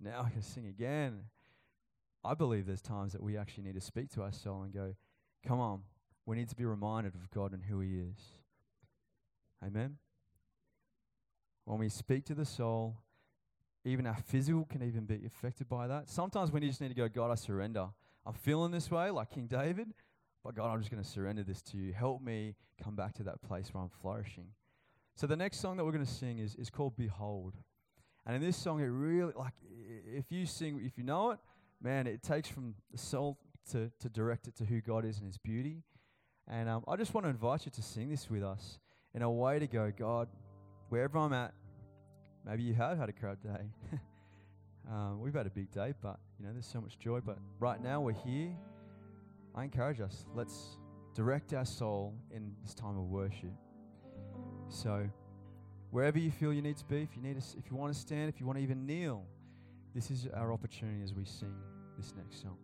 now 0.00 0.24
I 0.26 0.30
can 0.30 0.42
sing 0.42 0.66
again. 0.66 1.20
I 2.22 2.34
believe 2.34 2.66
there's 2.66 2.82
times 2.82 3.12
that 3.12 3.22
we 3.22 3.38
actually 3.38 3.64
need 3.64 3.76
to 3.76 3.80
speak 3.80 4.10
to 4.10 4.22
our 4.22 4.32
soul 4.32 4.62
and 4.62 4.74
go, 4.74 4.94
come 5.46 5.58
on, 5.58 5.80
we 6.26 6.36
need 6.36 6.50
to 6.50 6.56
be 6.56 6.66
reminded 6.66 7.14
of 7.14 7.30
God 7.30 7.52
and 7.52 7.62
who 7.62 7.80
He 7.80 7.96
is. 7.96 8.18
Amen? 9.64 9.96
When 11.70 11.78
we 11.78 11.88
speak 11.88 12.24
to 12.24 12.34
the 12.34 12.44
soul, 12.44 12.96
even 13.84 14.04
our 14.04 14.16
physical 14.26 14.64
can 14.64 14.82
even 14.82 15.04
be 15.04 15.24
affected 15.24 15.68
by 15.68 15.86
that. 15.86 16.08
Sometimes 16.08 16.50
we 16.50 16.58
just 16.58 16.80
need 16.80 16.88
to 16.88 16.94
go, 16.94 17.08
God, 17.08 17.30
I 17.30 17.36
surrender. 17.36 17.86
I'm 18.26 18.32
feeling 18.32 18.72
this 18.72 18.90
way, 18.90 19.08
like 19.12 19.30
King 19.30 19.46
David, 19.46 19.94
but 20.42 20.56
God, 20.56 20.72
I'm 20.72 20.80
just 20.80 20.90
going 20.90 21.00
to 21.00 21.08
surrender 21.08 21.44
this 21.44 21.62
to 21.62 21.76
you. 21.76 21.92
Help 21.92 22.22
me 22.22 22.56
come 22.82 22.96
back 22.96 23.12
to 23.18 23.22
that 23.22 23.40
place 23.42 23.72
where 23.72 23.84
I'm 23.84 23.88
flourishing. 23.88 24.46
So 25.14 25.28
the 25.28 25.36
next 25.36 25.60
song 25.60 25.76
that 25.76 25.84
we're 25.84 25.92
going 25.92 26.04
to 26.04 26.10
sing 26.10 26.40
is, 26.40 26.56
is 26.56 26.70
called 26.70 26.96
Behold. 26.96 27.54
And 28.26 28.34
in 28.34 28.42
this 28.42 28.56
song, 28.56 28.80
it 28.80 28.86
really, 28.86 29.32
like, 29.36 29.54
if 30.12 30.32
you 30.32 30.46
sing, 30.46 30.82
if 30.84 30.98
you 30.98 31.04
know 31.04 31.30
it, 31.30 31.38
man, 31.80 32.08
it 32.08 32.24
takes 32.24 32.48
from 32.48 32.74
the 32.90 32.98
soul 32.98 33.38
to, 33.70 33.92
to 34.00 34.08
direct 34.08 34.48
it 34.48 34.56
to 34.56 34.64
who 34.64 34.80
God 34.80 35.04
is 35.04 35.18
and 35.18 35.26
His 35.26 35.38
beauty. 35.38 35.84
And 36.48 36.68
um, 36.68 36.82
I 36.88 36.96
just 36.96 37.14
want 37.14 37.26
to 37.26 37.30
invite 37.30 37.64
you 37.64 37.70
to 37.70 37.82
sing 37.82 38.08
this 38.10 38.28
with 38.28 38.42
us 38.42 38.80
in 39.14 39.22
a 39.22 39.30
way 39.30 39.60
to 39.60 39.68
go, 39.68 39.92
God, 39.96 40.26
wherever 40.88 41.16
I'm 41.16 41.32
at, 41.32 41.54
maybe 42.46 42.62
you 42.62 42.74
have 42.74 42.98
had 42.98 43.08
a 43.08 43.12
crap 43.12 43.42
day. 43.42 43.70
um, 44.90 45.20
we've 45.20 45.34
had 45.34 45.46
a 45.46 45.50
big 45.50 45.70
day, 45.70 45.94
but 46.00 46.18
you 46.38 46.46
know, 46.46 46.52
there's 46.52 46.66
so 46.66 46.80
much 46.80 46.98
joy. 46.98 47.20
But 47.24 47.38
right 47.58 47.82
now 47.82 48.00
we're 48.00 48.12
here. 48.12 48.50
I 49.54 49.64
encourage 49.64 50.00
us. 50.00 50.26
Let's 50.34 50.78
direct 51.14 51.52
our 51.52 51.64
soul 51.64 52.14
in 52.30 52.52
this 52.62 52.74
time 52.74 52.96
of 52.96 53.04
worship. 53.04 53.52
So, 54.68 55.08
wherever 55.90 56.18
you 56.18 56.30
feel 56.30 56.52
you 56.52 56.62
need 56.62 56.76
to 56.76 56.84
be, 56.84 57.02
if 57.02 57.16
you 57.16 57.22
need, 57.22 57.40
to, 57.40 57.58
if 57.58 57.70
you 57.70 57.76
want 57.76 57.92
to 57.92 57.98
stand, 57.98 58.28
if 58.28 58.38
you 58.40 58.46
want 58.46 58.58
to 58.58 58.62
even 58.62 58.86
kneel, 58.86 59.24
this 59.94 60.10
is 60.10 60.28
our 60.34 60.52
opportunity 60.52 61.02
as 61.02 61.12
we 61.12 61.24
sing 61.24 61.54
this 61.98 62.14
next 62.16 62.42
song. 62.42 62.56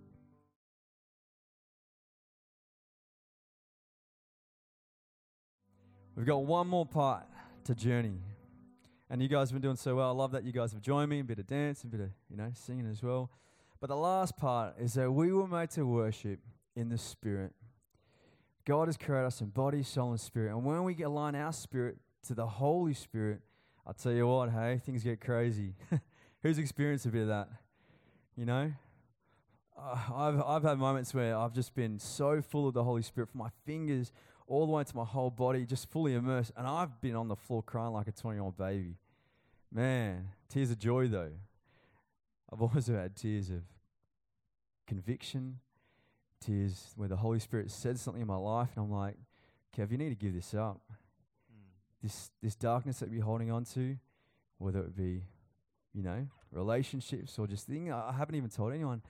We've 6.15 6.25
got 6.25 6.45
one 6.45 6.67
more 6.67 6.87
part 6.87 7.25
to 7.65 7.75
journey. 7.75 8.21
And 9.09 9.23
you 9.23 9.29
guys 9.29 9.51
have 9.51 9.55
been 9.55 9.63
doing 9.63 9.77
so 9.77 9.97
well. 9.97 10.09
I 10.09 10.13
love 10.13 10.33
that 10.33 10.45
you 10.45 10.53
guys 10.53 10.73
have 10.73 10.83
joined 10.83 11.11
me, 11.11 11.21
a 11.21 11.25
bit 11.25 11.39
of 11.39 11.47
dance, 11.47 11.85
a 11.85 11.87
bit 11.87 12.01
of, 12.01 12.11
you 12.29 12.37
know, 12.37 12.51
singing 12.55 12.89
as 12.91 13.03
well. 13.03 13.31
But 13.81 13.89
the 13.89 13.97
last 13.97 14.37
part 14.37 14.75
is 14.81 14.95
that 14.95 15.11
we 15.13 15.33
were 15.33 15.47
made 15.47 15.71
to 15.71 15.85
worship 15.85 16.41
in 16.75 16.89
the 16.89 16.99
Spirit. 16.99 17.53
God 18.67 18.89
has 18.89 18.97
created 18.97 19.27
us 19.27 19.41
in 19.41 19.51
body, 19.51 19.85
soul, 19.85 20.11
and 20.11 20.21
spirit. 20.21 20.51
And 20.51 20.65
when 20.65 20.83
we 20.83 21.01
align 21.03 21.37
our 21.37 21.53
spirit 21.53 21.99
to 22.27 22.35
the 22.35 22.47
Holy 22.47 22.95
Spirit, 22.95 23.41
I'll 23.87 23.95
tell 23.95 24.11
you 24.11 24.27
what, 24.27 24.51
hey, 24.51 24.81
things 24.85 25.05
get 25.05 25.21
crazy. 25.21 25.75
Who's 26.43 26.59
experienced 26.59 27.07
a 27.07 27.11
bit 27.11 27.23
of 27.23 27.29
that? 27.29 27.49
You 28.37 28.45
know? 28.45 28.73
Uh, 29.79 29.99
I've, 30.13 30.43
I've 30.43 30.63
had 30.65 30.79
moments 30.79 31.15
where 31.15 31.37
I've 31.37 31.55
just 31.55 31.77
been 31.77 32.01
so 32.01 32.43
full 32.43 32.67
of 32.67 32.75
the 32.75 32.83
Holy 32.83 33.03
Spirit 33.03 33.31
from 33.31 33.39
my 33.39 33.51
fingers 33.65 34.11
all 34.47 34.67
the 34.67 34.73
way 34.73 34.85
to 34.85 34.97
my 34.97 35.05
whole 35.05 35.31
body, 35.31 35.65
just 35.65 35.91
fully 35.91 36.15
immersed. 36.15 36.53
And 36.57 36.67
I've 36.67 37.01
been 37.01 37.17
on 37.17 37.29
the 37.29 37.37
floor 37.37 37.63
crying 37.63 37.93
like 37.93 38.09
a 38.09 38.13
20 38.13 38.37
year 38.37 38.45
old 38.45 38.57
baby. 38.57 38.97
Man, 39.73 40.29
tears 40.49 40.71
of 40.71 40.79
joy 40.79 41.09
though. 41.09 41.33
I've 42.53 42.63
also 42.63 42.95
had 42.97 43.17
tears 43.17 43.51
of 43.51 43.63
conviction, 44.87 45.59
tears 46.45 46.93
where 46.97 47.09
the 47.09 47.17
Holy 47.17 47.41
Spirit 47.41 47.71
said 47.71 47.99
something 47.99 48.23
in 48.23 48.29
my 48.29 48.37
life, 48.37 48.71
and 48.77 48.85
I'm 48.85 48.93
like, 48.93 49.17
Kev, 49.77 49.91
you 49.91 49.99
need 49.99 50.11
to 50.11 50.15
give 50.15 50.33
this 50.33 50.55
up. 50.55 50.81
Hmm. 50.89 51.69
This, 52.03 52.31
this 52.43 52.55
darkness 52.55 53.01
that 53.01 53.11
you're 53.11 53.25
holding 53.25 53.51
on 53.51 53.65
to, 53.75 53.97
whether 54.59 54.81
it 54.81 54.97
be, 54.97 55.25
you 55.93 56.03
know, 56.03 56.27
relationships 56.53 57.39
or 57.39 57.47
just 57.47 57.67
thing. 57.67 57.93
I 57.93 58.11
I 58.11 58.13
haven't 58.13 58.35
even 58.37 58.51
told 58.51 58.73
anyone. 58.73 59.03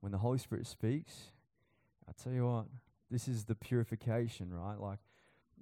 When 0.00 0.10
the 0.10 0.18
Holy 0.18 0.38
Spirit 0.38 0.66
speaks, 0.66 1.12
I 2.08 2.12
tell 2.20 2.32
you 2.32 2.44
what, 2.44 2.66
this 3.12 3.28
is 3.28 3.44
the 3.44 3.54
purification, 3.54 4.52
right? 4.52 4.80
Like, 4.80 4.98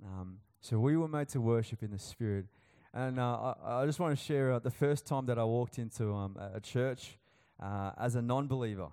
um, 0.04 0.38
so 0.60 0.78
we 0.78 0.96
were 0.96 1.08
made 1.08 1.28
to 1.30 1.40
worship 1.40 1.82
in 1.82 1.90
the 1.90 1.98
Spirit. 1.98 2.46
And 2.94 3.18
uh, 3.18 3.54
I, 3.64 3.82
I 3.82 3.86
just 3.86 3.98
want 3.98 4.16
to 4.16 4.24
share 4.24 4.52
uh, 4.52 4.58
the 4.58 4.70
first 4.70 5.06
time 5.06 5.26
that 5.26 5.38
I 5.38 5.44
walked 5.44 5.78
into 5.78 6.12
um, 6.12 6.36
a 6.54 6.60
church 6.60 7.18
uh, 7.62 7.92
as 7.98 8.14
a 8.14 8.22
non 8.22 8.46
believer. 8.46 8.88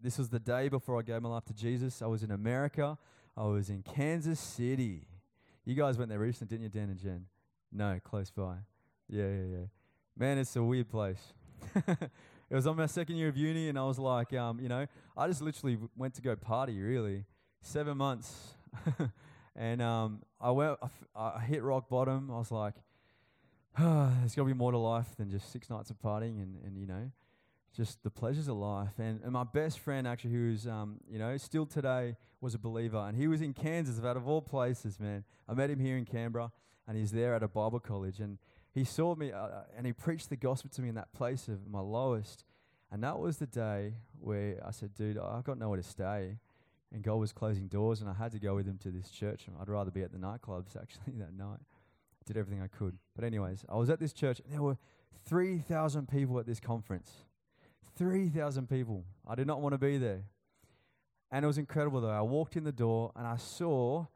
This 0.00 0.18
was 0.18 0.28
the 0.28 0.38
day 0.38 0.68
before 0.68 0.98
I 0.98 1.02
gave 1.02 1.22
my 1.22 1.28
life 1.28 1.44
to 1.46 1.54
Jesus. 1.54 2.02
I 2.02 2.06
was 2.06 2.22
in 2.22 2.30
America, 2.30 2.96
I 3.36 3.44
was 3.44 3.70
in 3.70 3.82
Kansas 3.82 4.38
City. 4.38 5.08
You 5.64 5.74
guys 5.74 5.98
went 5.98 6.08
there 6.08 6.18
recently, 6.18 6.56
didn't 6.56 6.74
you, 6.74 6.80
Dan 6.80 6.90
and 6.90 6.98
Jen? 6.98 7.26
No, 7.72 7.98
close 8.02 8.30
by. 8.30 8.54
Yeah, 9.08 9.28
yeah, 9.28 9.44
yeah. 9.50 9.66
Man, 10.16 10.38
it's 10.38 10.54
a 10.56 10.62
weird 10.62 10.88
place. 10.88 11.20
it 11.74 12.10
was 12.50 12.66
on 12.66 12.76
my 12.76 12.86
second 12.86 13.16
year 13.16 13.28
of 13.28 13.36
uni, 13.36 13.68
and 13.68 13.78
I 13.78 13.84
was 13.84 13.98
like, 13.98 14.32
um, 14.32 14.60
you 14.60 14.68
know, 14.68 14.86
I 15.16 15.26
just 15.26 15.42
literally 15.42 15.78
went 15.96 16.14
to 16.14 16.22
go 16.22 16.34
party, 16.36 16.80
really. 16.80 17.24
Seven 17.60 17.96
months. 17.96 18.54
and 19.56 19.82
um, 19.82 20.22
I, 20.40 20.50
went, 20.50 20.78
I, 20.82 20.86
f- 20.86 21.08
I 21.14 21.40
hit 21.40 21.62
rock 21.62 21.88
bottom. 21.88 22.30
I 22.30 22.38
was 22.38 22.50
like, 22.50 22.74
there's 23.78 24.34
got 24.34 24.42
to 24.42 24.44
be 24.44 24.54
more 24.54 24.72
to 24.72 24.78
life 24.78 25.16
than 25.16 25.30
just 25.30 25.52
six 25.52 25.70
nights 25.70 25.90
of 25.90 25.98
partying 25.98 26.42
and, 26.42 26.56
and 26.64 26.76
you 26.78 26.86
know, 26.86 27.10
just 27.76 28.02
the 28.02 28.10
pleasures 28.10 28.48
of 28.48 28.56
life. 28.56 28.98
And, 28.98 29.20
and 29.22 29.32
my 29.32 29.44
best 29.44 29.78
friend, 29.78 30.06
actually, 30.06 30.32
who's, 30.32 30.66
um, 30.66 30.96
you 31.08 31.18
know, 31.18 31.36
still 31.36 31.66
today 31.66 32.16
was 32.40 32.54
a 32.54 32.58
believer. 32.58 32.98
And 32.98 33.16
he 33.16 33.28
was 33.28 33.40
in 33.40 33.52
Kansas, 33.52 34.02
out 34.04 34.16
of 34.16 34.26
all 34.26 34.42
places, 34.42 34.98
man. 34.98 35.24
I 35.48 35.54
met 35.54 35.70
him 35.70 35.78
here 35.78 35.96
in 35.96 36.04
Canberra, 36.04 36.50
and 36.86 36.96
he's 36.96 37.12
there 37.12 37.34
at 37.34 37.42
a 37.42 37.48
Bible 37.48 37.80
college. 37.80 38.20
And 38.20 38.38
he 38.72 38.84
saw 38.84 39.14
me, 39.14 39.32
uh, 39.32 39.38
uh, 39.38 39.62
and 39.76 39.86
he 39.86 39.92
preached 39.92 40.28
the 40.28 40.36
gospel 40.36 40.70
to 40.74 40.82
me 40.82 40.88
in 40.88 40.94
that 40.96 41.12
place 41.12 41.48
of 41.48 41.68
my 41.68 41.80
lowest. 41.80 42.44
And 42.90 43.02
that 43.04 43.18
was 43.18 43.36
the 43.36 43.46
day 43.46 43.94
where 44.18 44.62
I 44.66 44.70
said, 44.70 44.94
dude, 44.94 45.18
I've 45.18 45.44
got 45.44 45.58
nowhere 45.58 45.76
to 45.76 45.82
stay. 45.82 46.38
And 46.92 47.02
God 47.02 47.16
was 47.16 47.32
closing 47.32 47.68
doors, 47.68 48.00
and 48.00 48.08
I 48.08 48.14
had 48.14 48.32
to 48.32 48.38
go 48.38 48.54
with 48.54 48.66
him 48.66 48.78
to 48.78 48.90
this 48.90 49.10
church. 49.10 49.46
I'd 49.60 49.68
rather 49.68 49.90
be 49.90 50.02
at 50.02 50.12
the 50.12 50.18
nightclubs, 50.18 50.76
actually, 50.80 51.14
that 51.18 51.34
night. 51.34 51.60
I 51.60 52.24
Did 52.26 52.36
everything 52.36 52.62
I 52.62 52.68
could. 52.68 52.96
But, 53.14 53.24
anyways, 53.24 53.64
I 53.68 53.76
was 53.76 53.90
at 53.90 54.00
this 54.00 54.12
church, 54.12 54.40
and 54.40 54.52
there 54.52 54.62
were 54.62 54.78
3,000 55.26 56.08
people 56.08 56.38
at 56.38 56.46
this 56.46 56.60
conference. 56.60 57.12
3,000 57.96 58.68
people. 58.68 59.04
I 59.26 59.34
did 59.34 59.46
not 59.46 59.60
want 59.60 59.74
to 59.74 59.78
be 59.78 59.98
there. 59.98 60.22
And 61.30 61.44
it 61.44 61.46
was 61.46 61.58
incredible, 61.58 62.00
though. 62.00 62.08
I 62.08 62.22
walked 62.22 62.56
in 62.56 62.64
the 62.64 62.72
door, 62.72 63.12
and 63.14 63.26
I 63.26 63.36
saw 63.36 64.06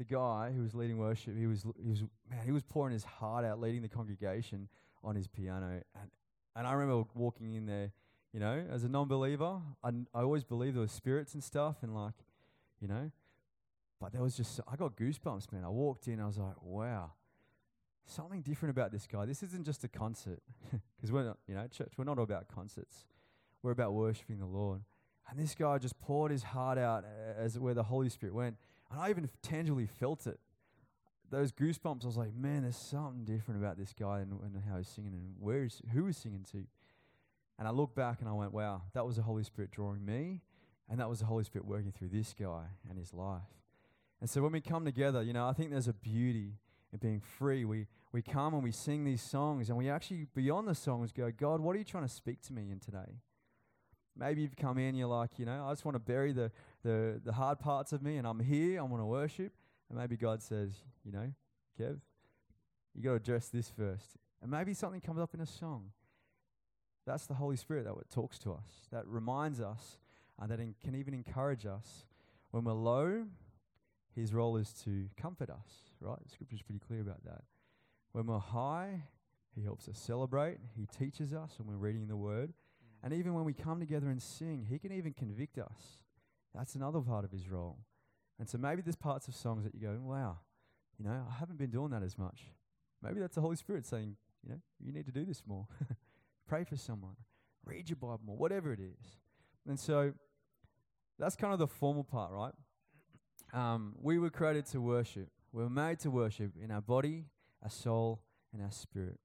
the 0.00 0.04
guy 0.04 0.50
who 0.54 0.62
was 0.62 0.74
leading 0.74 0.98
worship. 0.98 1.36
He 1.36 1.46
was, 1.46 1.64
he 1.82 1.88
was, 1.88 2.00
man, 2.30 2.40
he 2.44 2.52
was 2.52 2.62
pouring 2.62 2.92
his 2.92 3.04
heart 3.04 3.44
out, 3.44 3.60
leading 3.60 3.82
the 3.82 3.88
congregation 3.88 4.68
on 5.02 5.14
his 5.14 5.26
piano. 5.26 5.82
And, 5.94 6.10
and 6.56 6.66
I 6.66 6.72
remember 6.72 7.04
walking 7.14 7.54
in 7.54 7.66
there, 7.66 7.92
you 8.32 8.40
know, 8.40 8.64
as 8.70 8.84
a 8.84 8.88
non 8.88 9.08
believer. 9.08 9.60
I, 9.82 9.88
I 10.14 10.22
always 10.22 10.44
believed 10.44 10.76
there 10.76 10.82
were 10.82 10.88
spirits 10.88 11.34
and 11.34 11.42
stuff, 11.42 11.76
and 11.82 11.94
like, 11.94 12.14
you 12.80 12.88
know, 12.88 13.10
but 14.00 14.12
there 14.12 14.22
was 14.22 14.36
just, 14.36 14.60
I 14.66 14.76
got 14.76 14.96
goosebumps, 14.96 15.52
man. 15.52 15.64
I 15.64 15.68
walked 15.68 16.08
in, 16.08 16.20
I 16.20 16.26
was 16.26 16.38
like, 16.38 16.62
wow, 16.62 17.12
something 18.06 18.40
different 18.40 18.70
about 18.70 18.92
this 18.92 19.06
guy. 19.06 19.26
This 19.26 19.42
isn't 19.42 19.64
just 19.64 19.84
a 19.84 19.88
concert, 19.88 20.40
because 20.96 21.12
we're 21.12 21.24
not, 21.24 21.38
you 21.46 21.54
know, 21.54 21.66
church, 21.66 21.92
we're 21.96 22.04
not 22.04 22.18
all 22.18 22.24
about 22.24 22.48
concerts. 22.48 23.04
We're 23.62 23.72
about 23.72 23.92
worshiping 23.92 24.38
the 24.38 24.46
Lord. 24.46 24.80
And 25.28 25.38
this 25.38 25.54
guy 25.54 25.78
just 25.78 25.98
poured 26.00 26.32
his 26.32 26.42
heart 26.42 26.78
out 26.78 27.04
as 27.36 27.58
where 27.58 27.74
the 27.74 27.82
Holy 27.82 28.08
Spirit 28.08 28.34
went. 28.34 28.56
And 28.90 28.98
I 29.00 29.10
even 29.10 29.28
tangibly 29.42 29.86
felt 29.86 30.26
it. 30.26 30.40
Those 31.30 31.52
goosebumps, 31.52 32.02
I 32.02 32.06
was 32.06 32.16
like, 32.16 32.34
man, 32.34 32.62
there's 32.62 32.76
something 32.76 33.24
different 33.24 33.62
about 33.62 33.78
this 33.78 33.92
guy 33.92 34.20
and, 34.20 34.32
and 34.42 34.60
how 34.68 34.78
he's 34.78 34.88
singing 34.88 35.12
and 35.12 35.34
where 35.38 35.62
is, 35.64 35.80
who 35.92 36.06
he's 36.06 36.16
singing 36.16 36.44
to. 36.50 36.64
And 37.60 37.68
I 37.68 37.72
looked 37.72 37.94
back 37.94 38.20
and 38.20 38.28
I 38.28 38.32
went, 38.32 38.54
wow, 38.54 38.80
that 38.94 39.04
was 39.04 39.16
the 39.16 39.22
Holy 39.22 39.44
Spirit 39.44 39.70
drawing 39.70 40.02
me. 40.02 40.40
And 40.88 40.98
that 40.98 41.10
was 41.10 41.20
the 41.20 41.26
Holy 41.26 41.44
Spirit 41.44 41.66
working 41.66 41.92
through 41.92 42.08
this 42.08 42.34
guy 42.34 42.64
and 42.88 42.98
his 42.98 43.12
life. 43.12 43.42
And 44.18 44.30
so 44.30 44.40
when 44.40 44.52
we 44.52 44.62
come 44.62 44.86
together, 44.86 45.22
you 45.22 45.34
know, 45.34 45.46
I 45.46 45.52
think 45.52 45.70
there's 45.70 45.86
a 45.86 45.92
beauty 45.92 46.54
in 46.90 46.98
being 47.00 47.20
free. 47.20 47.66
We, 47.66 47.86
we 48.12 48.22
come 48.22 48.54
and 48.54 48.62
we 48.62 48.72
sing 48.72 49.04
these 49.04 49.20
songs 49.20 49.68
and 49.68 49.76
we 49.76 49.90
actually, 49.90 50.26
beyond 50.34 50.68
the 50.68 50.74
songs, 50.74 51.12
go, 51.12 51.30
God, 51.30 51.60
what 51.60 51.76
are 51.76 51.78
you 51.78 51.84
trying 51.84 52.02
to 52.06 52.12
speak 52.12 52.40
to 52.44 52.54
me 52.54 52.70
in 52.70 52.80
today? 52.80 53.20
Maybe 54.16 54.40
you've 54.40 54.56
come 54.56 54.78
in, 54.78 54.94
you're 54.94 55.08
like, 55.08 55.38
you 55.38 55.44
know, 55.44 55.66
I 55.66 55.70
just 55.70 55.84
want 55.84 55.96
to 55.96 56.00
bury 56.00 56.32
the, 56.32 56.50
the, 56.82 57.20
the 57.22 57.32
hard 57.32 57.60
parts 57.60 57.92
of 57.92 58.02
me 58.02 58.16
and 58.16 58.26
I'm 58.26 58.40
here, 58.40 58.80
I 58.80 58.84
want 58.84 59.02
to 59.02 59.06
worship. 59.06 59.52
And 59.90 59.98
maybe 59.98 60.16
God 60.16 60.42
says, 60.42 60.72
you 61.04 61.12
know, 61.12 61.30
Kev, 61.78 61.98
you 62.94 63.02
got 63.02 63.10
to 63.10 63.16
address 63.16 63.48
this 63.48 63.68
first. 63.68 64.16
And 64.40 64.50
maybe 64.50 64.72
something 64.72 65.02
comes 65.02 65.20
up 65.20 65.34
in 65.34 65.40
a 65.40 65.46
song. 65.46 65.90
That's 67.10 67.26
the 67.26 67.34
Holy 67.34 67.56
Spirit 67.56 67.86
that 67.86 68.10
talks 68.12 68.38
to 68.38 68.52
us, 68.52 68.86
that 68.92 69.04
reminds 69.08 69.60
us, 69.60 69.98
uh, 70.40 70.46
that 70.46 70.60
in, 70.60 70.76
can 70.80 70.94
even 70.94 71.12
encourage 71.12 71.66
us. 71.66 72.06
When 72.52 72.62
we're 72.62 72.72
low, 72.72 73.24
His 74.14 74.32
role 74.32 74.56
is 74.56 74.72
to 74.84 75.08
comfort 75.20 75.50
us, 75.50 75.90
right? 76.00 76.20
Scripture's 76.30 76.62
pretty 76.62 76.78
clear 76.78 77.00
about 77.00 77.24
that. 77.24 77.42
When 78.12 78.26
we're 78.26 78.38
high, 78.38 79.02
He 79.56 79.64
helps 79.64 79.88
us 79.88 79.98
celebrate. 79.98 80.58
He 80.76 80.86
teaches 80.86 81.32
us 81.32 81.54
when 81.58 81.66
we're 81.66 81.84
reading 81.84 82.06
the 82.06 82.16
Word. 82.16 82.52
And 83.02 83.12
even 83.12 83.34
when 83.34 83.44
we 83.44 83.54
come 83.54 83.80
together 83.80 84.08
and 84.08 84.22
sing, 84.22 84.66
He 84.70 84.78
can 84.78 84.92
even 84.92 85.12
convict 85.12 85.58
us. 85.58 86.04
That's 86.54 86.76
another 86.76 87.00
part 87.00 87.24
of 87.24 87.32
His 87.32 87.48
role. 87.48 87.78
And 88.38 88.48
so 88.48 88.56
maybe 88.56 88.82
there's 88.82 88.94
parts 88.94 89.26
of 89.26 89.34
songs 89.34 89.64
that 89.64 89.74
you 89.74 89.80
go, 89.80 89.98
wow, 90.00 90.38
you 90.96 91.04
know, 91.04 91.26
I 91.28 91.40
haven't 91.40 91.58
been 91.58 91.70
doing 91.70 91.90
that 91.90 92.04
as 92.04 92.16
much. 92.16 92.52
Maybe 93.02 93.18
that's 93.18 93.34
the 93.34 93.40
Holy 93.40 93.56
Spirit 93.56 93.84
saying, 93.84 94.14
you 94.44 94.50
know, 94.50 94.60
you 94.78 94.92
need 94.92 95.06
to 95.06 95.12
do 95.12 95.24
this 95.24 95.42
more. 95.44 95.66
Pray 96.50 96.64
for 96.64 96.76
someone. 96.76 97.14
Read 97.64 97.88
your 97.88 97.94
Bible 97.94 98.18
more, 98.26 98.36
whatever 98.36 98.72
it 98.72 98.80
is. 98.80 99.18
And 99.68 99.78
so 99.78 100.12
that's 101.16 101.36
kind 101.36 101.52
of 101.52 101.60
the 101.60 101.68
formal 101.68 102.02
part, 102.02 102.32
right? 102.32 102.52
Um, 103.52 103.94
we 104.02 104.18
were 104.18 104.30
created 104.30 104.66
to 104.72 104.80
worship. 104.80 105.28
We 105.52 105.62
were 105.62 105.70
made 105.70 106.00
to 106.00 106.10
worship 106.10 106.54
in 106.60 106.72
our 106.72 106.80
body, 106.80 107.26
our 107.62 107.70
soul, 107.70 108.22
and 108.52 108.64
our 108.64 108.72
spirit. 108.72 109.20